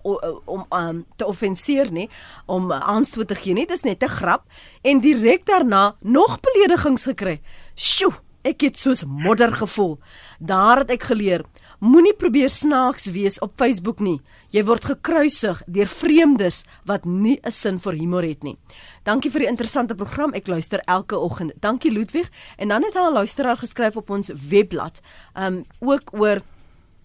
om 0.46 0.66
um, 0.74 1.06
te 1.16 1.26
offenseer 1.26 1.92
nie, 1.92 2.10
om 2.46 2.72
uh, 2.72 2.80
aanstoot 2.80 3.28
te 3.28 3.38
gee 3.38 3.54
nie, 3.54 3.68
dit 3.68 3.78
is 3.78 3.86
net 3.86 4.04
'n 4.04 4.16
grap 4.20 4.44
en 4.84 5.00
direk 5.00 5.46
daarna 5.46 5.96
nog 6.02 6.40
beledigings 6.40 7.04
gekry. 7.04 7.42
Sjoe, 7.76 8.14
ek 8.44 8.62
het 8.62 8.78
soos 8.78 9.04
modder 9.04 9.54
gevoel. 9.54 10.00
Daar 10.40 10.78
het 10.78 10.92
ek 10.92 11.04
geleer 11.04 11.46
Moenie 11.78 12.16
probeer 12.18 12.50
snaaks 12.50 13.06
wees 13.14 13.36
op 13.46 13.52
Facebook 13.56 14.00
nie. 14.02 14.18
Jy 14.58 14.64
word 14.66 14.88
gekruisig 14.90 15.60
deur 15.70 15.90
vreemdes 15.92 16.64
wat 16.90 17.04
nie 17.06 17.38
'n 17.46 17.52
sin 17.52 17.78
vir 17.80 17.94
humor 17.94 18.24
het 18.24 18.44
nie. 18.44 18.58
Dankie 19.06 19.30
vir 19.30 19.42
die 19.42 19.50
interessante 19.50 19.94
program. 19.94 20.34
Ek 20.34 20.48
luister 20.48 20.82
elke 20.88 21.16
oggend. 21.16 21.54
Dankie 21.62 21.92
Ludwig. 21.92 22.32
En 22.58 22.70
dan 22.70 22.84
het 22.84 22.96
'n 22.96 23.14
luisteraar 23.14 23.58
geskryf 23.58 23.98
op 23.98 24.10
ons 24.10 24.32
webblad. 24.50 25.02
Um 25.36 25.66
ook 25.80 26.10
oor 26.14 26.42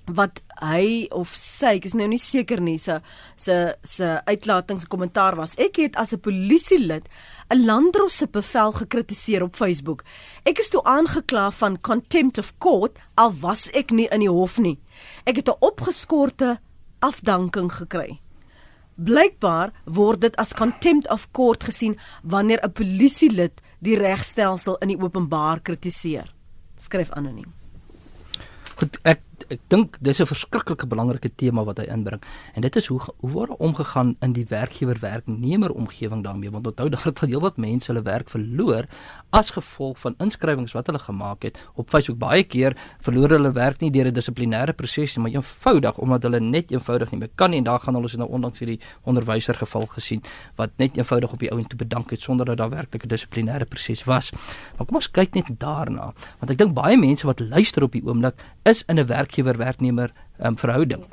wat 0.06 0.40
hy 0.60 1.06
of 1.10 1.28
sy, 1.34 1.76
ek 1.76 1.84
is 1.84 1.92
nou 1.92 2.08
nie 2.08 2.18
seker 2.18 2.60
nie, 2.60 2.78
se 2.78 3.00
se 3.36 3.76
se 3.82 4.20
uitlatings 4.24 4.86
kommentaar 4.86 5.36
was. 5.36 5.54
Ek 5.56 5.76
het 5.76 5.96
as 5.96 6.12
'n 6.12 6.20
polisielid 6.20 7.06
'n 7.50 7.64
landdros 7.66 8.16
se 8.16 8.26
bevel 8.26 8.72
gekritiseer 8.72 9.42
op 9.42 9.56
Facebook. 9.56 10.04
Ek 10.44 10.58
is 10.58 10.68
toe 10.68 10.82
aangekla 10.82 11.50
van 11.50 11.80
contempt 11.80 12.38
of 12.38 12.52
court 12.58 12.98
al 13.14 13.32
was 13.40 13.70
ek 13.70 13.90
nie 13.90 14.08
in 14.10 14.20
die 14.20 14.30
hof 14.30 14.58
nie. 14.58 14.78
Ek 15.24 15.36
het 15.36 15.48
'n 15.48 15.60
opgeskorte 15.60 16.58
afdanking 17.02 17.70
gekry. 17.72 18.20
Blykbaar 18.94 19.72
word 19.84 20.20
dit 20.20 20.36
as 20.36 20.52
contempt 20.52 21.08
of 21.10 21.28
court 21.32 21.64
gesien 21.64 21.98
wanneer 22.22 22.60
'n 22.62 22.72
polisielid 22.72 23.60
die 23.78 23.96
regstelsel 23.96 24.76
in 24.80 24.88
die 24.88 25.00
openbaar 25.00 25.60
kritiseer. 25.60 26.32
Skryf 26.76 27.10
anoniem. 27.10 27.52
Goed, 28.76 28.98
ek 29.02 29.20
ek 29.48 29.60
dink 29.68 29.98
dis 30.00 30.20
'n 30.20 30.26
verskriklike 30.26 30.86
belangrike 30.86 31.30
tema 31.36 31.64
wat 31.64 31.78
hy 31.78 31.84
inbring. 31.84 32.22
En 32.54 32.62
dit 32.62 32.76
is 32.76 32.86
hoe 32.86 33.00
hoe 33.20 33.30
word 33.30 33.50
omgegaan 33.58 34.16
in 34.20 34.32
die 34.32 34.46
werkgewer 34.48 34.98
werknemer 35.00 35.70
omgewing 35.70 36.22
daarmee 36.24 36.50
want 36.50 36.66
onthou 36.66 36.88
dat 36.94 37.02
het 37.02 37.20
heelwat 37.20 37.56
mense 37.56 37.92
hulle 37.92 38.02
werk 38.02 38.30
verloor 38.30 38.86
as 39.30 39.50
gevolg 39.50 39.98
van 39.98 40.14
inskrywings 40.18 40.72
wat 40.72 40.86
hulle 40.86 40.98
gemaak 40.98 41.42
het 41.42 41.58
op 41.74 41.90
Facebook 41.90 42.18
baie 42.18 42.44
keer 42.44 42.76
verloor 43.00 43.28
hulle 43.28 43.52
werk 43.52 43.80
nie 43.80 43.90
deur 43.90 44.06
'n 44.06 44.14
dissiplinêre 44.14 44.72
proses 44.72 45.16
nie 45.16 45.22
maar 45.22 45.32
eenvoudig 45.32 45.98
omdat 45.98 46.22
hulle 46.22 46.40
net 46.40 46.70
eenvoudig 46.70 47.10
nie 47.12 47.20
meer 47.20 47.30
kan 47.34 47.50
nie 47.50 47.58
en 47.58 47.64
daar 47.64 47.80
gaan 47.80 47.94
hulle 47.94 48.10
ons 48.10 48.16
nou 48.16 48.28
ondanks 48.28 48.58
hierdie 48.58 48.80
onderwyser 49.04 49.54
geval 49.54 49.86
gesien 49.86 50.22
wat 50.56 50.70
net 50.78 50.96
eenvoudig 50.96 51.32
op 51.32 51.40
die 51.40 51.50
ou 51.52 51.58
en 51.58 51.66
toe 51.66 51.78
bedank 51.78 52.10
het 52.10 52.22
sonder 52.22 52.46
dat 52.46 52.56
daar 52.56 52.70
werklik 52.70 53.04
'n 53.04 53.08
dissiplinêre 53.08 53.64
proses 53.64 54.04
was. 54.04 54.32
Maar 54.76 54.86
kom 54.86 54.96
ons 54.96 55.10
kyk 55.10 55.34
net 55.34 55.48
daarna 55.58 56.12
want 56.38 56.50
ek 56.50 56.58
dink 56.58 56.74
baie 56.74 56.96
mense 56.96 57.26
wat 57.26 57.40
luister 57.40 57.82
op 57.82 57.92
die 57.92 58.04
oomblik 58.04 58.34
is 58.64 58.84
in 58.88 58.98
'n 58.98 59.06
werk 59.06 59.31
werkgewer 59.32 59.56
werknemer 59.56 60.12
um, 60.44 60.56
verhouding. 60.56 61.04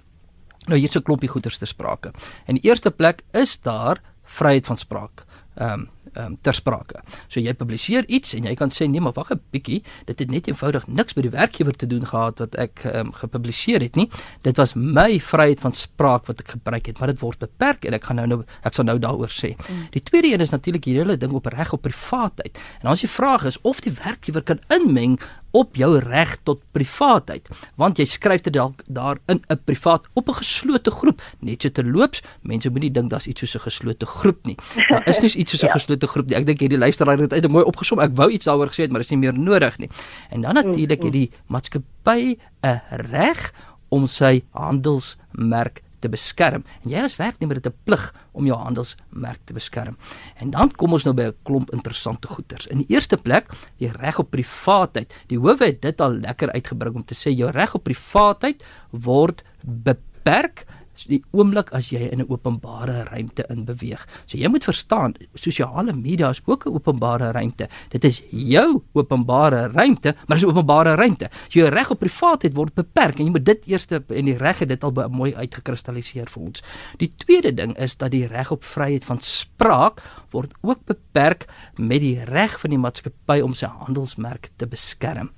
Nou 0.67 0.77
hier's 0.77 0.95
'n 0.95 1.03
klompie 1.03 1.29
goeters 1.29 1.57
te 1.57 1.65
sprake. 1.65 2.11
In 2.47 2.55
die 2.55 2.69
eerste 2.69 2.91
plek 2.91 3.23
is 3.31 3.59
daar 3.61 4.01
vryheid 4.23 4.65
van 4.65 4.77
spraak. 4.77 5.25
Ehm 5.55 5.71
um, 5.71 5.89
um, 6.17 6.37
ter 6.41 6.53
sprake. 6.53 7.01
So 7.27 7.39
jy 7.39 7.53
publiseer 7.53 8.05
iets 8.07 8.33
en 8.33 8.47
jy 8.47 8.55
kan 8.55 8.71
sê 8.73 8.87
nee, 8.89 9.01
maar 9.01 9.13
wag 9.13 9.31
'n 9.31 9.41
bietjie, 9.51 9.83
dit 10.05 10.19
het 10.19 10.31
net 10.31 10.47
eenvoudig 10.47 10.87
niks 10.87 11.13
met 11.13 11.23
die 11.23 11.31
werkgewer 11.31 11.75
te 11.75 11.87
doen 11.87 12.05
gehad 12.05 12.39
wat 12.39 12.55
ek 12.55 12.83
um, 12.85 13.11
gepubliseer 13.13 13.81
het 13.81 13.95
nie. 13.95 14.09
Dit 14.41 14.57
was 14.57 14.73
my 14.73 15.19
vryheid 15.19 15.59
van 15.59 15.73
spraak 15.73 16.25
wat 16.25 16.39
ek 16.39 16.47
gebruik 16.47 16.85
het, 16.85 16.99
maar 16.99 17.07
dit 17.07 17.19
word 17.19 17.39
beperk 17.39 17.85
en 17.85 17.93
ek 17.93 18.03
gaan 18.03 18.15
nou 18.15 18.27
nou 18.27 18.43
ek 18.63 18.73
sal 18.73 18.85
nou 18.85 18.99
daaroor 18.99 19.29
sê. 19.29 19.55
Mm. 19.55 19.87
Die 19.91 20.03
tweede 20.03 20.33
een 20.33 20.41
is 20.41 20.49
natuurlik 20.49 20.85
hierdie 20.85 21.01
hele 21.01 21.17
ding 21.17 21.33
op 21.33 21.45
reg 21.45 21.73
op 21.73 21.81
privaatheid. 21.81 22.57
En 22.81 22.89
as 22.89 23.01
jy 23.01 23.07
vraag 23.07 23.45
is 23.45 23.61
of 23.61 23.81
die 23.81 23.91
werkgewer 23.91 24.41
kan 24.41 24.59
inmeng 24.69 25.19
op 25.51 25.75
jou 25.75 25.97
reg 25.99 26.35
tot 26.43 26.61
privaatheid 26.71 27.49
want 27.79 27.99
jy 27.99 28.05
skryf 28.05 28.43
dit 28.45 28.53
dalk 28.53 28.83
daar 28.87 29.17
in 29.27 29.41
'n 29.49 29.59
privaat 29.65 30.05
op 30.13 30.29
'n 30.29 30.39
geslote 30.41 30.91
groep. 30.91 31.21
Net 31.39 31.61
so 31.61 31.69
terloops 31.69 32.21
mense 32.41 32.69
moenie 32.69 32.91
dink 32.91 33.09
daar's 33.09 33.27
iets 33.27 33.39
soos 33.39 33.55
'n 33.55 33.69
geslote 33.69 34.05
groep 34.05 34.45
nie. 34.45 34.57
Daar 34.89 35.07
is 35.07 35.19
nie 35.19 35.35
iets 35.35 35.51
soos 35.51 35.61
'n 35.63 35.67
ja. 35.67 35.73
geslote 35.73 36.07
groep 36.07 36.27
nie. 36.29 36.37
Ek 36.37 36.45
dink 36.45 36.59
hierdie 36.59 36.77
luisteraar 36.77 37.17
het 37.17 37.29
dit 37.29 37.51
mooi 37.51 37.63
opgesom. 37.65 37.99
Ek 37.99 38.15
wou 38.15 38.29
iets 38.29 38.45
daaroor 38.45 38.67
gesê 38.67 38.83
het 38.83 38.91
maar 38.91 39.01
dit 39.01 39.11
is 39.11 39.15
nie 39.17 39.19
meer 39.19 39.33
nodig 39.33 39.77
nie. 39.77 39.89
En 40.29 40.41
dan 40.41 40.53
natuurlik 40.53 41.03
het 41.03 41.11
die 41.11 41.31
maatskappy 41.47 42.37
'n 42.63 42.81
reg 42.89 43.53
om 43.89 44.07
sy 44.07 44.43
handelsmerk 44.51 45.81
te 45.99 46.09
beskerm. 46.09 46.63
En 46.83 46.93
jy 46.93 47.03
as 47.03 47.17
werknemer 47.19 47.55
het 47.59 47.67
'n 47.67 47.75
plig 47.83 48.13
om 48.31 48.45
jou 48.45 48.57
handelsmerk 48.57 49.39
te 49.45 49.53
beskerm. 49.53 49.97
En 50.37 50.49
dan 50.49 50.71
kom 50.71 50.93
ons 50.93 51.03
nou 51.03 51.13
by 51.13 51.23
'n 51.23 51.35
klomp 51.43 51.71
interessante 51.71 52.27
goeters. 52.27 52.67
In 52.67 52.77
die 52.77 52.95
eerste 52.95 53.17
plek, 53.17 53.49
die 53.77 53.91
reg 53.91 54.19
op 54.19 54.29
privaatheid. 54.29 55.13
Die 55.27 55.37
howe 55.37 55.65
het 55.65 55.81
dit 55.81 56.01
al 56.01 56.11
lekker 56.11 56.51
uitgebring 56.51 56.95
om 56.95 57.05
te 57.05 57.15
sê 57.15 57.35
jou 57.35 57.51
reg 57.51 57.75
op 57.75 57.83
privaatheid 57.83 58.63
word 58.91 59.43
beperk 59.63 60.65
die 61.07 61.21
oomblik 61.31 61.71
as 61.75 61.89
jy 61.89 62.09
in 62.11 62.19
'n 62.19 62.29
openbare 62.29 63.03
ruimte 63.03 63.45
in 63.49 63.65
beweeg. 63.65 64.07
So 64.25 64.37
jy 64.37 64.47
moet 64.47 64.63
verstaan, 64.63 65.13
sosiale 65.33 65.93
media 65.93 66.29
is 66.29 66.41
ook 66.45 66.65
'n 66.65 66.73
openbare 66.73 67.31
ruimte. 67.31 67.69
Dit 67.89 68.03
is 68.03 68.21
jou 68.29 68.81
openbare 68.93 69.67
ruimte, 69.67 70.15
maar 70.27 70.37
dit 70.37 70.45
is 70.47 70.53
'n 70.53 70.57
openbare 70.57 70.95
ruimte. 70.95 71.29
So 71.49 71.59
jou 71.59 71.69
reg 71.69 71.89
op 71.89 71.99
privaatheid 71.99 72.53
word 72.53 72.73
beperk 72.73 73.19
en 73.19 73.25
jy 73.25 73.31
moet 73.31 73.45
dit 73.45 73.65
eers 73.67 73.85
en 73.89 74.25
die 74.25 74.37
reg 74.37 74.59
het 74.59 74.69
dit 74.69 74.83
al 74.83 74.91
mooi 75.09 75.35
uitgekristalliseer 75.35 76.29
vir 76.29 76.43
ons. 76.43 76.63
Die 76.97 77.13
tweede 77.15 77.53
ding 77.53 77.77
is 77.77 77.97
dat 77.97 78.11
die 78.11 78.27
reg 78.27 78.51
op 78.51 78.63
vryheid 78.63 79.05
van 79.05 79.19
spraak 79.21 80.01
word 80.31 80.53
ook 80.61 80.85
beperk 80.85 81.47
met 81.77 82.01
die 82.01 82.23
reg 82.23 82.59
van 82.59 82.69
die 82.69 82.79
maatskappy 82.79 83.41
om 83.41 83.53
sy 83.53 83.65
handelsmerk 83.65 84.49
te 84.57 84.67
beskerm. 84.67 85.29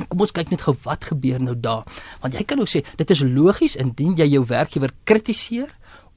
En 0.00 0.08
kom 0.08 0.24
ons 0.24 0.32
kyk 0.32 0.52
net 0.52 0.64
gou 0.64 0.74
wat 0.86 1.04
gebeur 1.12 1.42
nou 1.44 1.56
daar. 1.56 1.84
Want 2.24 2.38
jy 2.38 2.46
kan 2.48 2.62
ook 2.62 2.72
sê 2.72 2.84
dit 2.96 3.12
is 3.12 3.22
logies 3.26 3.76
indien 3.80 4.16
jy 4.18 4.30
jou 4.32 4.44
werkgewer 4.48 4.94
kritiseer 5.04 5.68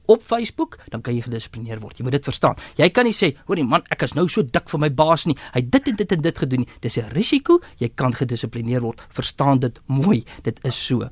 op 0.06 0.22
Facebook, 0.22 0.76
dan 0.92 1.00
kan 1.00 1.16
jy 1.16 1.24
gedissiplineer 1.24 1.80
word. 1.80 1.96
Jy 1.96 2.04
moet 2.04 2.18
dit 2.18 2.26
verstaan. 2.28 2.58
Jy 2.76 2.90
kan 2.92 3.04
nie 3.04 3.14
sê, 3.16 3.36
"Hoorie 3.46 3.64
man, 3.64 3.82
ek 3.90 4.02
is 4.02 4.12
nou 4.14 4.28
so 4.28 4.42
dik 4.42 4.68
vir 4.68 4.80
my 4.80 4.90
baas 4.90 5.24
nie. 5.26 5.36
Hy 5.54 5.60
het 5.60 5.70
dit 5.70 5.88
en 5.88 5.96
dit 5.96 6.12
en 6.12 6.20
dit 6.20 6.38
gedoen 6.38 6.58
nie." 6.60 6.68
Dis 6.80 6.98
'n 6.98 7.08
risiko. 7.12 7.60
Jy 7.78 7.88
kan 7.94 8.12
gedissiplineer 8.12 8.80
word. 8.80 9.06
Verstaan 9.08 9.58
dit 9.58 9.80
mooi. 9.86 10.24
Dit 10.42 10.58
is 10.64 10.86
so. 10.86 11.08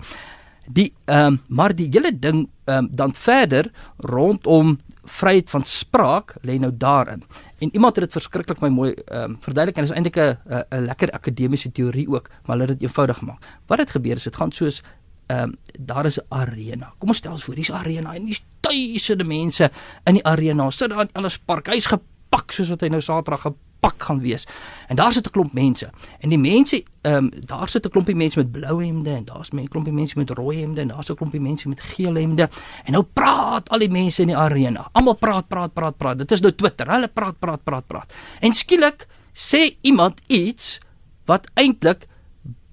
Die 0.68 0.92
ehm 1.06 1.26
um, 1.26 1.40
maar 1.48 1.74
die 1.74 1.88
hele 1.90 2.18
ding 2.18 2.48
ehm 2.66 2.76
um, 2.78 2.88
dan 2.92 3.14
verder 3.14 3.70
rondom 3.98 4.78
vryheid 5.04 5.50
van 5.50 5.64
spraak 5.64 6.34
lê 6.42 6.58
nou 6.58 6.70
daarin. 6.76 7.22
En 7.58 7.68
iemand 7.72 7.96
het 7.96 8.04
dit 8.04 8.12
verskriklik 8.12 8.60
my 8.60 8.68
mooi 8.68 8.92
ehm 8.92 9.30
um, 9.30 9.36
verduidelik 9.40 9.76
en 9.76 9.82
dit 9.82 9.90
is 9.90 9.96
eintlik 9.96 10.16
'n 10.16 10.38
'n 10.76 10.84
lekker 10.86 11.10
akademiese 11.10 11.72
teorie 11.72 12.08
ook, 12.08 12.28
maar 12.28 12.56
hulle 12.56 12.68
het 12.68 12.78
dit 12.78 12.88
eenvoudig 12.88 13.18
gemaak. 13.18 13.46
Wat 13.66 13.78
het 13.78 13.90
gebeur 13.90 14.16
is 14.16 14.22
dit 14.22 14.36
gaan 14.36 14.52
soos 14.52 14.82
ehm 15.26 15.42
um, 15.42 15.56
daar 15.78 16.06
is 16.06 16.18
'n 16.18 16.26
arena. 16.28 16.92
Kom 16.98 17.08
ons 17.08 17.18
stel 17.18 17.32
ons 17.32 17.44
voor, 17.44 17.54
hier's 17.54 17.70
'n 17.70 17.74
arena 17.74 18.14
en 18.14 18.24
hier's 18.24 18.44
duisende 18.60 19.24
mense 19.24 19.70
in 20.04 20.14
die 20.14 20.24
arena. 20.24 20.70
Sit 20.70 20.90
daar 20.90 21.00
in 21.00 21.12
alles 21.12 21.38
park. 21.38 21.66
Hy's 21.66 21.86
gepak 21.86 22.52
soos 22.52 22.68
wat 22.68 22.80
hy 22.80 22.88
nou 22.88 23.00
Saterdag 23.00 23.54
pak 23.82 24.02
gaan 24.02 24.20
wees. 24.22 24.46
En 24.88 24.96
daar 24.96 25.12
sit 25.12 25.26
'n 25.26 25.30
klomp 25.30 25.52
mense. 25.52 25.90
En 26.20 26.28
die 26.28 26.38
mense, 26.38 26.84
ehm 27.02 27.14
um, 27.14 27.30
daar 27.46 27.68
sit 27.68 27.86
'n 27.86 27.90
klompie 27.90 28.14
mense 28.14 28.38
met 28.38 28.52
blou 28.52 28.84
hemde 28.84 29.10
en 29.10 29.24
daar's 29.24 29.50
'n 29.50 29.68
klompie 29.68 29.92
mense 29.92 30.18
met 30.18 30.30
rooi 30.30 30.60
hemde 30.60 30.80
en 30.80 30.88
daar's 30.88 31.10
'n 31.10 31.14
klompie 31.14 31.40
mense 31.40 31.68
met 31.68 31.80
geel 31.80 32.14
hemde. 32.14 32.48
En 32.84 32.92
nou 32.92 33.02
praat 33.02 33.68
al 33.68 33.78
die 33.78 33.90
mense 33.90 34.20
in 34.20 34.28
die 34.28 34.36
arena. 34.36 34.88
Almal 34.92 35.14
praat, 35.14 35.48
praat, 35.48 35.72
praat, 35.72 35.96
praat. 35.96 36.18
Dit 36.18 36.30
is 36.30 36.40
nou 36.40 36.54
Twitter. 36.54 36.90
Hulle 36.90 37.08
praat, 37.08 37.38
praat, 37.38 37.64
praat, 37.64 37.86
praat. 37.86 38.14
En 38.40 38.54
skielik 38.54 39.06
sê 39.32 39.76
iemand 39.80 40.20
iets 40.26 40.78
wat 41.24 41.50
eintlik 41.54 42.06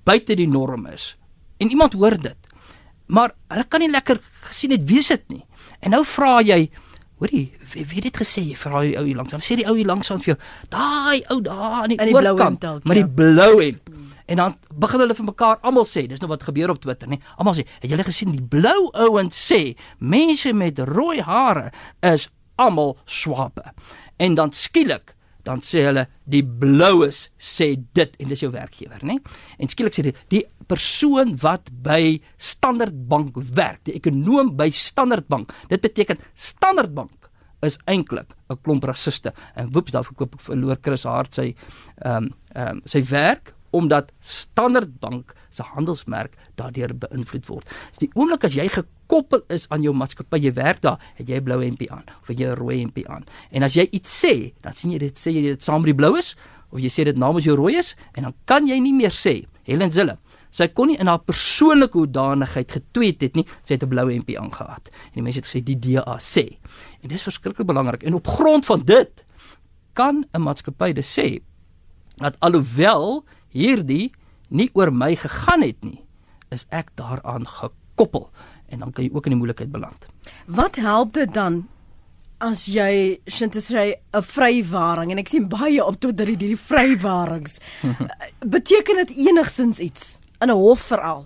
buite 0.04 0.36
die 0.36 0.48
norm 0.48 0.86
is. 0.86 1.18
En 1.58 1.70
iemand 1.70 1.94
hoor 1.94 2.18
dit. 2.22 2.38
Maar 3.06 3.34
hulle 3.48 3.64
kan 3.64 3.80
nie 3.80 3.90
lekker 3.90 4.20
gesien 4.32 4.72
het 4.72 4.86
wie 4.86 5.04
dit 5.08 5.24
nie. 5.28 5.46
En 5.80 5.90
nou 5.96 6.06
vra 6.06 6.40
jy, 6.42 6.70
Hoorie, 7.20 7.52
wie 7.74 7.86
wie 7.86 8.00
het 8.00 8.06
dit 8.08 8.18
gesê? 8.22 8.44
Vra 8.56 8.82
die 8.86 8.96
ou 8.98 9.04
hier 9.04 9.18
langs. 9.20 9.34
Dan 9.36 9.44
sê 9.44 9.58
die 9.60 9.68
ou 9.68 9.76
hier 9.76 9.88
langs 9.90 10.12
aan 10.12 10.22
vir 10.24 10.34
jou, 10.34 10.38
daai 10.72 11.20
ou 11.34 11.42
daar 11.44 11.82
aan 11.82 11.92
die, 11.92 11.98
die 12.00 12.16
oorkant 12.16 12.64
met 12.88 13.02
die 13.02 13.08
blou 13.08 13.52
hemp. 13.60 13.90
Hmm. 13.90 14.06
En 14.30 14.40
dan 14.40 14.56
begin 14.78 15.04
hulle 15.04 15.16
vir 15.18 15.26
mekaar 15.26 15.58
almal 15.66 15.88
sê, 15.90 16.06
dis 16.08 16.22
nou 16.22 16.30
wat 16.32 16.46
gebeur 16.48 16.72
op 16.72 16.80
Twitter, 16.80 17.10
nê? 17.10 17.18
Almal 17.42 17.58
sê, 17.58 17.66
het 17.82 17.90
julle 17.92 18.06
gesien 18.08 18.32
die 18.36 18.44
blou 18.56 18.92
ouens 18.94 19.36
sê, 19.50 19.74
mense 19.98 20.54
met 20.54 20.80
rooi 20.88 21.20
hare 21.26 21.72
is 22.06 22.30
almal 22.62 22.96
swape. 23.10 23.74
En 24.22 24.38
dan 24.38 24.54
skielik 24.56 25.16
dan 25.50 25.64
sê 25.66 25.84
hulle 25.88 26.06
die 26.30 26.44
bloues 26.44 27.26
sê 27.42 27.72
dit 27.98 28.18
en 28.22 28.30
dis 28.30 28.44
jou 28.44 28.52
werkgewer, 28.54 29.02
nê? 29.08 29.18
En 29.58 29.72
skielik 29.72 29.96
sê 29.98 30.06
dit 30.10 30.24
die 30.30 30.44
persoon 30.70 31.34
wat 31.42 31.72
by 31.86 32.20
Standard 32.38 32.96
Bank 33.10 33.40
werk, 33.58 33.82
die 33.90 33.98
ekonom 33.98 34.54
by 34.60 34.70
Standard 34.74 35.26
Bank. 35.32 35.54
Dit 35.72 35.82
beteken 35.86 36.22
Standard 36.38 36.94
Bank 36.94 37.30
is 37.66 37.80
eintlik 37.92 38.36
'n 38.50 38.60
klomp 38.64 38.86
rassiste. 38.88 39.34
En 39.56 39.72
woeps, 39.74 39.92
daar 39.92 40.06
verkoop 40.06 40.36
ek 40.36 40.42
verloor 40.42 40.78
Chris 40.82 41.04
Hart 41.04 41.34
sy 41.34 41.56
ehm 42.06 42.30
um, 42.30 42.34
ehm 42.56 42.78
um, 42.78 42.82
sy 42.86 43.04
werk 43.10 43.54
omdat 43.72 44.12
Standard 44.20 45.00
Bank 45.00 45.34
se 45.50 45.64
handelsmerk 45.64 46.36
daardeur 46.56 46.94
beïnvloed 46.98 47.48
word. 47.50 47.74
Die 48.00 48.10
oomblik 48.14 48.44
as 48.44 48.56
jy 48.58 48.68
gekoppel 48.70 49.44
is 49.50 49.68
aan 49.70 49.84
jou 49.86 49.94
maatskappy, 49.94 50.42
jy 50.44 50.54
werk 50.54 50.82
daar, 50.82 51.00
het 51.16 51.28
jy 51.30 51.38
'n 51.38 51.44
blou 51.44 51.64
hempie 51.64 51.92
aan 51.92 52.04
of 52.22 52.30
jy 52.30 52.46
'n 52.46 52.56
rooi 52.56 52.80
hempie 52.80 53.08
aan. 53.10 53.24
En 53.52 53.64
as 53.64 53.74
jy 53.74 53.88
iets 53.92 54.26
sê, 54.26 54.54
dan 54.62 54.74
sien 54.74 54.92
jy 54.92 54.98
dit 54.98 55.18
sê 55.18 55.32
jy 55.32 55.42
dit 55.42 55.64
saam 55.64 55.82
met 55.82 55.96
die 55.96 55.96
bloues 55.96 56.36
of 56.72 56.80
jy 56.80 56.90
sê 56.90 57.04
dit 57.04 57.18
namens 57.18 57.46
jou 57.46 57.56
rooi 57.56 57.78
is 57.78 57.96
en 58.14 58.24
dan 58.24 58.34
kan 58.46 58.68
jy 58.68 58.80
nie 58.80 58.94
meer 58.94 59.12
sê 59.12 59.46
Helen 59.64 59.92
Zille. 59.92 60.18
Sy 60.52 60.68
kon 60.68 60.88
nie 60.88 60.98
in 60.98 61.08
haar 61.08 61.22
persoonlike 61.22 61.98
hoedanigheid 61.98 62.72
getweet 62.72 63.22
het 63.22 63.36
nie, 63.36 63.46
sy 63.64 63.76
het 63.76 63.84
'n 63.84 63.90
blou 63.90 64.12
hempie 64.12 64.40
aangehad. 64.40 64.90
En 64.90 65.14
die 65.14 65.22
mense 65.22 65.40
het 65.40 65.48
gesê 65.48 65.64
die 65.64 65.78
DA 65.78 66.18
sê. 66.18 66.58
En 67.04 67.10
dis 67.10 67.24
verskriklik 67.24 67.68
belangrik 67.68 68.04
en 68.04 68.14
op 68.14 68.28
grond 68.28 68.66
van 68.66 68.84
dit 68.84 69.26
kan 69.94 70.26
'n 70.34 70.42
maatskappy 70.42 70.94
dit 70.94 71.06
sê 71.06 71.42
dat 72.18 72.36
alhoewel 72.40 73.26
hierdie 73.52 74.12
nie 74.50 74.70
oor 74.74 74.92
my 74.92 75.16
gegaan 75.16 75.62
het 75.62 75.84
nie, 75.84 76.00
is 76.50 76.66
ek 76.70 76.90
daaraan 76.96 77.46
gekoppel 77.48 78.30
en 78.70 78.80
dan 78.80 78.94
kan 78.94 79.04
jy 79.06 79.12
ook 79.14 79.26
in 79.26 79.36
die 79.36 79.40
moeilikheid 79.42 79.72
beland. 79.72 80.08
Wat 80.46 80.76
help 80.76 81.14
dit 81.14 81.34
dan 81.34 81.68
as 82.40 82.66
jy 82.72 83.20
sê 83.28 83.46
'n 83.50 84.22
vrywaring 84.22 85.12
en 85.12 85.18
ek 85.18 85.28
sien 85.28 85.50
baie 85.50 85.84
op 85.84 86.00
tot 86.00 86.16
dat 86.18 86.28
hierdie 86.28 86.56
vrywarings 86.56 87.60
beteken 88.56 88.96
dit 89.06 89.18
enigsins 89.28 89.80
iets 89.80 90.20
in 90.42 90.50
'n 90.50 90.56
hof 90.56 90.80
veral? 90.80 91.26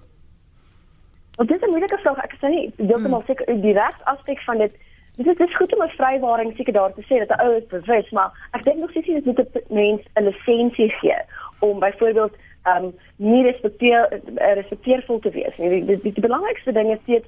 Wat 1.38 1.52
is 1.52 1.62
'n 1.62 1.70
moeilike 1.70 1.98
vraag? 1.98 2.24
Ek 2.24 2.36
sê 2.42 2.50
nie 2.50 2.74
heeltemal 2.78 3.22
hmm. 3.22 3.28
seker 3.28 3.62
die 3.62 3.74
regsaspek 3.74 4.40
van 4.46 4.58
dit 4.58 4.74
Dit 5.16 5.28
is, 5.28 5.38
dit 5.38 5.48
is 5.48 5.56
goed 5.56 5.74
om 5.76 5.84
'n 5.84 5.90
vrywaring 5.90 6.56
seker 6.58 6.74
daar 6.74 6.94
te 6.94 7.02
sê 7.06 7.22
dat 7.22 7.38
'n 7.38 7.42
ou 7.46 7.54
is 7.58 7.68
bewus, 7.68 8.10
maar 8.10 8.32
ek 8.52 8.64
dink 8.64 8.78
nog 8.78 8.90
steeds 8.90 9.08
jy 9.08 9.22
moet 9.26 9.40
'n 9.40 9.74
mens 9.74 10.02
'n 10.16 10.24
lisensie 10.24 10.90
gee 10.90 11.22
om 11.68 11.80
byvoorbeeld 11.80 12.36
um 12.74 12.92
nie 13.16 13.42
respekteer 13.44 14.08
uh, 14.12 14.54
respekteervol 14.60 15.20
te 15.20 15.32
wees 15.36 15.58
nie. 15.58 15.70
Die, 15.70 15.82
die, 15.86 15.98
die, 16.06 16.14
die 16.20 16.28
belangrikste 16.28 16.76
ding 16.76 16.92
is 16.94 17.02
steeds 17.08 17.28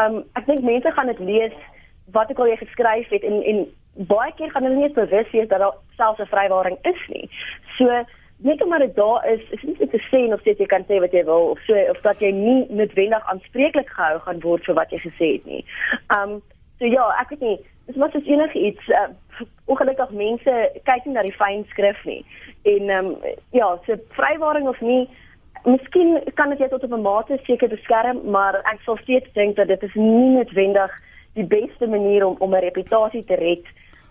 um 0.00 0.22
ek 0.38 0.48
dink 0.48 0.64
mense 0.66 0.90
gaan 0.96 1.10
dit 1.12 1.22
lees 1.28 1.54
wat 2.16 2.30
ek 2.32 2.40
al 2.42 2.50
jy 2.50 2.58
geskryf 2.64 3.14
het 3.14 3.26
en 3.28 3.38
en 3.52 3.62
baie 4.08 4.32
keer 4.38 4.50
gaan 4.50 4.66
hulle 4.66 4.80
nie 4.80 4.94
bewus 4.96 5.30
wees 5.36 5.48
dat 5.48 5.60
daar 5.60 5.78
selfs 6.00 6.20
'n 6.20 6.32
vrywaring 6.34 6.78
is 6.92 7.02
nie. 7.08 7.28
So 7.76 8.04
net 8.42 8.62
omdat 8.62 8.80
dit 8.80 8.94
daar 8.94 9.28
is, 9.28 9.42
is 9.50 9.62
nie 9.62 9.88
te 9.88 10.02
sê 10.10 10.32
of 10.32 10.44
jy 10.44 10.66
kan 10.66 10.84
sê 10.88 10.98
wat 11.00 11.12
jy 11.12 11.24
wil 11.24 11.52
of 11.54 11.58
so 11.66 11.74
of 11.90 12.00
dat 12.02 12.18
jy 12.20 12.30
nie 12.30 12.66
noodwendig 12.68 13.26
aanspreeklik 13.30 13.88
gehou 13.88 14.18
gaan 14.18 14.40
word 14.40 14.64
vir 14.64 14.74
wat 14.74 14.90
jy 14.90 14.98
gesê 14.98 15.32
het 15.32 15.44
nie. 15.46 15.64
Um 16.16 16.42
so 16.78 16.86
ja, 16.86 17.06
ek 17.20 17.28
weet 17.28 17.40
nie, 17.40 17.58
dis 17.86 17.96
maar 17.96 18.10
soos 18.10 18.26
enige 18.26 18.58
iets 18.58 18.88
uh, 18.88 19.08
ongelukkig 19.64 20.10
mense 20.10 20.54
kyk 20.84 21.04
nie 21.04 21.14
na 21.14 21.22
die 21.22 21.36
fyn 21.36 21.64
skrif 21.70 22.04
nie. 22.04 22.22
En 22.62 22.88
ehm 22.88 23.06
um, 23.06 23.16
ja, 23.50 23.78
so 23.86 23.96
vrywaring 24.18 24.68
of 24.68 24.80
nie, 24.80 25.08
miskien 25.64 26.20
kan 26.34 26.50
dit 26.50 26.58
jou 26.58 26.68
tot 26.70 26.84
op 26.84 26.92
'n 26.92 27.02
mate 27.02 27.38
seker 27.42 27.68
beskerm, 27.68 28.20
maar 28.30 28.60
ek 28.72 28.80
sal 28.84 28.96
steeds 28.96 29.32
dink 29.32 29.56
dat 29.56 29.68
dit 29.68 29.82
is 29.82 29.94
nie 29.94 30.30
noodwendig 30.36 30.92
die 31.34 31.44
beste 31.44 31.86
manier 31.86 32.26
om 32.26 32.36
om 32.38 32.54
'n 32.54 32.64
reputasie 32.68 33.24
te 33.24 33.34
red 33.34 33.64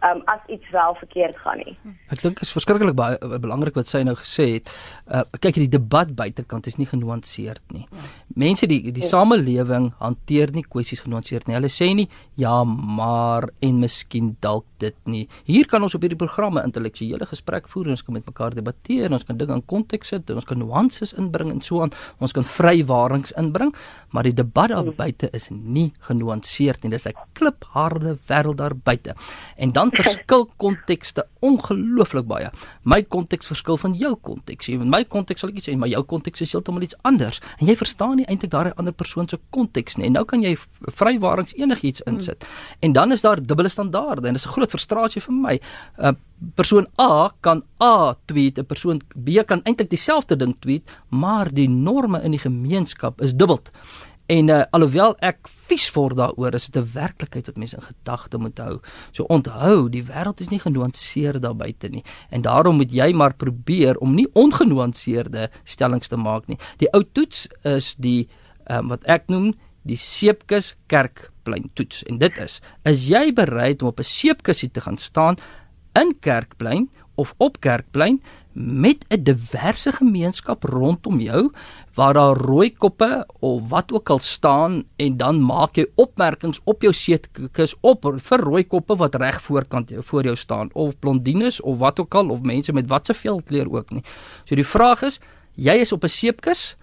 um, 0.04 0.22
as 0.26 0.40
iets 0.48 0.70
wel 0.70 0.96
verkeerd 0.96 1.38
gaan 1.38 1.62
nie. 1.62 1.76
Ek 2.14 2.22
dink 2.24 2.42
is 2.44 2.52
verskriklik 2.54 2.96
baie 2.98 3.18
belangrik 3.42 3.78
wat 3.78 3.90
sy 3.92 4.04
nou 4.08 4.16
gesê 4.20 4.48
het. 4.58 4.72
Uh 5.08 5.24
kyk 5.42 5.58
hierdie 5.58 5.78
debat 5.78 6.12
buitekant 6.16 6.68
is 6.70 6.78
nie 6.78 6.90
genuanceerd 6.90 7.64
nie. 7.74 7.88
mense 8.36 8.68
die 8.68 8.92
die 8.96 9.04
samelewing 9.04 9.92
hanteer 10.00 10.52
nie 10.56 10.64
kwessies 10.64 11.02
genuanceerd 11.04 11.48
nie. 11.48 11.58
Hulle 11.58 11.72
sê 11.72 11.92
nie 11.96 12.08
ja, 12.40 12.64
maar 12.64 13.50
en 13.62 13.80
miskien 13.82 14.36
dalk 14.42 14.66
dit 14.82 14.96
nie. 15.06 15.28
Hier 15.46 15.68
kan 15.70 15.84
ons 15.84 15.96
op 15.96 16.02
hierdie 16.02 16.20
programme 16.20 16.64
intellektuele 16.66 17.28
gesprek 17.30 17.68
voer 17.70 17.90
en 17.90 17.98
ons 17.98 18.06
kan 18.06 18.18
met 18.18 18.26
mekaar 18.26 18.56
debatteer 18.58 19.10
en 19.10 19.18
ons 19.18 19.28
kan 19.28 19.38
dinge 19.38 19.54
in 19.58 19.66
konteks 19.66 20.14
sit 20.14 20.30
en 20.30 20.42
ons 20.42 20.48
kan 20.48 20.58
nuances 20.58 21.14
inbring 21.14 21.52
en 21.54 21.62
so 21.66 21.84
aan. 21.84 21.94
Ons 22.20 22.34
kan 22.38 22.48
vrywarings 22.48 23.36
inbring, 23.40 23.74
maar 24.12 24.28
die 24.28 24.36
debat 24.36 24.72
daar 24.72 24.90
buite 24.96 25.30
is 25.38 25.50
nie 25.52 25.92
genuanceerd 26.08 26.84
nie. 26.84 26.92
Dis 26.92 27.08
'n 27.08 27.18
klipharde 27.34 28.18
wêreld 28.30 28.58
daar 28.58 28.76
buite. 28.76 29.16
En 29.58 29.72
dan 29.72 29.91
verskil 29.92 30.46
kontekste 30.58 31.26
ongelooflik 31.40 32.28
baie. 32.30 32.50
My 32.84 33.02
konteks 33.04 33.48
verskil 33.52 33.78
van 33.78 33.94
jou 33.98 34.16
konteks. 34.16 34.68
Jy 34.68 34.78
weet 34.82 34.92
my 34.94 35.04
konteks 35.04 35.42
sal 35.42 35.50
ek 35.50 35.64
sê, 35.66 35.76
maar 35.78 35.92
jou 35.92 36.04
konteks 36.04 36.42
is 36.42 36.54
heeltemal 36.56 36.82
iets 36.82 36.98
anders. 37.08 37.42
En 37.60 37.68
jy 37.68 37.76
verstaan 37.76 38.18
nie 38.22 38.26
eintlik 38.26 38.52
daardie 38.52 38.74
ander 38.78 38.94
persoon 38.94 39.30
se 39.30 39.40
konteks 39.50 39.98
nie. 39.98 40.10
En 40.10 40.14
nou 40.20 40.26
kan 40.26 40.42
jy 40.42 40.56
vrywarings 41.00 41.56
enigiets 41.58 42.02
insit. 42.10 42.44
Hmm. 42.44 42.78
En 42.88 42.94
dan 42.94 43.12
is 43.12 43.22
daar 43.22 43.42
dubbele 43.42 43.70
standaarde 43.70 44.28
en 44.28 44.34
dis 44.34 44.46
'n 44.46 44.54
groot 44.58 44.70
frustrasie 44.70 45.22
vir 45.22 45.34
my. 45.34 45.60
uh, 46.00 46.12
Persoon 46.56 46.88
A 47.00 47.30
kan 47.40 47.62
A 47.80 48.16
tweet, 48.26 48.58
'n 48.58 48.66
persoon 48.66 49.02
B 49.16 49.46
kan 49.46 49.62
eintlik 49.64 49.90
dieselfde 49.90 50.36
ding 50.36 50.56
tweet, 50.60 50.90
maar 51.10 51.54
die 51.54 51.70
norme 51.70 52.22
in 52.24 52.32
die 52.32 52.40
gemeenskap 52.40 53.22
is 53.22 53.34
dubbel. 53.34 53.60
En 54.32 54.48
uh, 54.48 54.62
alhoewel 54.72 55.15
ek 55.20 55.50
vies 55.67 55.89
word 55.91 56.15
daaroor, 56.15 56.56
is 56.56 56.70
dit 56.70 56.78
'n 56.80 56.91
werklikheid 56.94 57.50
wat 57.50 57.58
mense 57.58 57.76
in 57.76 57.84
gedagte 57.84 58.38
moet 58.38 58.60
hou. 58.63 58.80
So 59.12 59.24
onthou, 59.28 59.89
die 59.89 60.04
wêreld 60.08 60.39
is 60.39 60.50
nie 60.50 60.60
genuanceer 60.60 61.39
daar 61.39 61.56
buite 61.56 61.89
nie. 61.89 62.04
En 62.30 62.41
daarom 62.41 62.76
moet 62.80 62.91
jy 62.91 63.12
maar 63.13 63.34
probeer 63.34 63.98
om 63.98 64.15
nie 64.15 64.28
ongenuanceerde 64.34 65.50
stellings 65.63 66.08
te 66.08 66.15
maak 66.17 66.48
nie. 66.48 66.58
Die 66.78 66.88
ou 66.94 67.04
toets 67.04 67.48
is 67.63 67.96
die 67.96 68.30
um, 68.70 68.88
wat 68.88 69.04
ek 69.04 69.28
noem 69.28 69.54
die 69.84 69.98
seepkus 69.98 70.76
kerkplein 70.88 71.70
toets. 71.74 72.04
En 72.04 72.17
dit 72.17 72.38
is: 72.38 72.62
is 72.86 73.08
jy 73.08 73.34
bereid 73.34 73.82
om 73.82 73.88
op 73.88 74.00
'n 74.00 74.04
seepkusie 74.04 74.72
te 74.72 74.82
gaan 74.82 74.98
staan 74.98 75.36
in 75.94 76.15
kerkplein 76.20 76.89
of 77.15 77.34
op 77.38 77.60
kerkplein 77.60 78.22
met 78.54 79.06
'n 79.08 79.24
diverse 79.24 79.92
gemeenskap 79.92 80.64
rondom 80.64 81.20
jou 81.20 81.52
waar 81.94 82.14
daar 82.14 82.38
rooi 82.38 82.74
koppe 82.74 83.28
of 83.40 83.70
wat 83.70 83.92
ook 83.92 84.10
al 84.10 84.20
staan 84.20 84.84
en 84.96 85.18
dan 85.18 85.42
maak 85.42 85.76
jy 85.76 85.86
opmerkings 85.96 86.60
op 86.64 86.82
jou 86.82 86.94
seetkus 86.94 87.76
op 87.80 88.06
vir 88.18 88.40
rooi 88.40 88.64
koppe 88.64 88.96
wat 88.96 89.16
reg 89.16 89.42
voorkant 89.42 89.90
jou 89.90 90.04
voor 90.04 90.24
jou 90.24 90.36
staan 90.36 90.70
of 90.74 91.00
blondines 91.00 91.62
of 91.62 91.78
wat 91.78 92.00
ook 92.00 92.16
al 92.16 92.30
of 92.30 92.42
mense 92.42 92.74
met 92.74 92.88
watse 92.88 93.14
veldkleur 93.14 93.72
ook 93.72 93.92
nie. 93.92 94.04
So 94.44 94.56
die 94.56 94.68
vraag 94.68 95.02
is, 95.02 95.20
jy 95.56 95.74
is 95.74 95.92
op 95.92 96.04
'n 96.04 96.10
seepkus. 96.10 96.76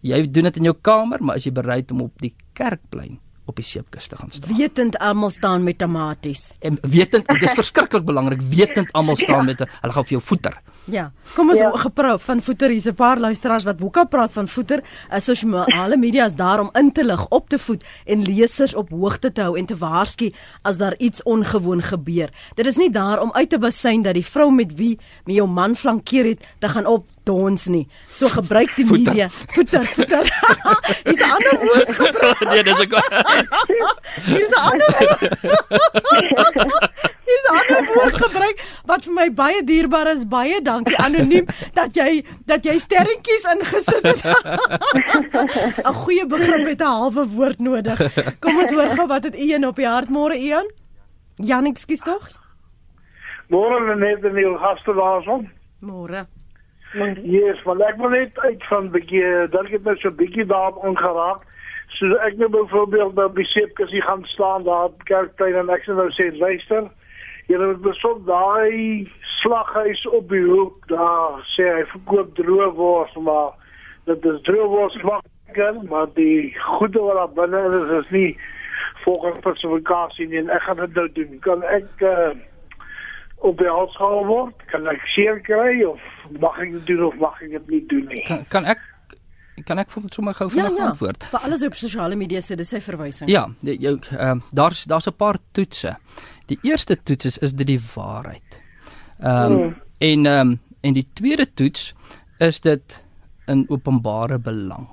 Jy 0.00 0.30
doen 0.30 0.42
dit 0.42 0.56
in 0.56 0.62
jou 0.62 0.76
kamer, 0.80 1.22
maar 1.22 1.36
is 1.36 1.44
jy 1.44 1.52
bereid 1.52 1.90
om 1.90 2.00
op 2.00 2.20
die 2.20 2.34
kerkplein 2.52 3.18
op 3.52 3.60
die 3.60 3.68
seepkus 3.68 4.08
te 4.08 4.16
gaan 4.16 4.32
staan. 4.32 4.56
Wetend 4.56 4.98
almal 4.98 5.30
staan 5.30 5.62
met 5.62 5.78
tomaties. 5.78 6.52
En 6.60 6.78
wetend, 6.80 7.28
dit 7.28 7.42
is 7.42 7.56
verskriklik 7.60 8.04
belangrik, 8.08 8.42
wetend 8.42 8.92
almal 8.92 9.18
staan 9.20 9.44
met 9.50 9.60
hulle 9.64 9.92
gaan 9.92 10.08
vir 10.08 10.16
jou 10.18 10.22
voeter. 10.32 10.60
Ja. 10.90 11.12
Kom 11.36 11.52
ons 11.52 11.60
ja. 11.62 11.70
gepraat 11.78 12.22
van 12.22 12.42
voeter. 12.42 12.70
Hier's 12.70 12.88
'n 12.90 12.94
paar 12.94 13.18
luisteraars 13.18 13.64
wat 13.64 13.80
hoeka 13.80 14.04
praat 14.04 14.32
van 14.32 14.48
voeter. 14.48 14.82
Sosiale 15.18 15.96
media 15.96 16.26
is 16.26 16.34
daar 16.34 16.60
om 16.60 16.70
in 16.72 16.92
te 16.92 17.04
lig, 17.04 17.28
op 17.28 17.48
te 17.48 17.58
voed 17.58 17.84
en 18.04 18.22
lesers 18.22 18.74
op 18.74 18.90
hoogte 18.90 19.32
te 19.32 19.42
hou 19.42 19.58
en 19.58 19.66
te 19.66 19.76
waarsku 19.76 20.32
as 20.62 20.76
daar 20.76 20.96
iets 20.98 21.22
ongewoon 21.22 21.82
gebeur. 21.82 22.30
Dit 22.54 22.66
is 22.66 22.76
nie 22.76 22.90
daar 22.90 23.20
om 23.20 23.32
uit 23.32 23.50
te 23.50 23.58
basyn 23.58 24.02
dat 24.02 24.14
die 24.14 24.26
vrou 24.26 24.50
met 24.52 24.74
wie 24.74 24.98
met 25.24 25.34
jou 25.34 25.48
man 25.48 25.76
flankeer 25.76 26.24
het, 26.24 26.46
te 26.58 26.68
gaan 26.68 26.86
op 26.86 27.06
dons 27.24 27.66
nie. 27.66 27.88
So 28.10 28.28
gebruik 28.28 28.74
die 28.76 28.86
Voeter. 28.86 29.12
media 29.12 29.28
voeter 29.54 29.84
voeter. 29.86 30.24
Hier's 31.06 31.20
'n 31.20 31.30
ander 31.30 31.56
woord 31.60 31.92
gebruik. 31.94 32.40
nee, 32.50 32.62
dis 32.62 32.80
ek. 32.80 32.92
Hier's 34.26 34.50
'n 34.50 34.60
ander 34.60 34.88
Hier's 37.28 37.46
'n 37.50 37.56
ander 37.58 37.82
woord 37.94 38.16
gebruik 38.24 38.58
wat 38.86 39.04
vir 39.04 39.14
my 39.14 39.28
baie 39.30 39.62
dierbaar 39.64 40.10
is. 40.14 40.24
Baie 40.28 40.60
dankie 40.62 40.96
anoniem 40.98 41.46
dat 41.74 41.94
jy 41.94 42.24
dat 42.46 42.64
jy 42.64 42.78
sterretjies 42.78 43.44
ingesit 43.54 44.06
het. 44.06 44.22
'n 45.86 45.94
Goeie 46.02 46.26
begrip 46.26 46.66
het 46.66 46.80
'n 46.80 46.84
halwe 46.98 47.26
woord 47.26 47.58
nodig. 47.58 47.98
Kom 48.40 48.58
ons 48.58 48.70
hoor 48.70 48.94
gou 48.96 49.06
wat 49.06 49.24
het 49.24 49.36
u 49.38 49.52
een 49.54 49.66
op 49.66 49.76
die 49.76 49.86
hart 49.86 50.08
môre 50.08 50.36
Ian? 50.36 50.66
Jan, 51.36 51.66
ekskuus 51.66 52.00
tog? 52.04 52.28
Môre 53.48 53.96
net 53.96 54.24
in 54.24 54.34
die 54.34 54.46
gaste 54.58 54.92
daarson. 54.94 55.50
Môre. 55.80 56.26
Yes, 56.92 57.62
maar 57.64 57.80
ek 57.88 57.96
wil 57.96 58.12
net 58.12 58.38
uit 58.44 58.64
van 58.68 58.90
bietjie 58.92 59.24
dalk 59.52 59.70
het 59.72 59.84
my 59.86 59.94
so 60.00 60.12
bietjie 60.12 60.44
daarop 60.44 60.82
aangeraak. 60.84 61.46
So 61.96 62.18
ek 62.26 62.36
nou 62.40 62.50
byvoorbeeld 62.52 63.14
by 63.16 63.28
Beseepkes 63.36 63.90
hier 63.94 64.04
gaan 64.04 64.24
staan 64.28 64.66
daar 64.68 64.90
op 64.90 65.04
Kerkplein 65.08 65.56
en 65.60 65.72
ek 65.72 65.86
sê 65.86 65.96
nou 65.96 66.08
sê 66.12 66.28
luister, 66.36 66.90
jy 67.48 67.60
moet 67.60 67.80
besoek 67.84 68.22
daai 68.28 69.08
slaghuis 69.40 70.04
op 70.12 70.28
die 70.30 70.44
hoek 70.44 70.88
daar 70.92 71.40
sê 71.54 71.68
hy 71.78 71.82
verkoop 71.94 72.34
droewors 72.38 73.14
maar 73.26 73.56
dit 74.06 74.28
is 74.30 74.40
droewors 74.46 74.96
smaker 75.00 75.80
maar 75.88 76.08
die 76.16 76.52
goede 76.76 77.02
wat 77.02 77.18
daar 77.22 77.34
binne 77.40 77.62
is 77.80 77.92
is 78.02 78.12
nie 78.14 78.30
volgens 79.02 79.40
spesifikasie 79.40 80.28
nie 80.30 80.42
en 80.44 80.52
ek 80.54 80.66
gaan 80.68 80.82
dit 80.84 80.94
nou 80.94 81.08
doen. 81.18 81.38
Kan 81.44 81.64
ek 81.66 82.04
uh, 82.06 82.32
op 83.48 83.58
die 83.58 83.70
hals 83.70 83.96
gehou 83.98 84.24
word? 84.28 84.66
Kan 84.70 84.86
ek 84.90 85.02
seer 85.14 85.40
kry 85.46 85.82
of 85.88 86.11
mag 86.40 86.58
ek 86.58 86.72
dit 86.72 86.86
doen 86.86 87.04
of 87.06 87.14
mag 87.20 87.42
ek 87.42 87.50
dit 87.50 87.68
nie 87.68 87.82
doen 87.90 88.06
nie? 88.06 88.24
Kan, 88.28 88.44
kan 88.48 88.64
ek 88.64 88.78
kan 89.66 89.78
ek 89.78 89.90
vir 89.92 90.08
sommer 90.14 90.34
gou 90.34 90.48
Ja 90.48 90.54
vinnig 90.54 90.78
ja. 90.78 90.88
antwoord? 90.90 91.24
Vir 91.30 91.44
alles 91.46 91.62
op 91.66 91.74
sosiale 91.76 92.16
media 92.16 92.40
sê 92.40 92.56
dis 92.56 92.68
sy 92.72 92.80
verwysing. 92.80 93.28
Ja, 93.30 93.46
jou 93.62 93.98
ehm 94.16 94.40
daar's 94.50 94.84
daar's 94.84 95.06
'n 95.08 95.16
paar 95.16 95.38
toetse. 95.52 95.96
Die 96.48 96.58
eerste 96.62 96.96
toets 96.96 97.24
is 97.24 97.38
is 97.38 97.52
dit 97.52 97.66
die 97.66 97.80
waarheid. 97.94 98.60
Ehm 99.20 99.52
um, 99.52 99.74
en 99.98 100.26
ehm 100.26 100.48
um, 100.48 100.60
en 100.80 100.94
die 100.94 101.06
tweede 101.14 101.46
toets 101.54 101.92
is 102.38 102.60
dit 102.60 103.04
in 103.46 103.66
openbare 103.68 104.38
belang. 104.38 104.88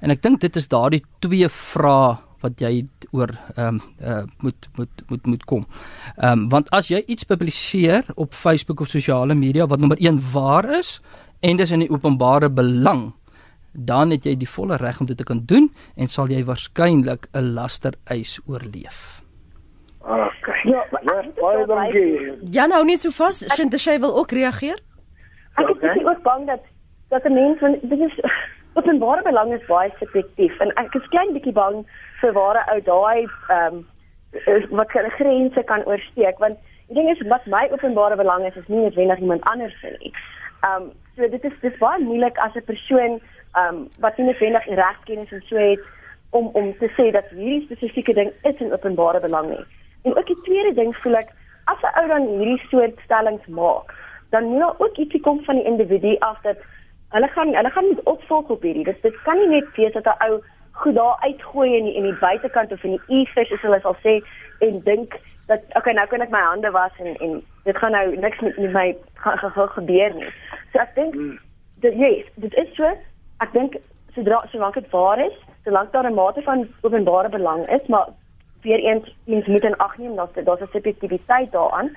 En 0.00 0.10
ek 0.10 0.22
dink 0.22 0.40
dit 0.40 0.56
is 0.56 0.68
daardie 0.68 1.02
twee 1.20 1.48
vrae 1.48 2.16
wat 2.40 2.60
jy 2.60 2.86
oor 3.10 3.30
ehm 3.56 3.66
um, 3.66 3.80
uh, 4.00 4.22
moet 4.38 4.68
moet 4.76 5.02
moet 5.08 5.26
moet 5.26 5.44
kom. 5.44 5.64
Ehm 6.16 6.32
um, 6.32 6.48
want 6.48 6.70
as 6.70 6.88
jy 6.88 7.02
iets 7.06 7.24
publiseer 7.24 8.04
op 8.14 8.34
Facebook 8.34 8.80
of 8.80 8.88
sosiale 8.88 9.34
media 9.34 9.66
wat 9.66 9.80
nommer 9.80 9.98
1 10.00 10.20
waar 10.32 10.68
is 10.78 11.00
en 11.40 11.56
dis 11.56 11.70
in 11.70 11.84
die 11.86 11.90
openbare 11.90 12.50
belang, 12.50 13.12
dan 13.72 14.10
het 14.10 14.24
jy 14.24 14.36
die 14.36 14.48
volle 14.48 14.76
reg 14.76 15.00
om 15.00 15.06
dit 15.06 15.16
te 15.16 15.24
kan 15.24 15.42
doen 15.46 15.70
en 15.96 16.08
sal 16.08 16.28
jy 16.28 16.44
waarskynlik 16.44 17.28
'n 17.32 17.54
lastereis 17.54 18.38
oorleef. 18.46 19.22
Okay. 20.00 20.60
Ja, 20.64 20.84
maar 20.90 21.24
Ja, 21.24 21.30
baie 21.40 21.66
dankie. 21.66 22.50
Jan 22.50 22.70
hou 22.70 22.84
net 22.84 23.00
so 23.00 23.10
vas. 23.10 23.44
Shintashay 23.54 23.98
wil 24.00 24.16
ook 24.16 24.30
reageer. 24.32 24.78
Ek 25.58 25.68
is 25.68 25.76
Okay. 25.76 25.90
okay. 25.90 26.04
ook 26.04 26.22
bang 26.22 26.46
dat 26.46 26.60
dat 27.08 27.24
'n 27.24 27.32
mens 27.32 27.58
van 27.58 27.78
dit 27.82 27.98
is 27.98 28.20
openbare 28.78 29.22
belang 29.22 29.52
is 29.52 29.66
baie 29.66 29.90
subjektief 29.98 30.60
en 30.60 30.70
ek 30.76 30.94
is 30.94 31.08
klein 31.08 31.32
bietjie 31.32 31.52
bang 31.52 31.86
vir 32.20 32.32
waar 32.32 32.56
'n 32.56 32.70
ou 32.74 32.80
daai 32.80 33.26
ehm 33.48 33.74
um, 33.74 33.86
wat 34.70 34.90
sy 34.92 35.08
grense 35.08 35.62
kan 35.62 35.84
oorsteek 35.84 36.38
want 36.38 36.58
die 36.88 36.94
ding 36.94 37.10
is 37.10 37.26
wat 37.28 37.46
my 37.46 37.68
openbare 37.72 38.16
belang 38.16 38.46
is 38.46 38.56
is 38.56 38.68
nie 38.68 38.80
noodwendig 38.80 39.18
iemand 39.18 39.44
anders 39.44 39.80
se 39.80 39.96
nie. 39.98 40.12
Ehm 40.62 40.82
um, 40.82 40.90
so 41.16 41.28
dit 41.28 41.44
is 41.44 41.60
dis 41.60 41.78
baie 41.78 42.02
moeilik 42.02 42.38
as 42.38 42.54
'n 42.54 42.64
persoon 42.64 43.20
ehm 43.54 43.74
um, 43.74 43.88
wat 44.00 44.16
nie 44.16 44.26
noodwendig 44.26 44.66
regkennis 44.66 45.32
en 45.32 45.42
so 45.48 45.56
het 45.56 45.80
om 46.30 46.50
om 46.52 46.72
te 46.78 46.88
sê 46.96 47.10
dat 47.10 47.28
hierdie 47.30 47.64
spesifieke 47.64 48.14
ding 48.14 48.32
is 48.42 48.60
in 48.60 48.72
openbare 48.72 49.20
belang 49.20 49.48
nie. 49.48 49.64
En 50.02 50.16
ook 50.16 50.26
die 50.26 50.42
tweede 50.42 50.74
ding 50.74 50.96
voel 50.96 51.16
ek 51.16 51.30
as 51.64 51.80
'n 51.82 51.98
ou 52.00 52.06
dan 52.08 52.26
hierdie 52.26 52.62
soort 52.68 53.00
stellings 53.04 53.46
maak, 53.46 53.94
dan 54.30 54.44
moet 54.44 54.60
daar 54.60 54.74
ook 54.78 54.96
ietsie 54.96 55.20
kom 55.20 55.44
van 55.44 55.54
die 55.54 55.64
individu 55.64 56.16
af 56.18 56.40
dat 56.42 56.56
hulle 57.10 57.28
gaan 57.28 57.54
hulle 57.54 57.70
gaan 57.70 57.86
moet 57.86 58.02
opvolg 58.02 58.48
op 58.48 58.62
hierdie. 58.62 58.84
Dit 58.84 59.02
dit 59.02 59.22
kan 59.22 59.38
nie 59.38 59.48
net 59.48 59.76
wees 59.76 59.92
dat 59.92 60.06
'n 60.06 60.22
ou 60.28 60.40
goed 60.78 60.94
daar 60.94 61.16
uitgooi 61.20 61.76
in 61.76 61.84
die, 61.84 61.94
in 61.94 62.02
die 62.02 62.18
buitekant 62.20 62.72
of 62.72 62.84
in 62.84 62.96
die 62.96 63.20
ethers 63.20 63.48
soos 63.48 63.64
hulle 63.66 63.80
sal 63.82 63.96
sê 64.04 64.18
en 64.66 64.80
dink 64.86 65.16
dat 65.50 65.64
okay 65.80 65.94
nou 65.96 66.06
kan 66.10 66.24
ek 66.24 66.32
my 66.34 66.42
hande 66.44 66.70
was 66.76 67.02
en 67.02 67.16
en 67.26 67.38
dit 67.64 67.76
gaan 67.76 67.94
nou 67.96 68.16
niks 68.16 68.40
met, 68.40 68.58
met 68.58 68.72
my 68.72 68.86
gaan, 69.14 69.38
gaan, 69.38 69.54
gaan 69.56 69.68
gebeur 69.76 70.14
nie. 70.14 70.32
So 70.72 70.82
ek 70.84 70.94
dink 70.94 71.16
dit 71.84 71.94
yes, 72.02 72.26
dit 72.44 72.54
is 72.62 72.70
so. 72.76 72.92
Ek 73.44 73.52
dink 73.56 73.78
sodra 74.14 74.38
solank 74.52 74.78
dit 74.78 74.90
waar 74.94 75.20
is, 75.24 75.36
solank 75.64 75.92
daar 75.92 76.10
'n 76.10 76.14
mate 76.14 76.42
van 76.42 76.66
openbare 76.80 77.28
belang 77.28 77.66
is, 77.78 77.86
maar 77.86 78.08
weer 78.62 78.78
eens 78.78 79.14
mens 79.24 79.46
moet 79.46 79.64
in 79.64 79.76
ag 79.76 79.98
neem 79.98 80.16
dat 80.16 80.34
daar's 80.44 80.60
'n 80.60 80.72
subjektiwiteit 80.72 81.52
daaraan. 81.52 81.90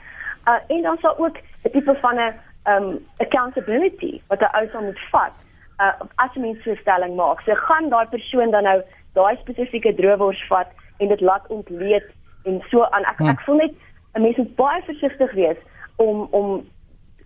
Uh 0.47 0.59
en 0.67 0.81
dan 0.81 0.97
sal 1.01 1.17
ook 1.17 1.37
'n 1.63 1.71
tipe 1.71 1.95
van 2.01 2.15
'n 2.15 2.33
um 2.73 3.05
accountability 3.17 4.21
wat 4.27 4.41
'n 4.41 4.55
ou 4.57 4.67
sal 4.71 4.81
moet 4.81 4.99
vat 5.11 5.35
uh 5.83 5.93
as 6.23 6.33
'n 6.35 6.41
mens 6.41 6.63
so 6.63 6.71
'n 6.71 6.81
stelling 6.81 7.15
maak. 7.15 7.41
So 7.41 7.55
gaan 7.55 7.89
daai 7.89 8.07
persoon 8.07 8.51
dan 8.51 8.63
nou 8.63 8.81
daai 9.13 9.35
spesifieke 9.43 9.93
droewors 9.95 10.43
vat 10.47 10.69
en 10.97 11.07
dit 11.07 11.21
laat 11.21 11.47
ontleed 11.47 12.07
en 12.43 12.61
so 12.69 12.83
aan. 12.83 13.05
Ek 13.11 13.19
ek 13.33 13.41
voel 13.45 13.55
net 13.55 13.73
'n 14.15 14.21
mens 14.21 14.37
moet 14.37 14.55
baie 14.55 14.81
versigtig 14.81 15.31
wees 15.33 15.59
om 15.95 16.27
om 16.31 16.65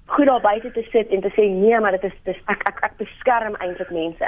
goed 0.06 0.26
daar 0.26 0.41
buite 0.41 0.72
te 0.72 0.86
sit 0.91 1.08
en 1.08 1.22
te 1.22 1.32
sê 1.34 1.50
nee, 1.50 1.80
maar 1.80 1.91
dit 1.91 2.04
is 2.04 2.18
dis 2.24 2.41
ek 2.46 2.62
ek 2.70 2.78
ek 2.84 2.98
beskerm 2.98 3.56
eintlik 3.56 3.89
mense. 3.89 4.28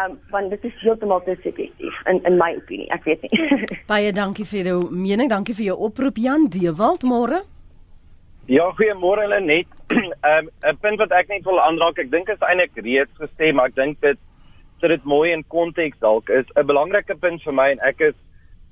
Um 0.00 0.18
want 0.30 0.50
dit 0.50 0.64
is 0.64 0.80
heeltemal 0.80 1.22
te 1.22 1.36
subjektief 1.42 2.06
in 2.06 2.22
in 2.24 2.36
my 2.36 2.54
opinie. 2.56 2.90
Ek 2.90 3.04
weet 3.04 3.22
nie. 3.22 3.32
Baie 3.92 4.12
dankie 4.12 4.44
vir 4.44 4.64
jou 4.64 4.90
mening. 4.90 5.28
Dankie 5.30 5.54
vir 5.54 5.64
jou 5.64 5.78
oproep 5.78 6.16
Jan 6.16 6.48
Dewald 6.48 7.02
môre. 7.02 7.42
Ja, 8.46 8.70
goeiemôre 8.74 9.28
Lenet. 9.28 9.66
Ehm 9.92 10.46
um, 10.46 10.50
'n 10.66 10.76
punt 10.80 10.98
wat 10.98 11.12
ek 11.14 11.28
net 11.28 11.44
wil 11.44 11.60
aanraak, 11.60 11.98
ek 11.98 12.10
dink 12.10 12.28
is 12.28 12.42
eintlik 12.42 12.74
reeds 12.74 13.14
gesê, 13.20 13.52
maar 13.54 13.70
ek 13.70 13.74
dink 13.74 14.00
dit 14.00 14.18
sit 14.80 14.90
dit 14.90 15.04
mooi 15.04 15.30
in 15.30 15.44
konteks 15.46 15.98
dalk 16.02 16.28
is 16.28 16.46
'n 16.56 16.66
belangrike 16.66 17.14
punt 17.14 17.42
vir 17.42 17.54
my 17.54 17.70
en 17.70 17.82
ek 17.86 18.00
is 18.00 18.14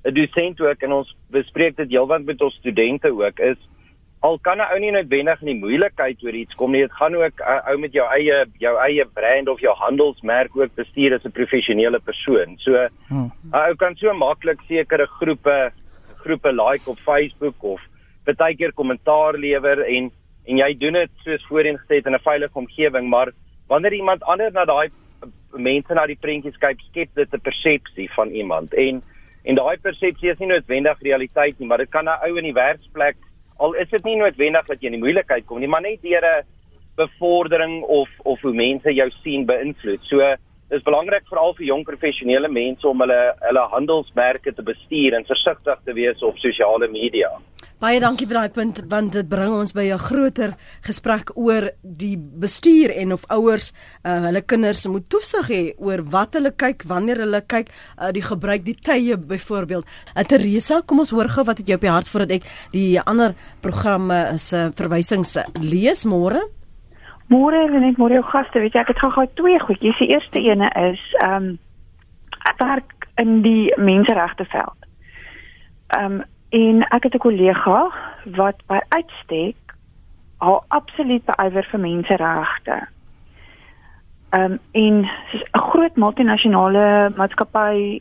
'n 0.04 0.14
dosent 0.14 0.60
ook 0.60 0.82
en 0.82 0.92
ons 0.92 1.14
bespreek 1.30 1.76
dit 1.76 1.90
heelwat 1.90 2.24
met 2.24 2.42
ons 2.42 2.54
studente 2.54 3.10
ook 3.14 3.38
is 3.38 3.60
al 4.20 4.38
kan 4.38 4.58
'n 4.58 4.72
ou 4.72 4.78
nie 4.78 4.90
noodwendig 4.90 5.40
in 5.40 5.46
die 5.52 5.62
moeilikheid 5.62 6.22
oor 6.24 6.34
iets 6.34 6.54
kom 6.54 6.72
nie. 6.72 6.82
Dit 6.82 6.92
gaan 6.92 7.14
ook 7.14 7.40
uh, 7.40 7.60
ou 7.70 7.78
met 7.78 7.92
jou 7.92 8.06
eie 8.10 8.46
jou 8.58 8.74
eie 8.78 9.04
brand 9.04 9.48
of 9.48 9.60
jou 9.60 9.74
handelsmerk 9.74 10.56
ook 10.56 10.74
bestuur 10.74 11.14
as 11.14 11.24
'n 11.24 11.32
professionele 11.32 12.00
persoon. 12.00 12.58
So 12.58 12.72
'n 12.72 12.90
hmm. 13.08 13.30
ou 13.52 13.74
kan 13.76 13.96
so 13.96 14.12
maklik 14.12 14.60
sekere 14.68 15.06
groepe 15.06 15.72
groepe 16.24 16.52
like 16.52 16.90
op 16.90 16.98
Facebook 16.98 17.62
of 17.62 17.80
baie 18.38 18.56
keer 18.56 18.72
kommentaar 18.72 19.38
lewer 19.38 19.84
en 19.86 20.10
en 20.44 20.56
jy 20.56 20.74
doen 20.78 20.92
dit 20.92 21.10
soos 21.24 21.46
voorheen 21.48 21.78
gesê 21.78 22.00
in 22.06 22.14
'n 22.14 22.18
veilige 22.18 22.58
omgewing, 22.58 23.08
maar 23.08 23.32
wanneer 23.68 23.92
iemand 23.92 24.22
anders 24.22 24.52
na 24.52 24.64
daai 24.64 24.88
mense 25.52 25.94
na 25.94 26.06
die 26.06 26.16
prentjies 26.20 26.58
kyk, 26.58 26.80
skep 26.90 27.14
dit 27.14 27.34
'n 27.34 27.40
persepsie 27.40 28.10
van 28.16 28.30
iemand 28.30 28.74
en 28.74 29.02
en 29.44 29.54
daai 29.54 29.76
persepsie 29.76 30.30
is 30.30 30.38
nie 30.38 30.48
noodwendig 30.48 31.00
realiteit 31.02 31.58
nie, 31.58 31.66
maar 31.68 31.78
dit 31.78 31.90
kan 31.90 32.04
'n 32.04 32.18
ou 32.28 32.36
in 32.36 32.44
die 32.44 32.52
werksplek 32.52 33.16
al 33.58 33.74
is 33.74 33.88
dit 33.90 34.04
nie 34.04 34.16
noodwendig 34.16 34.66
dat 34.66 34.80
jy 34.80 34.86
in 34.86 34.98
die 34.98 35.04
moeilikheid 35.04 35.46
kom 35.46 35.60
nie, 35.60 35.68
maar 35.68 35.82
net 35.82 36.02
deur 36.02 36.24
'n 36.24 36.44
bevordering 36.96 37.82
of 37.82 38.08
of 38.24 38.40
hoe 38.40 38.54
mense 38.54 38.94
jou 38.94 39.10
sien 39.22 39.46
beïnvloed. 39.46 40.02
So 40.08 40.36
dis 40.70 40.82
belangrik 40.82 41.26
veral 41.28 41.54
vir 41.54 41.66
jong 41.66 41.84
professionele 41.84 42.48
mense 42.48 42.88
om 42.88 43.00
hulle 43.00 43.34
hulle 43.40 43.64
handelsmerke 43.74 44.54
te 44.54 44.62
bestuur 44.62 45.14
en 45.14 45.24
versigtig 45.24 45.78
te 45.84 45.92
wees 45.92 46.22
op 46.22 46.38
sosiale 46.38 46.88
media. 46.88 47.30
Baie 47.80 47.96
dankie 47.96 48.26
vir 48.28 48.36
daai 48.36 48.52
punt 48.52 48.78
want 48.92 49.14
dit 49.16 49.28
bring 49.28 49.54
ons 49.56 49.70
by 49.72 49.86
'n 49.88 49.98
groter 49.98 50.50
gesprek 50.84 51.30
oor 51.34 51.70
die 51.80 52.18
bestuur 52.18 52.92
en 52.92 53.12
of 53.12 53.24
ouers 53.32 53.72
uh, 54.04 54.20
hulle 54.26 54.42
kinders 54.44 54.84
moet 54.84 55.08
toesig 55.08 55.48
hê 55.48 55.62
oor 55.80 56.02
wat 56.12 56.34
hulle 56.36 56.52
kyk, 56.52 56.84
wanneer 56.84 57.22
hulle 57.24 57.40
kyk, 57.40 57.70
uh, 57.96 58.12
die 58.12 58.20
gebruik 58.20 58.66
die 58.66 58.76
tye 58.76 59.16
byvoorbeeld. 59.16 59.86
Uh, 60.14 60.24
Teresa, 60.28 60.82
kom 60.82 60.98
ons 60.98 61.10
hoor 61.10 61.28
gou 61.32 61.44
wat 61.48 61.58
het 61.58 61.68
jy 61.68 61.74
op 61.74 61.86
die 61.86 61.90
hart 61.90 62.08
voordat 62.12 62.30
ek 62.36 62.44
die 62.72 63.00
ander 63.00 63.32
programme 63.62 64.36
se 64.36 64.60
verwysings 64.76 65.38
lees 65.56 66.04
môre? 66.04 66.42
Môre 67.32 67.64
en 67.64 67.80
net 67.80 67.96
môre 67.96 68.20
jou 68.20 68.26
gaste, 68.28 68.60
weet 68.60 68.74
jy 68.74 68.80
ek 68.80 68.92
het 68.92 69.00
gou-gou 69.00 69.24
twee 69.40 69.56
goedjies. 69.58 69.96
Die 70.04 70.12
eerste 70.12 70.38
ene 70.38 70.68
is 70.76 71.00
ehm 71.24 71.48
um, 71.48 71.58
ek 72.44 72.60
werk 72.60 73.08
in 73.16 73.40
die 73.40 73.72
menseregte 73.78 74.44
veld. 74.52 74.84
Ehm 75.96 76.20
um, 76.20 76.22
En 76.50 76.82
ek 76.88 77.02
het 77.02 77.14
'n 77.14 77.18
kollega 77.18 77.90
wat 78.24 78.56
by 78.66 78.78
uitstek 78.88 79.56
al 80.38 80.64
absoluut 80.68 81.24
beywer 81.24 81.66
vir 81.70 81.80
menseregte. 81.80 82.86
Ehm 84.30 84.52
um, 84.52 84.58
en 84.70 85.10
sy's 85.30 85.44
'n 85.52 85.58
groot 85.70 85.96
multinasjonale 85.96 87.12
maatskappy 87.16 88.00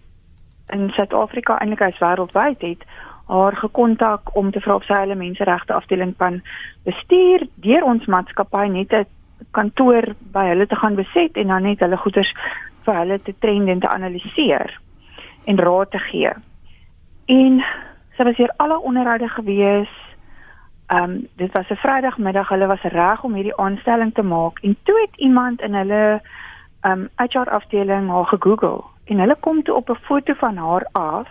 in 0.74 0.90
Suid-Afrika 0.90 1.58
eintlik 1.58 1.82
as 1.82 2.00
wêreldwyd 2.00 2.62
het 2.62 2.84
haar 3.28 3.56
gekontak 3.56 4.36
om 4.36 4.52
te 4.52 4.60
vra 4.60 4.76
of 4.76 4.84
sy 4.84 4.94
hulle 4.94 5.16
menseregte 5.16 5.74
afdeling 5.74 6.16
kan 6.18 6.42
bestuur 6.84 7.48
deur 7.56 7.84
ons 7.84 8.06
maatskappy 8.06 8.66
net 8.68 8.94
'n 8.94 9.06
kantoor 9.52 10.04
by 10.34 10.46
hulle 10.48 10.68
te 10.68 10.76
gaan 10.76 10.96
beset 10.96 11.38
en 11.38 11.48
dan 11.48 11.64
net 11.64 11.80
hulle 11.80 11.98
goederes 11.98 12.34
vir 12.86 12.96
hulle 12.96 13.20
te 13.22 13.34
trend 13.40 13.68
en 13.68 13.80
te 13.80 13.90
analiseer 13.90 14.80
en 15.46 15.58
raad 15.58 15.92
te 15.92 16.00
gee. 16.00 16.32
En 17.26 17.64
Sy 18.19 18.25
was 18.27 18.36
hier 18.36 18.51
alle 18.60 18.75
onderhoude 18.84 19.29
gewees. 19.32 19.91
Ehm 20.91 21.03
um, 21.03 21.27
dit 21.36 21.51
was 21.51 21.69
'n 21.69 21.75
Vrydagmiddag. 21.75 22.49
Hulle 22.49 22.67
was 22.67 22.82
reg 22.82 23.23
om 23.23 23.34
hierdie 23.34 23.55
aanstelling 23.55 24.13
te 24.13 24.21
maak 24.21 24.60
en 24.60 24.77
toe 24.84 24.99
het 24.99 25.15
iemand 25.15 25.62
in 25.62 25.73
hulle 25.73 26.21
ehm 26.82 26.91
um, 26.91 27.10
HR 27.15 27.49
afdeling 27.49 28.10
haar 28.10 28.25
gegoogel 28.25 28.84
en 29.05 29.19
hulle 29.19 29.36
kom 29.39 29.63
toe 29.63 29.75
op 29.75 29.89
'n 29.89 29.95
foto 30.01 30.34
van 30.34 30.58
haar 30.58 30.86
af. 30.91 31.29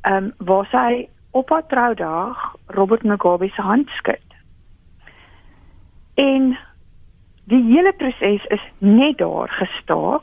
Ehm 0.00 0.14
um, 0.14 0.32
waar 0.38 0.66
sy 0.66 1.08
op 1.30 1.50
haar 1.50 1.66
troudag 1.66 2.54
Robert 2.66 3.02
Mugabe 3.02 3.48
se 3.48 3.62
hand 3.62 3.88
skud. 3.88 4.28
En 6.14 6.58
die 7.44 7.64
hele 7.74 7.92
proses 7.92 8.44
is 8.44 8.62
net 8.78 9.18
daar 9.18 9.48
gestaak. 9.48 10.22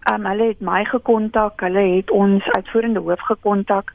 Ehm 0.00 0.20
um, 0.20 0.26
hulle 0.26 0.46
het 0.46 0.60
my 0.60 0.84
gekontak, 0.84 1.60
hulle 1.60 1.96
het 1.96 2.10
ons 2.10 2.44
uitvoerende 2.44 3.00
hoof 3.00 3.20
gekontak. 3.20 3.92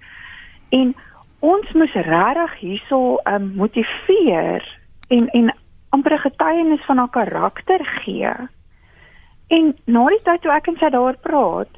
En 0.69 0.95
ons 1.39 1.71
moes 1.73 1.93
regtig 1.93 2.60
hierso 2.60 3.19
um, 3.23 3.51
motiveer 3.56 4.63
en 5.08 5.30
en 5.30 5.54
amper 5.89 6.13
'n 6.13 6.25
getuienis 6.28 6.86
van 6.86 6.97
haar 6.97 7.10
karakter 7.10 7.86
gee. 7.86 8.34
En 9.47 9.75
na 9.86 10.06
die 10.06 10.21
tyd 10.23 10.41
toe 10.41 10.51
ek 10.51 10.67
en 10.67 10.78
sy 10.78 10.89
daar 10.89 11.17
praat, 11.17 11.69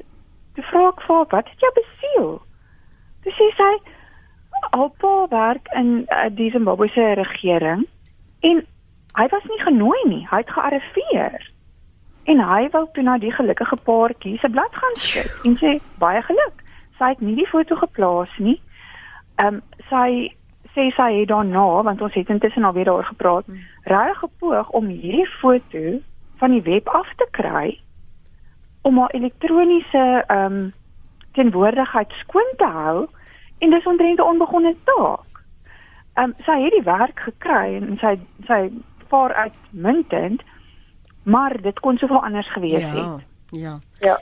toe 0.54 0.64
vra 0.70 0.88
ek 0.88 1.02
vir 1.06 1.16
haar, 1.16 1.26
"Wat 1.34 1.48
het 1.48 1.60
jou 1.60 1.72
besiel?" 1.80 2.30
Toe 3.22 3.32
sê 3.32 3.46
sy, 3.56 3.72
"Oupa 4.70 5.26
werk 5.28 5.68
in 5.74 6.06
uh, 6.08 6.30
die 6.30 6.50
Zimbabwe 6.50 6.88
se 6.88 7.12
regering 7.12 7.86
en 8.40 8.66
hy 9.18 9.26
was 9.28 9.44
nie 9.44 9.60
genooi 9.60 10.02
nie. 10.08 10.26
Hy 10.30 10.36
het 10.36 10.50
gearriveer." 10.50 11.50
En 12.24 12.40
hy 12.40 12.68
wou 12.70 12.86
toe 12.92 13.02
na 13.02 13.18
die 13.18 13.32
gelukkige 13.32 13.76
paartjie 13.76 14.38
se 14.38 14.48
blad 14.48 14.72
gaan 14.72 14.96
skud 14.96 15.44
en 15.44 15.56
sê, 15.56 15.80
"Baie 15.98 16.22
geluk." 16.22 16.62
Sy 16.98 17.04
het 17.04 17.20
nie 17.20 17.34
die 17.34 17.46
foto 17.46 17.76
geplaas 17.76 18.38
nie. 18.38 18.60
Ehm 19.38 19.54
um, 19.54 19.62
sy 19.88 20.34
sê 20.74 20.88
sy 20.94 21.08
het 21.20 21.28
daarna 21.30 21.82
want 21.86 22.02
ons 22.02 22.14
het 22.14 22.28
intussen 22.28 22.64
al 22.64 22.72
weer 22.72 22.84
daaroor 22.84 23.10
gepraat, 23.10 23.46
hmm. 23.46 23.60
regtig 23.82 24.18
gepoog 24.18 24.70
om 24.70 24.86
hierdie 24.86 25.28
foto 25.40 26.00
van 26.38 26.50
die 26.50 26.62
web 26.62 26.88
af 26.88 27.08
te 27.16 27.26
kry 27.30 27.78
om 28.82 28.98
haar 28.98 29.14
elektroniese 29.14 30.24
ehm 30.26 30.52
um, 30.52 30.72
teenwoordigheid 31.32 32.12
skoon 32.22 32.52
te 32.56 32.66
hou 32.66 33.06
en 33.58 33.70
dis 33.70 33.86
omtrent 33.86 34.18
'n 34.18 34.30
onbegonne 34.32 34.74
taak. 34.84 35.42
Ehm 36.14 36.24
um, 36.24 36.34
sy 36.46 36.60
het 36.62 36.72
die 36.72 36.86
werk 36.92 37.20
gekry 37.20 37.76
en 37.76 37.98
sy 38.00 38.18
sy 38.46 38.70
vaar 39.08 39.34
uitmuntend, 39.34 40.42
maar 41.22 41.60
dit 41.62 41.80
kon 41.80 41.98
soveel 41.98 42.22
anders 42.24 42.52
gewees 42.52 42.80
ja, 42.80 42.94
het. 42.94 43.26
Ja. 43.50 43.78
Ja. 44.00 44.18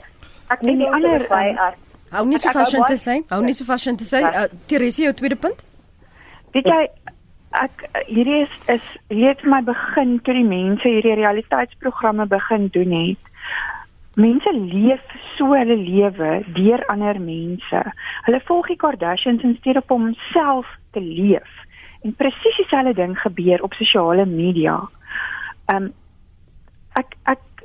Ek 0.47 0.61
dink 0.61 0.77
die 0.77 0.91
ander 0.91 1.25
by 1.29 1.55
Hou 2.11 2.25
nie 2.25 2.39
so 2.39 2.53
vas 2.55 2.71
te 2.71 2.97
sê. 3.01 3.19
Hou 3.29 3.41
nie 3.43 3.53
so 3.57 3.67
vas 3.67 3.83
te 3.83 4.07
sê. 4.07 4.23
Uh, 4.23 4.47
Teresie, 4.67 5.07
jou 5.07 5.13
tweede 5.17 5.35
punt? 5.39 5.63
Weet 6.55 6.69
jy 6.71 6.81
ek 7.57 7.85
hierdie 8.07 8.43
is 8.43 8.53
is 8.71 8.87
het 9.09 9.43
my 9.43 9.61
begin 9.65 10.17
toe 10.25 10.35
die 10.35 10.47
mense 10.47 10.87
hierdie 10.87 11.15
realiteitsprogramme 11.19 12.27
begin 12.31 12.67
doen 12.75 12.93
het. 12.95 13.31
Mense 14.17 14.51
leef 14.57 15.03
so 15.37 15.53
hulle 15.53 15.77
lewe 15.77 16.31
deur 16.57 16.83
ander 16.93 17.19
mense. 17.21 17.83
Hulle 18.25 18.41
volg 18.49 18.71
die 18.73 18.79
Kardashians 18.81 19.45
in 19.45 19.55
steede 19.59 19.83
om 19.87 20.09
homself 20.09 20.69
te 20.93 21.03
leef. 21.03 21.49
En 22.03 22.15
presies 22.17 22.61
dieselfde 22.61 22.95
ding 22.97 23.17
gebeur 23.19 23.63
op 23.63 23.77
sosiale 23.77 24.25
media. 24.25 24.79
Um 25.73 25.91
ek 26.97 27.13
ek 27.29 27.56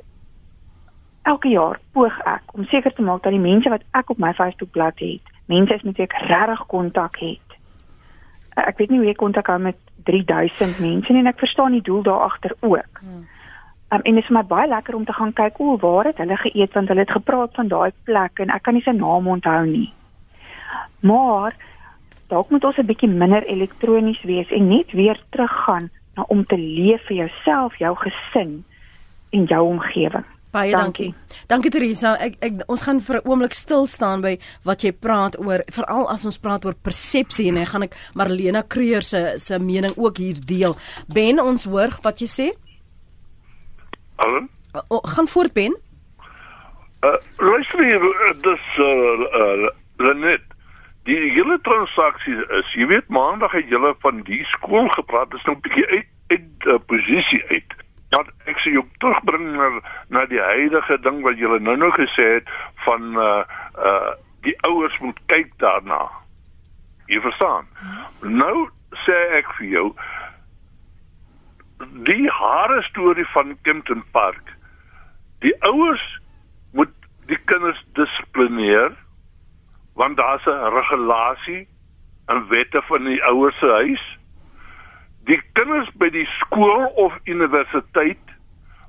elke 1.23 1.49
jaar 1.49 1.79
poog 1.91 2.19
ek 2.29 2.55
om 2.57 2.65
seker 2.71 2.93
te 2.93 3.01
maak 3.01 3.23
dat 3.23 3.35
die 3.35 3.41
mense 3.41 3.69
wat 3.69 3.83
ek 3.91 4.09
op 4.09 4.19
my 4.19 4.33
Facebookblad 4.33 4.99
het, 4.99 5.33
mense 5.51 5.73
is 5.73 5.85
met 5.87 5.97
wie 5.97 6.07
ek 6.07 6.17
regtig 6.27 6.65
kontak 6.71 7.19
het. 7.19 7.57
Ek 8.55 8.77
weet 8.77 8.91
nie 8.91 8.99
hoe 9.01 9.09
ek 9.09 9.21
kontak 9.21 9.47
hou 9.47 9.59
met 9.59 9.79
3000 10.07 10.79
mense 10.83 11.13
nie 11.13 11.23
en 11.23 11.31
ek 11.31 11.39
verstaan 11.39 11.75
die 11.77 11.85
doel 11.85 12.03
daar 12.03 12.27
agter 12.27 12.55
ook. 12.59 12.99
Hmm. 12.99 13.23
Um, 13.93 14.01
en 14.01 14.15
dit 14.15 14.23
is 14.23 14.29
my 14.33 14.41
baie 14.43 14.67
lekker 14.67 14.95
om 14.95 15.05
te 15.05 15.13
gaan 15.13 15.33
kyk 15.37 15.59
hoe 15.61 15.77
waar 15.79 16.07
het 16.09 16.17
hulle 16.17 16.37
geëet 16.37 16.73
want 16.73 16.87
hulle 16.89 17.03
het 17.05 17.11
gepraat 17.13 17.53
van 17.53 17.67
daai 17.69 17.91
plek 18.07 18.39
en 18.41 18.49
ek 18.49 18.63
kan 18.65 18.73
nie 18.73 18.85
sy 18.85 18.93
naam 18.97 19.27
onthou 19.29 19.65
nie. 19.69 19.91
Maar 21.05 21.53
dalk 22.31 22.49
moet 22.49 22.63
ons 22.65 22.77
'n 22.77 22.89
bietjie 22.89 23.09
minder 23.09 23.45
elektronies 23.45 24.21
wees 24.23 24.49
en 24.49 24.67
net 24.67 24.91
weer 24.91 25.19
teruggaan 25.29 25.89
na 26.15 26.23
om 26.27 26.43
te 26.45 26.57
leef 26.57 27.05
vir 27.05 27.17
jouself, 27.17 27.75
jou 27.77 27.95
gesin 27.95 28.63
en 29.29 29.45
jou 29.45 29.61
omgewing. 29.67 30.25
Baie 30.53 30.71
dankie. 30.71 31.09
Dankie, 31.09 31.47
dankie 31.49 31.71
Teresa. 31.73 32.13
Ek, 32.21 32.35
ek 32.45 32.59
ons 32.69 32.83
gaan 32.85 32.99
vir 33.01 33.17
'n 33.17 33.25
oomblik 33.25 33.55
stil 33.57 33.87
staan 33.89 34.21
by 34.21 34.37
wat 34.63 34.83
jy 34.85 34.91
praat 34.93 35.33
oor, 35.39 35.63
veral 35.65 36.05
as 36.13 36.25
ons 36.25 36.37
praat 36.37 36.65
oor 36.65 36.75
persepsie 36.77 37.47
en 37.49 37.57
ek 37.57 37.71
gaan 37.73 37.83
ek 37.83 37.95
Marlena 38.13 38.61
Kreur 38.61 39.01
se 39.01 39.39
se 39.39 39.57
mening 39.59 39.97
ook 39.97 40.17
hier 40.17 40.37
deel. 40.45 40.77
Ben, 41.07 41.39
ons 41.39 41.63
hoor 41.65 41.89
wat 42.03 42.21
jy 42.21 42.27
sê. 42.27 42.47
Hallo. 44.17 44.47
O, 44.89 45.01
gaan 45.01 45.27
voort 45.27 45.53
Ben. 45.53 45.73
Uh, 47.01 47.17
luister 47.37 47.83
hier, 47.83 48.01
dis 48.41 48.65
uh, 48.77 49.67
uh, 49.99 50.13
net 50.15 50.41
die 51.03 51.31
hele 51.33 51.57
transaksie 51.61 52.37
is, 52.59 52.73
jy 52.73 52.85
weet 52.87 53.09
maandag 53.09 53.51
het 53.51 53.67
julle 53.67 53.95
van 53.99 54.21
die 54.23 54.45
skool 54.53 54.87
gepraat, 54.87 55.31
dis 55.31 55.43
nou 55.43 55.55
'n 55.55 55.61
bietjie 55.61 55.87
uit 55.87 56.09
uit 56.27 56.65
uh, 56.65 56.79
posisie 56.87 57.43
uit 57.49 57.82
Ja, 58.13 58.19
ek 58.45 58.59
sê 58.61 58.73
jou 58.75 58.83
terugbring 59.01 59.55
na 59.57 59.69
na 60.13 60.25
die 60.29 60.41
huidige 60.41 60.99
ding 61.01 61.23
wat 61.25 61.39
jy 61.41 61.49
nou 61.65 61.75
nou 61.79 61.89
gesê 61.95 62.25
het 62.37 62.51
van 62.85 63.17
uh 63.17 63.41
uh 63.89 64.13
die 64.45 64.53
ouers 64.67 64.97
moet 64.99 65.19
kyk 65.31 65.53
daarna. 65.63 66.01
Jy 67.07 67.21
verstaan? 67.23 67.69
Nou 68.21 68.67
sê 69.05 69.15
ek 69.39 69.49
vir 69.57 69.69
jou 69.71 69.87
die 72.09 72.27
hare 72.29 72.81
storie 72.89 73.25
van 73.33 73.55
Kempton 73.63 74.03
Park. 74.11 74.51
Die 75.43 75.55
ouers 75.71 76.03
moet 76.71 76.91
die 77.31 77.39
kinders 77.49 77.79
dissiplineer 77.97 78.93
want 79.99 80.17
daar's 80.17 80.45
'n 80.45 80.73
regulasie 80.75 81.67
en 82.27 82.47
wette 82.49 82.81
van 82.81 83.03
die 83.03 83.23
ouers 83.23 83.57
se 83.59 83.71
huis. 83.71 84.05
Die 85.29 85.39
kinders 85.55 85.89
by 85.99 86.09
die 86.11 86.25
skool 86.39 86.85
of 86.99 87.13
universiteit 87.25 88.19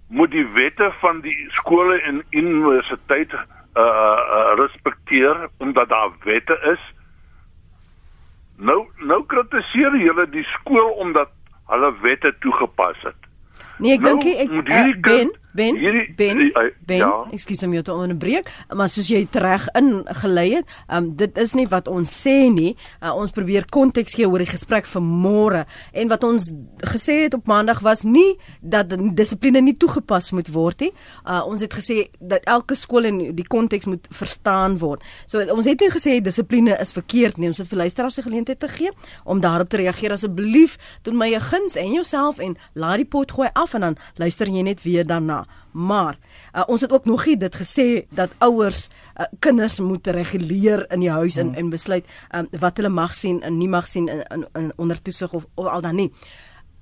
moet 0.09 0.30
die 0.35 0.47
wette 0.57 0.91
van 1.01 1.20
die 1.24 1.37
skole 1.59 2.01
en 2.09 2.22
universiteit 2.30 3.32
uh, 3.32 3.82
uh 3.82 4.55
respekteer 4.59 5.49
omdat 5.59 5.89
daar 5.89 6.11
wette 6.24 6.59
is. 6.72 6.82
Nou 8.57 8.85
nou 8.99 9.22
kritiseer 9.26 9.97
julle 9.99 10.26
die 10.30 10.45
skool 10.57 10.91
omdat 11.03 11.30
hulle 11.70 11.95
wette 12.03 12.35
toegepas 12.39 13.01
het. 13.03 13.30
Nee, 13.78 13.97
ek 13.97 14.05
Nou, 14.05 14.18
dink 14.18 14.28
ek 14.35 14.51
uh, 14.51 14.55
hierdie 14.55 15.01
Ben, 15.01 15.03
kind- 15.03 15.41
Ben, 15.55 15.76
hierdie- 15.76 16.12
Ben, 16.16 16.36
die- 16.36 16.50
uh, 16.50 16.70
Ben, 16.86 16.96
ja. 16.96 17.26
ekskuus 17.30 17.62
om 17.62 17.72
jou 17.72 17.82
te 17.82 17.92
onderbreek, 17.92 18.48
maar 18.74 18.88
soos 18.88 19.07
jy 19.09 19.28
reg 19.32 19.68
ingelei 19.78 20.55
het, 20.55 20.64
um, 20.90 21.12
dit 21.16 21.38
is 21.38 21.55
nie 21.55 21.66
wat 21.70 21.88
ons 21.88 22.11
sê 22.26 22.50
nie. 22.52 22.76
Uh, 23.02 23.14
ons 23.16 23.30
probeer 23.30 23.64
konteks 23.70 24.14
gee 24.14 24.26
oor 24.28 24.38
die 24.42 24.46
gesprek 24.50 24.86
van 24.86 25.02
môre 25.05 25.64
en 25.92 26.09
wat 26.09 26.24
ons 26.24 26.52
gesê 26.82 27.22
het 27.22 27.34
op 27.34 27.46
maandag 27.46 27.80
was 27.80 28.02
nie 28.02 28.36
dat 28.61 28.88
dissipline 29.14 29.61
nie 29.62 29.76
toegepas 29.76 30.32
moet 30.32 30.48
word 30.52 30.80
nie. 30.80 30.92
Uh, 31.24 31.44
ons 31.46 31.61
het 31.61 31.72
gesê 31.74 32.09
dat 32.20 32.42
elke 32.44 32.74
skool 32.74 33.05
en 33.05 33.18
die 33.34 33.46
konteks 33.46 33.86
moet 33.86 34.07
verstaan 34.11 34.78
word. 34.78 35.02
So 35.26 35.38
ons 35.38 35.64
het 35.70 35.80
nie 35.80 35.90
gesê 35.90 36.20
dissipline 36.20 36.76
is 36.80 36.92
verkeerd 36.92 37.36
nie. 37.38 37.46
Ons 37.48 37.59
het 37.59 37.68
vir 37.68 37.78
luisteraars 37.78 38.14
die 38.14 38.24
geleentheid 38.26 38.59
te 38.61 38.68
gee 38.68 38.90
om 39.24 39.40
daarop 39.40 39.68
te 39.68 39.76
reageer 39.76 40.12
asseblief. 40.12 40.76
Doen 41.02 41.16
my 41.16 41.34
'n 41.34 41.40
guns 41.40 41.76
en 41.76 41.92
jouself 41.92 42.38
en 42.38 42.57
laat 42.74 42.96
die 42.96 43.05
pot 43.07 43.30
gooi 43.30 43.48
af 43.52 43.74
en 43.74 43.80
dan 43.80 43.96
luister 44.16 44.46
jy 44.48 44.62
net 44.62 44.82
weer 44.82 45.07
daarna. 45.07 45.43
Maar 45.72 46.16
uh, 46.55 46.62
ons 46.66 46.80
het 46.80 46.92
ook 46.92 47.05
nog 47.05 47.26
nie 47.26 47.36
dit 47.36 47.57
gesê 47.57 48.07
dat 48.11 48.30
ouers 48.38 48.88
uh, 48.88 49.26
kinders 49.38 49.80
moet 49.80 50.07
reguleer 50.07 50.86
in 50.90 51.01
die 51.01 51.11
huis 51.11 51.36
en 51.36 51.55
en 51.55 51.70
besluit 51.70 52.07
um, 52.34 52.49
wat 52.61 52.76
hulle 52.76 52.88
mag 52.88 53.14
sien 53.14 53.42
en 53.42 53.59
nie 53.59 53.68
mag 53.68 53.86
sien 53.86 54.09
in, 54.09 54.22
in, 54.30 54.47
in 54.55 54.72
onder 54.76 55.03
toesig 55.03 55.32
of, 55.32 55.47
of 55.55 55.66
al 55.66 55.80
dan 55.80 55.97
nie 55.97 56.12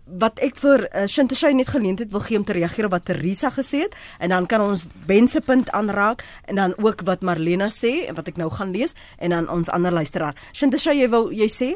wat 0.07 0.41
ek 0.43 0.59
vir 0.59 0.85
uh, 0.91 1.07
Shintashay 1.07 1.53
net 1.55 1.71
geleentheid 1.71 2.11
wil 2.13 2.25
gee 2.25 2.39
om 2.39 2.45
te 2.45 2.57
reageer 2.57 2.89
op 2.89 2.97
wat 2.97 3.07
Teresa 3.07 3.53
gesê 3.55 3.85
het 3.87 3.95
en 4.19 4.35
dan 4.35 4.47
kan 4.51 4.65
ons 4.65 4.89
Ben 5.07 5.29
se 5.29 5.41
punt 5.41 5.71
aanraak 5.71 6.25
en 6.51 6.59
dan 6.59 6.75
ook 6.79 7.07
wat 7.07 7.23
Marlena 7.23 7.71
sê 7.71 8.09
en 8.09 8.19
wat 8.19 8.29
ek 8.29 8.41
nou 8.41 8.51
gaan 8.51 8.75
lees 8.75 8.97
en 9.19 9.31
dan 9.31 9.49
ons 9.49 9.71
ander 9.71 9.93
luisteraar. 9.93 10.35
Shintashay 10.53 10.99
jy 10.99 11.09
wou 11.09 11.31
jy 11.33 11.49
sê? 11.49 11.71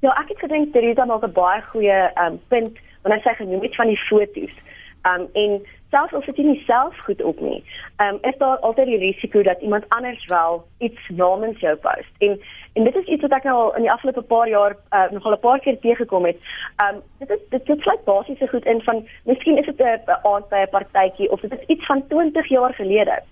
Ja, 0.00 0.14
ek 0.14 0.32
het 0.32 0.40
gedink 0.46 0.72
Teresa 0.72 1.04
maak 1.04 1.24
'n 1.26 1.32
baie 1.32 1.62
goeie 1.72 2.00
um, 2.16 2.40
punt 2.48 2.78
wanneer 3.02 3.22
sy 3.22 3.34
genoem 3.34 3.62
het 3.62 3.76
van 3.76 3.88
die 3.88 4.00
foto's. 4.08 4.54
Um 5.06 5.28
en 5.34 5.60
selfs 5.90 6.12
of 6.12 6.24
dit 6.24 6.36
nie 6.36 6.62
self 6.66 6.96
goed 7.06 7.22
op 7.22 7.40
nie, 7.40 7.64
um 8.04 8.18
is 8.20 8.36
daar 8.38 8.58
altyd 8.58 8.86
die 8.86 8.98
risiko 8.98 9.42
dat 9.42 9.60
iemand 9.60 9.88
anders 9.88 10.24
wel 10.24 10.64
iets 10.78 11.08
namens 11.08 11.60
jou 11.60 11.76
post. 11.76 12.12
En 12.18 12.40
en 12.72 12.84
dit 12.84 12.96
is 12.96 13.04
iets 13.04 13.22
wat 13.22 13.32
ek 13.32 13.44
nou 13.48 13.56
al 13.56 13.74
in 13.76 13.86
die 13.86 13.92
afgelope 13.92 14.22
paar 14.22 14.48
jaar 14.48 14.76
uh, 14.90 15.10
nogal 15.10 15.32
'n 15.32 15.40
paar 15.40 15.60
keer 15.60 15.78
teëgekom 15.80 16.24
het. 16.24 16.36
Um 16.84 17.02
dit 17.18 17.30
is 17.30 17.42
dit 17.48 17.66
dit 17.66 17.80
sluit 17.80 18.04
basies 18.04 18.38
so 18.38 18.46
goed 18.46 18.64
in 18.64 18.82
van 18.82 19.06
miskien 19.24 19.58
is 19.58 19.66
dit 19.66 19.80
'n 19.80 20.18
aand 20.22 20.48
by 20.48 20.62
'n 20.62 20.70
partytjie 20.76 21.30
of 21.30 21.40
dit 21.40 21.52
is 21.52 21.66
iets 21.66 21.86
van 21.86 22.06
20 22.06 22.48
jaar 22.48 22.74
gelede. 22.74 23.22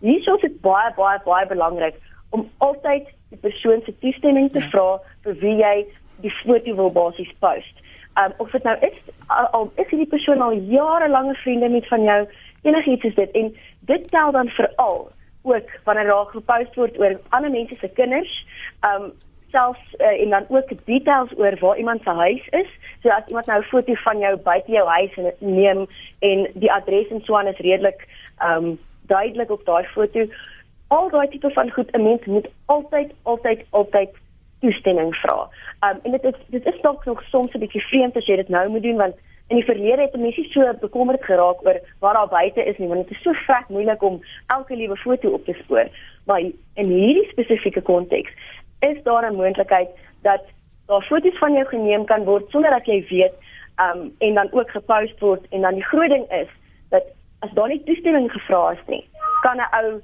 Hierso 0.00 0.34
is 0.34 0.40
dit 0.40 0.60
baie 0.60 0.92
baie 0.96 1.20
baie 1.24 1.46
belangrik 1.46 1.94
om 2.30 2.50
altyd 2.58 3.06
die 3.30 3.38
persoon 3.38 3.82
se 3.84 3.98
toestemming 3.98 4.52
te 4.52 4.60
vra 4.60 5.00
vir 5.22 5.34
wie 5.38 5.56
jy 5.56 5.86
die 6.22 6.34
foto 6.42 6.74
wil 6.74 6.90
basies 6.90 7.32
post. 7.38 7.83
Um 8.14 8.32
of 8.36 8.50
dit 8.50 8.62
nou 8.62 8.76
is 8.80 8.96
al, 9.26 9.46
al 9.46 9.72
is 9.74 9.88
hierdie 9.90 10.08
persoon 10.08 10.40
al 10.40 10.52
jarelange 10.52 11.34
vriende 11.34 11.68
met 11.68 11.88
van 11.88 12.02
jou, 12.02 12.28
enigiets 12.62 13.04
is 13.04 13.14
dit 13.14 13.30
en 13.30 13.56
dit 13.80 14.10
tel 14.10 14.32
dan 14.32 14.48
veral 14.48 15.10
ook 15.42 15.70
wanneer 15.84 16.04
daar 16.04 16.26
gepost 16.26 16.74
word 16.74 16.98
oor 16.98 17.20
ander 17.28 17.50
mense 17.50 17.76
se 17.80 17.88
kinders, 17.88 18.46
um 18.88 19.12
selfs 19.50 19.94
uh, 19.98 20.22
en 20.22 20.30
dan 20.30 20.46
ook 20.48 20.70
details 20.84 21.30
oor 21.36 21.58
waar 21.60 21.78
iemand 21.78 22.02
se 22.02 22.10
huis 22.10 22.48
is. 22.48 22.70
So 23.02 23.08
as 23.08 23.26
iemand 23.26 23.46
nou 23.46 23.60
'n 23.60 23.70
foto 23.72 23.94
van 23.94 24.18
jou 24.18 24.36
buite 24.36 24.72
jou 24.72 24.88
huis 24.88 25.14
neem 25.38 25.86
en 26.18 26.48
die 26.54 26.72
adres 26.72 27.08
en 27.10 27.20
so 27.24 27.36
aan 27.36 27.46
is 27.46 27.58
redelik 27.58 28.06
um 28.48 28.78
duidelik 29.06 29.50
op 29.50 29.64
daai 29.64 29.84
foto. 29.84 30.26
Al 30.88 31.10
daai 31.10 31.28
tipe 31.28 31.50
van 31.50 31.70
goed 31.70 31.90
'n 31.92 32.02
mens 32.02 32.24
moet 32.24 32.48
altyd 32.66 33.12
altyd 33.22 33.64
altyd 33.70 34.10
toestemming 34.64 35.12
vra. 35.20 35.36
Um 35.86 36.00
en 36.02 36.16
dit 36.16 36.26
is 36.30 36.40
dit 36.56 36.66
is 36.72 36.80
dalk 36.82 37.04
nog 37.04 37.22
soms 37.30 37.54
'n 37.54 37.62
bietjie 37.64 37.84
vreemd 37.90 38.16
as 38.16 38.26
jy 38.26 38.36
dit 38.36 38.48
nou 38.48 38.68
moet 38.68 38.82
doen 38.82 38.96
want 38.96 39.16
in 39.52 39.56
die 39.60 39.64
verlede 39.64 40.02
het 40.02 40.16
mense 40.16 40.44
so 40.50 40.72
bekommerd 40.80 41.24
geraak 41.24 41.64
oor 41.66 41.80
waar 42.00 42.14
daar 42.14 42.28
buite 42.28 42.64
is 42.64 42.78
nie 42.78 42.88
want 42.88 43.08
dit 43.08 43.16
is 43.16 43.22
so 43.22 43.32
vet 43.46 43.68
moeilik 43.68 44.02
om 44.02 44.20
elke 44.56 44.76
liewe 44.76 44.96
foto 44.96 45.30
op 45.30 45.44
te 45.44 45.56
spoor. 45.62 45.88
Maar 46.26 46.40
in 46.74 46.88
hierdie 46.88 47.28
spesifieke 47.30 47.82
konteks 47.82 48.32
is 48.80 49.02
daar 49.02 49.30
'n 49.30 49.36
moontlikheid 49.36 49.88
dat 50.22 50.42
daar 50.86 51.02
foto's 51.02 51.38
van 51.38 51.52
jou 51.52 51.66
geneem 51.66 52.04
kan 52.04 52.24
word 52.24 52.50
sonder 52.50 52.70
dat 52.70 52.86
jy 52.86 53.06
weet 53.08 53.34
um 53.84 54.14
en 54.18 54.34
dan 54.34 54.48
ook 54.52 54.70
gepost 54.70 55.20
word 55.20 55.46
en 55.50 55.60
dan 55.60 55.74
die 55.74 55.84
groot 55.84 56.08
ding 56.08 56.30
is 56.30 56.48
dat 56.88 57.04
as 57.38 57.50
daar 57.52 57.68
nie 57.68 57.82
toestemming 57.84 58.32
gevra 58.32 58.70
is 58.72 58.84
nie, 58.86 59.04
kan 59.42 59.56
'n 59.56 59.68
ou 59.70 60.00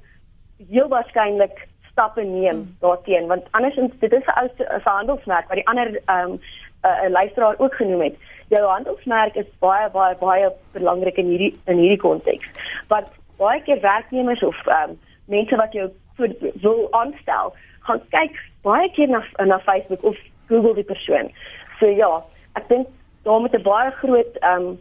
heel 0.69 0.87
waarskynlik 0.87 1.67
stappe 1.91 2.23
neem 2.23 2.55
hmm. 2.55 2.75
daarteen 2.79 3.27
want 3.27 3.47
andersins 3.51 3.93
dit 3.99 4.13
is 4.13 4.25
'n 4.25 4.39
ou 4.41 4.47
se 4.57 4.89
handelsmerk 4.89 5.47
wat 5.47 5.57
die 5.57 5.67
ander 5.67 5.99
ehm 6.05 6.31
um, 6.31 6.39
'n 6.83 7.05
uh, 7.05 7.09
luisteraar 7.09 7.55
ook 7.57 7.75
genoem 7.75 8.01
het. 8.01 8.15
Jou 8.49 8.65
handelsmerk 8.67 9.35
is 9.35 9.49
baie 9.59 9.89
baie 9.89 10.15
baie 10.15 10.51
belangrik 10.71 11.17
in 11.17 11.25
hierdie 11.25 11.59
in 11.65 11.77
hierdie 11.77 11.99
konteks. 11.99 12.47
Want 12.87 13.07
baie 13.37 13.61
keer 13.61 13.81
werknemers 13.81 14.43
of 14.43 14.67
ehm 14.67 14.89
um, 14.89 14.99
mense 15.25 15.55
wat 15.55 15.73
jou 15.73 15.91
wil 16.61 16.87
aanstel, 16.91 17.53
gaan 17.79 18.01
kyk 18.09 18.39
baie 18.61 18.91
keer 18.91 19.09
na 19.09 19.23
na 19.45 19.59
Facebook 19.59 20.03
of 20.03 20.17
Google 20.47 20.73
die 20.73 20.83
persoon. 20.83 21.31
So 21.79 21.85
ja, 21.85 22.23
ek 22.53 22.67
dink 22.67 22.87
daar 23.23 23.39
moet 23.39 23.53
'n 23.53 23.61
baie 23.61 23.91
groot 23.91 24.37
ehm 24.39 24.67
um, 24.67 24.79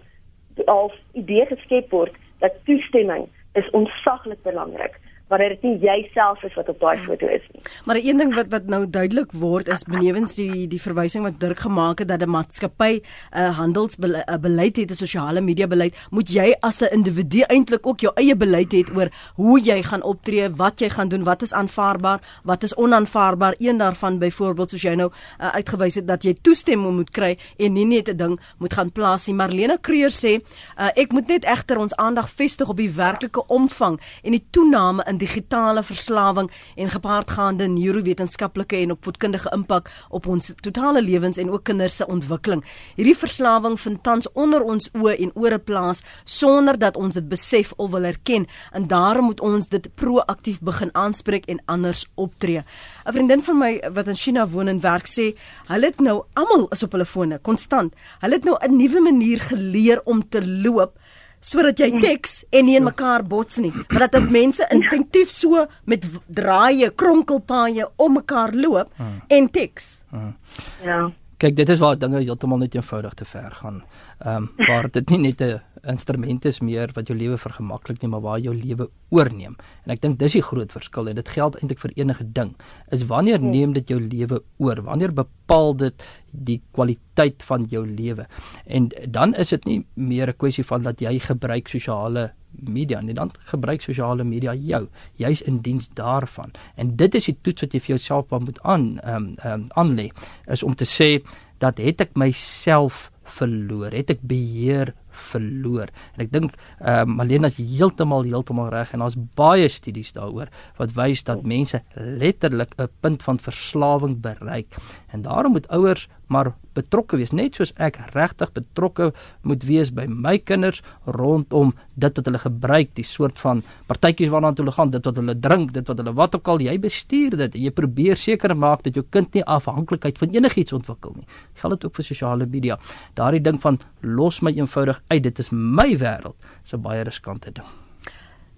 al 0.67 0.93
idee 1.13 1.47
geskep 1.47 1.91
word 1.91 2.15
dat 2.39 2.65
toestemming 2.65 3.29
is 3.53 3.71
ontsaglik 3.71 4.43
belangrik 4.43 5.00
wanneer 5.31 5.55
dit 5.55 5.63
nie 5.63 5.79
jouself 5.79 6.43
is 6.47 6.55
wat 6.59 6.69
op 6.73 6.81
daai 6.83 6.99
foto 7.07 7.29
is 7.31 7.45
nie. 7.55 7.63
Maar 7.87 8.01
een 8.03 8.19
ding 8.19 8.35
wat 8.35 8.51
wat 8.51 8.67
nou 8.67 8.83
duidelik 8.91 9.33
word 9.33 9.69
is 9.71 9.85
benewens 9.87 10.35
die 10.35 10.67
die 10.71 10.81
verwysing 10.83 11.25
wat 11.27 11.39
Dirk 11.41 11.63
gemaak 11.67 12.03
het 12.03 12.09
dat 12.09 12.23
'n 12.23 12.31
maatskappy 12.31 13.01
'n 13.01 13.39
uh, 13.39 13.57
handelsbeleid 13.59 14.77
het, 14.77 14.91
'n 14.91 14.95
sosiale 14.95 15.41
media 15.41 15.67
beleid, 15.67 15.95
moet 16.11 16.29
jy 16.29 16.55
as 16.61 16.81
'n 16.83 16.93
individu 16.93 17.43
eintlik 17.49 17.87
ook 17.87 18.01
jou 18.01 18.13
eie 18.17 18.37
beleid 18.37 18.73
hê 18.73 18.83
oor 18.95 19.09
hoe 19.35 19.61
jy 19.61 19.83
gaan 19.83 20.03
optree, 20.03 20.51
wat 20.51 20.81
jy 20.81 20.89
gaan 20.89 21.09
doen, 21.09 21.25
wat 21.25 21.43
is 21.43 21.53
aanvaarbaar, 21.53 22.21
wat 22.45 22.63
is 22.63 22.75
onaanvaarbaar. 22.75 23.55
Een 23.59 23.79
daarvan 23.79 24.19
byvoorbeeld 24.19 24.71
soos 24.71 24.83
jy 24.83 24.95
nou 24.95 25.11
uh, 25.11 25.55
uitgewys 25.55 25.95
het 25.95 26.07
dat 26.07 26.23
jy 26.25 26.35
toestemming 26.43 26.97
moet 26.97 27.11
kry 27.11 27.39
en 27.59 27.73
nie 27.73 27.85
net 27.85 28.09
'n 28.09 28.17
ding 28.17 28.41
moet 28.59 28.73
gaan 28.73 28.93
plaas 28.93 29.27
nie. 29.27 29.37
Marlene 29.37 29.79
Kreur 29.81 30.11
sê, 30.11 30.43
uh, 30.79 30.89
ek 30.97 31.13
moet 31.13 31.29
net 31.29 31.45
egter 31.45 31.79
ons 31.79 31.97
aandag 31.97 32.31
vestig 32.31 32.69
op 32.69 32.77
die 32.77 32.91
werklike 32.91 33.47
omvang 33.47 34.01
en 34.23 34.31
die 34.33 34.45
toename 34.51 35.05
in 35.07 35.20
digitale 35.21 35.83
verslawing 35.85 36.51
en 36.77 36.91
gepaardgaande 36.91 37.69
neurowetenskaplike 37.69 38.81
en 38.81 38.95
opvoedkundige 38.97 39.53
impak 39.55 39.91
op 40.09 40.27
ons 40.27 40.53
totale 40.65 41.03
lewens 41.05 41.39
en 41.39 41.51
ook 41.51 41.65
kinders 41.69 41.97
se 42.01 42.07
ontwikkeling. 42.07 42.65
Hierdie 42.97 43.17
verslawing 43.17 43.77
vind 43.81 44.03
tans 44.07 44.29
onder 44.33 44.65
ons 44.65 44.89
oë 44.97 45.17
en 45.27 45.35
ore 45.35 45.59
plaas 45.59 46.03
sonder 46.25 46.79
dat 46.79 46.97
ons 46.97 47.15
dit 47.15 47.29
besef 47.29 47.73
of 47.77 47.91
wil 47.91 48.09
erken 48.09 48.47
en 48.73 48.87
daarom 48.91 49.31
moet 49.31 49.41
ons 49.41 49.69
dit 49.69 49.89
proaktief 49.95 50.61
begin 50.65 50.93
aanspreek 50.95 51.47
en 51.53 51.63
anders 51.67 52.07
optree. 52.15 52.65
'n 53.07 53.13
Vriendin 53.13 53.43
van 53.43 53.59
my 53.59 53.73
wat 53.93 54.09
in 54.09 54.17
China 54.17 54.47
woon 54.47 54.69
en 54.69 54.81
werk 54.81 55.07
sê, 55.07 55.37
hulle 55.67 55.87
het 55.87 56.01
nou 56.01 56.23
almal 56.35 56.69
is 56.71 56.83
op 56.83 56.93
hulle 56.93 57.07
fone 57.07 57.39
konstant. 57.39 57.95
Hulle 58.21 58.35
het 58.35 58.45
nou 58.45 58.57
'n 58.61 58.77
nuwe 58.77 59.01
manier 59.01 59.41
geleer 59.41 60.01
om 60.05 60.29
te 60.29 60.41
loop 60.47 60.99
sodat 61.41 61.81
jy 61.81 61.91
teks 62.01 62.45
en 62.53 62.69
nie 62.69 62.77
in 62.77 62.85
mekaar 62.85 63.25
bots 63.27 63.57
nie. 63.57 63.73
Maar 63.89 64.07
dat 64.07 64.19
dit 64.19 64.31
mense 64.31 64.67
instinktief 64.71 65.33
so 65.33 65.67
met 65.85 66.05
draaie, 66.27 66.91
kronkelpaaie 66.91 67.89
om 67.97 68.19
mekaar 68.21 68.55
loop 68.55 68.93
hmm. 68.97 69.23
en 69.29 69.51
teks. 69.51 70.03
Hmm. 70.11 70.37
Ja. 70.85 71.01
Kyk, 71.41 71.57
dit 71.57 71.71
is 71.73 71.81
waar 71.81 71.97
dinge 71.97 72.21
heeltemal 72.21 72.61
net 72.61 72.75
eenvoudig 72.77 73.15
te 73.17 73.25
ver 73.25 73.51
gaan. 73.63 73.83
Ehm 74.21 74.49
um, 74.59 74.67
waar 74.69 74.91
dit 74.93 75.11
nie 75.11 75.19
net 75.19 75.41
'n 75.41 75.61
instrument 75.89 76.45
is 76.45 76.61
meer 76.61 76.91
wat 76.95 77.09
jou 77.09 77.17
lewe 77.19 77.39
vergemaklik 77.39 78.03
nie, 78.03 78.11
maar 78.11 78.25
waar 78.25 78.41
jou 78.41 78.55
lewe 78.55 78.89
oorneem. 79.11 79.57
En 79.85 79.95
ek 79.95 80.03
dink 80.03 80.19
dis 80.19 80.37
die 80.39 80.45
groot 80.45 80.73
verskil 80.73 81.09
en 81.09 81.19
dit 81.21 81.29
geld 81.29 81.57
eintlik 81.61 81.83
vir 81.83 81.95
enige 81.97 82.27
ding. 82.37 82.55
Is 82.93 83.07
wanneer 83.11 83.41
neem 83.41 83.73
dit 83.77 83.89
jou 83.89 84.01
lewe 84.01 84.43
oor? 84.59 84.83
Wanneer 84.87 85.15
bepaal 85.15 85.75
dit 85.77 86.07
die 86.31 86.61
kwaliteit 86.73 87.43
van 87.43 87.65
jou 87.71 87.87
lewe. 87.87 88.27
En 88.67 88.91
dan 89.09 89.35
is 89.35 89.51
dit 89.51 89.65
nie 89.65 89.85
meer 89.95 90.29
'n 90.29 90.37
kwessie 90.37 90.65
van 90.65 90.83
dat 90.83 91.01
jy 91.01 91.19
gebruik 91.19 91.69
sosiale 91.69 92.33
media 92.51 93.01
nie, 93.01 93.15
dan 93.15 93.31
gebruik 93.51 93.83
sosiale 93.83 94.25
media 94.25 94.55
jou. 94.55 94.89
Jy's 95.17 95.41
in 95.41 95.61
diens 95.63 95.89
daarvan. 95.89 96.53
En 96.77 96.97
dit 96.97 97.15
is 97.15 97.25
die 97.25 97.37
toets 97.43 97.63
wat 97.63 97.73
jy 97.73 97.81
vir 97.81 97.97
jouself 97.97 98.31
moet 98.31 98.61
aan 98.63 98.99
ehm 98.99 99.17
um, 99.17 99.35
ehm 99.39 99.61
um, 99.61 99.67
aanlê 99.75 100.11
is 100.47 100.63
om 100.63 100.75
te 100.75 100.85
sê 100.85 101.23
dat 101.59 101.79
het 101.79 102.01
ek 102.01 102.17
myself 102.17 103.11
verloor, 103.23 103.93
het 103.93 104.11
ek 104.11 104.23
beheer 104.27 104.95
verloor. 105.11 105.91
En 106.17 106.25
ek 106.25 106.33
dink 106.33 106.55
ehm 106.79 107.09
uh, 107.09 107.17
Malena 107.21 107.51
is 107.51 107.59
heeltemal 107.59 108.25
heeltemal 108.29 108.71
reg 108.73 108.93
en 108.93 109.05
daar's 109.05 109.19
baie 109.37 109.69
studies 109.69 110.13
daaroor 110.13 110.49
wat 110.79 110.95
wys 110.97 111.25
dat 111.25 111.43
mense 111.43 111.83
letterlik 111.95 112.75
'n 112.79 112.89
punt 113.01 113.23
van 113.23 113.39
verslawing 113.39 114.21
bereik. 114.21 114.77
En 115.13 115.23
daarom 115.23 115.53
moet 115.53 115.69
ouers 115.69 116.09
maar 116.31 116.53
betrokke 116.79 117.19
wees, 117.19 117.33
net 117.35 117.59
soos 117.59 117.73
ek 117.83 117.99
regtig 118.15 118.53
betrokke 118.55 119.11
moet 119.47 119.65
wees 119.67 119.91
by 119.95 120.07
my 120.07 120.37
kinders 120.39 120.81
rondom 121.19 121.73
dit 122.01 122.17
wat 122.17 122.29
hulle 122.31 122.41
gebruik, 122.41 122.93
die 122.97 123.07
soort 123.07 123.41
van 123.43 123.65
partytjies 123.91 124.31
waarna 124.33 124.53
hulle 124.57 124.75
gaan, 124.77 124.93
dit 124.95 125.09
wat 125.09 125.19
hulle 125.19 125.35
drink, 125.35 125.75
dit 125.75 125.91
wat 125.91 125.99
hulle 126.01 126.15
wat 126.17 126.37
ook 126.39 126.53
al 126.55 126.63
jy 126.63 126.77
bestuur 126.81 127.37
dit 127.41 127.59
en 127.59 127.67
jy 127.67 127.75
probeer 127.75 128.21
seker 128.21 128.55
maak 128.57 128.85
dat 128.87 128.97
jou 128.99 129.05
kind 129.11 129.35
nie 129.35 129.45
afhanklikheid 129.45 130.21
van 130.23 130.37
enigiets 130.37 130.77
ontwikkel 130.77 131.19
nie. 131.19 131.27
Geld 131.61 131.77
dit 131.77 131.89
ook 131.89 131.99
vir 131.99 132.07
sosiale 132.07 132.47
media. 132.47 132.79
Daardie 133.19 133.43
ding 133.43 133.59
van 133.63 133.81
los 134.07 134.41
my 134.41 134.55
eenvoudig 134.55 135.03
uit 135.11 135.23
dit 135.27 135.43
is 135.43 135.51
my 135.51 135.91
wêreld 135.99 136.51
so 136.65 136.79
baie 136.79 137.03
riskante 137.05 137.51
ding. 137.53 137.67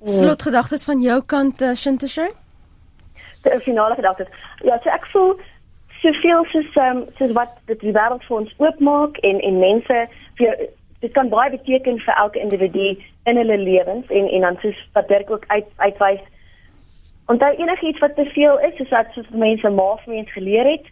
Slotgedagtes 0.05 0.85
van 0.85 1.01
jou 1.01 1.21
kant 1.31 1.63
uh, 1.63 1.75
Shinteshe? 1.79 2.29
Die 3.43 3.59
finale 3.63 3.95
gedagtes. 3.95 4.29
Ja, 4.67 4.79
so 4.83 4.91
ek 4.91 5.07
voel 5.15 5.37
soveel 6.03 6.45
soos 6.51 6.77
um, 6.83 7.05
soos 7.19 7.33
wat 7.39 7.57
dit 7.71 7.81
die 7.81 7.95
wêreld 7.95 8.25
vir 8.29 8.37
ons 8.37 8.55
oopmaak 8.59 9.19
en 9.29 9.41
en 9.41 9.59
mense 9.63 9.99
vir 10.41 10.65
dit 11.03 11.13
kan 11.13 11.31
baie 11.31 11.51
beteken 11.51 11.99
vir 11.99 12.19
elke 12.25 12.41
individu 12.41 12.89
in 13.31 13.39
hulle 13.41 13.59
lewens 13.59 14.11
en 14.11 14.29
en 14.29 14.47
dan 14.47 14.59
soos 14.63 14.83
wat 14.99 15.09
Dirk 15.09 15.31
ook 15.31 15.45
uit 15.47 15.69
uitwys. 15.77 16.23
Onthou 17.33 17.53
enigiets 17.55 18.03
wat 18.03 18.15
te 18.15 18.27
veel 18.35 18.59
is, 18.69 18.77
soos 18.77 18.93
wat 18.95 19.15
soos 19.15 19.31
mense 19.31 19.71
maafmens 19.71 20.33
geleer 20.33 20.71
het, 20.71 20.87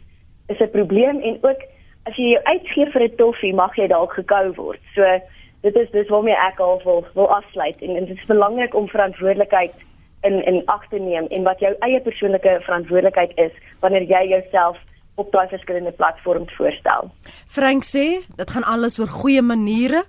is 0.48 0.60
'n 0.60 0.70
probleem 0.70 1.20
en 1.20 1.38
ook 1.42 1.60
as 2.08 2.16
jy 2.16 2.30
jou 2.30 2.42
uitgee 2.44 2.86
vir 2.90 3.02
'n 3.02 3.16
toffie, 3.16 3.54
mag 3.54 3.76
jy 3.76 3.86
dalk 3.86 4.12
gekou 4.12 4.52
word. 4.54 4.80
So 4.94 5.20
dit 5.62 5.76
is 5.76 5.90
dis 5.90 6.08
waarmee 6.08 6.36
ek 6.48 6.60
al 6.60 6.80
wil 6.84 7.04
wil 7.14 7.30
afsluit 7.34 7.82
en, 7.82 7.96
en 7.96 8.04
dit 8.04 8.18
is 8.18 8.26
belangrik 8.26 8.74
om 8.74 8.88
verantwoordelikheid 8.88 9.74
in 10.22 10.44
in 10.44 10.62
ag 10.66 10.88
te 10.88 10.98
neem 10.98 11.26
en 11.26 11.42
wat 11.42 11.60
jou 11.60 11.74
eie 11.78 12.00
persoonlike 12.00 12.60
verantwoordelikheid 12.60 13.32
is 13.34 13.52
wanneer 13.80 14.02
jy 14.02 14.28
jouself 14.28 14.78
op 15.14 15.32
daai 15.32 15.48
verskillende 15.48 15.92
platforms 15.92 16.52
voorstel. 16.56 17.10
Frank 17.46 17.84
sê 17.84 18.06
dit 18.36 18.50
gaan 18.50 18.64
alles 18.64 18.98
oor 18.98 19.08
goeie 19.08 19.42
maniere, 19.42 20.04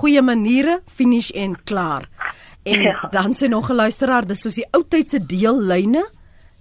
goeie 0.00 0.22
maniere, 0.22 0.80
finish 0.86 1.30
en 1.30 1.56
klaar. 1.64 2.08
En 2.64 2.80
ja. 2.80 3.08
dan 3.10 3.34
sê 3.34 3.48
nog 3.48 3.70
'n 3.70 3.74
luisteraar, 3.74 4.26
dis 4.26 4.40
soos 4.40 4.54
die 4.54 4.68
ou 4.72 4.84
tyd 4.88 5.08
se 5.08 5.26
deellyne, 5.26 6.06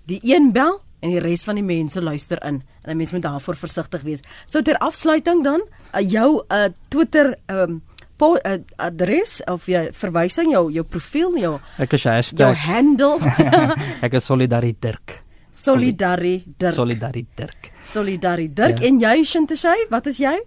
die 0.06 0.20
een 0.24 0.52
bel 0.52 0.82
en 1.00 1.10
die 1.10 1.20
res 1.20 1.44
van 1.44 1.56
die 1.56 1.64
mense 1.64 2.02
luister 2.02 2.40
in 2.44 2.64
en 2.84 2.92
'n 2.92 2.98
mens 2.98 3.12
moet 3.12 3.22
daarvoor 3.22 3.56
versigtig 3.56 4.02
wees. 4.02 4.20
So 4.46 4.62
ter 4.62 4.78
afsluiting 4.78 5.44
dan, 5.44 5.62
uh, 5.96 6.12
jou 6.12 6.44
uh, 6.50 6.66
Twitter 6.88 7.38
um, 7.48 7.82
po, 8.18 8.36
uh, 8.36 8.58
adres 8.76 9.44
of 9.44 9.66
jy 9.66 9.90
verwysing 9.92 10.52
jou 10.52 10.72
jou 10.72 10.84
profiel 10.84 11.38
jou 11.38 11.60
Ek 11.78 11.94
is 11.94 12.04
hashtag 12.04 12.38
jou 12.38 12.56
handle 12.56 13.18
Ek 14.06 14.14
is 14.14 14.26
Solidariteit. 14.26 15.23
Solidariteit. 15.54 16.74
Solidariteit. 16.74 17.72
Solidariteit. 17.84 18.80
Ja. 18.80 18.88
En 18.88 19.00
jy 19.00 19.24
Shinteshay, 19.24 19.86
wat 19.90 20.06
is 20.10 20.18
jy? 20.18 20.42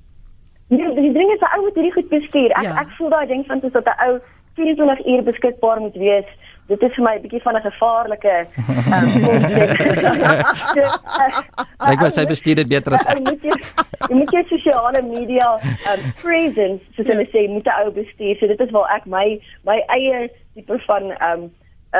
Nee, 0.67 0.93
die 0.95 1.11
ding 1.13 1.31
is 1.31 1.39
'n 1.39 1.57
ou 1.57 1.61
moet 1.61 1.75
hierdie 1.75 1.93
goed 1.93 2.09
bestuur. 2.09 2.51
Ek 2.51 2.63
ja. 2.63 2.79
ek 2.81 2.89
voel 2.97 3.09
daai 3.09 3.27
ding 3.27 3.45
van 3.45 3.59
soos 3.61 3.71
dat 3.71 3.85
'n 3.85 4.09
ou 4.09 4.19
24 4.55 5.05
uur 5.05 5.23
beskikbaar 5.23 5.79
moet 5.79 5.95
wees. 5.95 6.25
Dit 6.67 6.81
is 6.81 6.93
vir 6.93 7.03
my 7.03 7.15
'n 7.15 7.21
bietjie 7.21 7.41
van 7.41 7.55
'n 7.55 7.61
gevaarlike 7.61 8.35
ehm 8.95 9.07
Ek 11.91 11.99
wou 12.01 12.09
sê 12.09 12.25
bestuur 12.25 12.55
dit 12.55 12.67
beter 12.67 12.93
as 12.93 13.05
ek. 13.05 13.17
Jy 14.09 14.15
moet 14.15 14.31
jy 14.31 14.43
sosiale 14.49 15.01
media 15.01 15.53
um 15.91 16.01
presence 16.21 16.83
soos 16.95 17.07
hulle 17.07 17.27
sê 17.29 17.47
moet 17.49 17.67
'n 17.67 17.85
ou 17.85 17.91
bestuur. 17.91 18.35
So 18.39 18.47
dit 18.47 18.59
is 18.59 18.71
waar 18.71 18.89
ek 18.95 19.05
my 19.05 19.39
my 19.63 19.83
eie 19.87 20.29
tipe 20.55 20.79
van 20.87 21.03
um, 21.21 21.51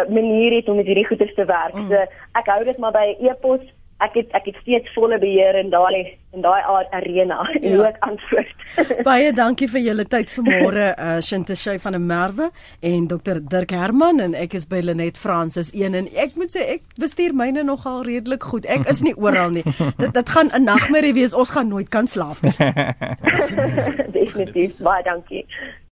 manier 0.10 0.52
het 0.56 0.70
om 0.70 0.76
met 0.76 0.86
hierdie 0.86 1.08
goeie 1.08 1.34
te 1.34 1.46
werk. 1.46 1.76
Mm. 1.76 1.88
So 1.90 1.96
ek 2.34 2.48
hou 2.48 2.64
dit 2.64 2.78
maar 2.78 2.92
by 2.92 3.16
e-pos 3.20 3.62
ek 4.04 4.18
het 4.20 4.34
ek 4.36 4.50
het 4.50 4.58
steeds 4.62 4.92
volle 4.94 5.18
beheer 5.20 5.56
in 5.56 5.70
daai 5.72 6.18
in 6.36 6.44
daai 6.44 6.62
arena 6.92 7.38
en 7.62 7.70
ja. 7.70 7.76
hoe 7.76 7.86
ek 7.88 8.00
antwoord. 8.04 8.64
Baie 9.08 9.32
dankie 9.36 9.70
vir 9.72 9.86
julle 9.86 10.06
tyd 10.12 10.32
vanmôre 10.34 10.88
uh 10.96 11.20
Shinteshay 11.24 11.80
van 11.80 11.96
der 11.96 12.04
Merwe 12.04 12.50
en 12.82 13.08
Dr 13.08 13.40
Dirk 13.40 13.72
Herman 13.72 14.20
en 14.20 14.36
ek 14.36 14.58
is 14.60 14.68
by 14.68 14.82
Lenet 14.84 15.18
Francis 15.18 15.72
1 15.72 15.96
en 16.02 16.10
ek 16.26 16.36
moet 16.36 16.52
sê 16.52 16.66
ek 16.76 16.84
bestuur 17.00 17.38
myne 17.38 17.64
nogal 17.64 18.04
redelik 18.08 18.44
goed. 18.44 18.68
Ek 18.68 18.90
is 18.92 19.02
nie 19.06 19.16
oral 19.16 19.56
nie. 19.56 19.64
dit 20.04 20.12
dit 20.12 20.36
gaan 20.36 20.52
'n 20.52 20.68
nagmerrie 20.68 21.16
wees. 21.16 21.34
Ons 21.34 21.56
gaan 21.56 21.72
nooit 21.72 21.90
kan 21.90 22.08
slaap 22.08 22.42
nie. 22.44 22.56
Definitief. 24.12 24.84
Baie 24.84 25.04
dankie. 25.04 25.46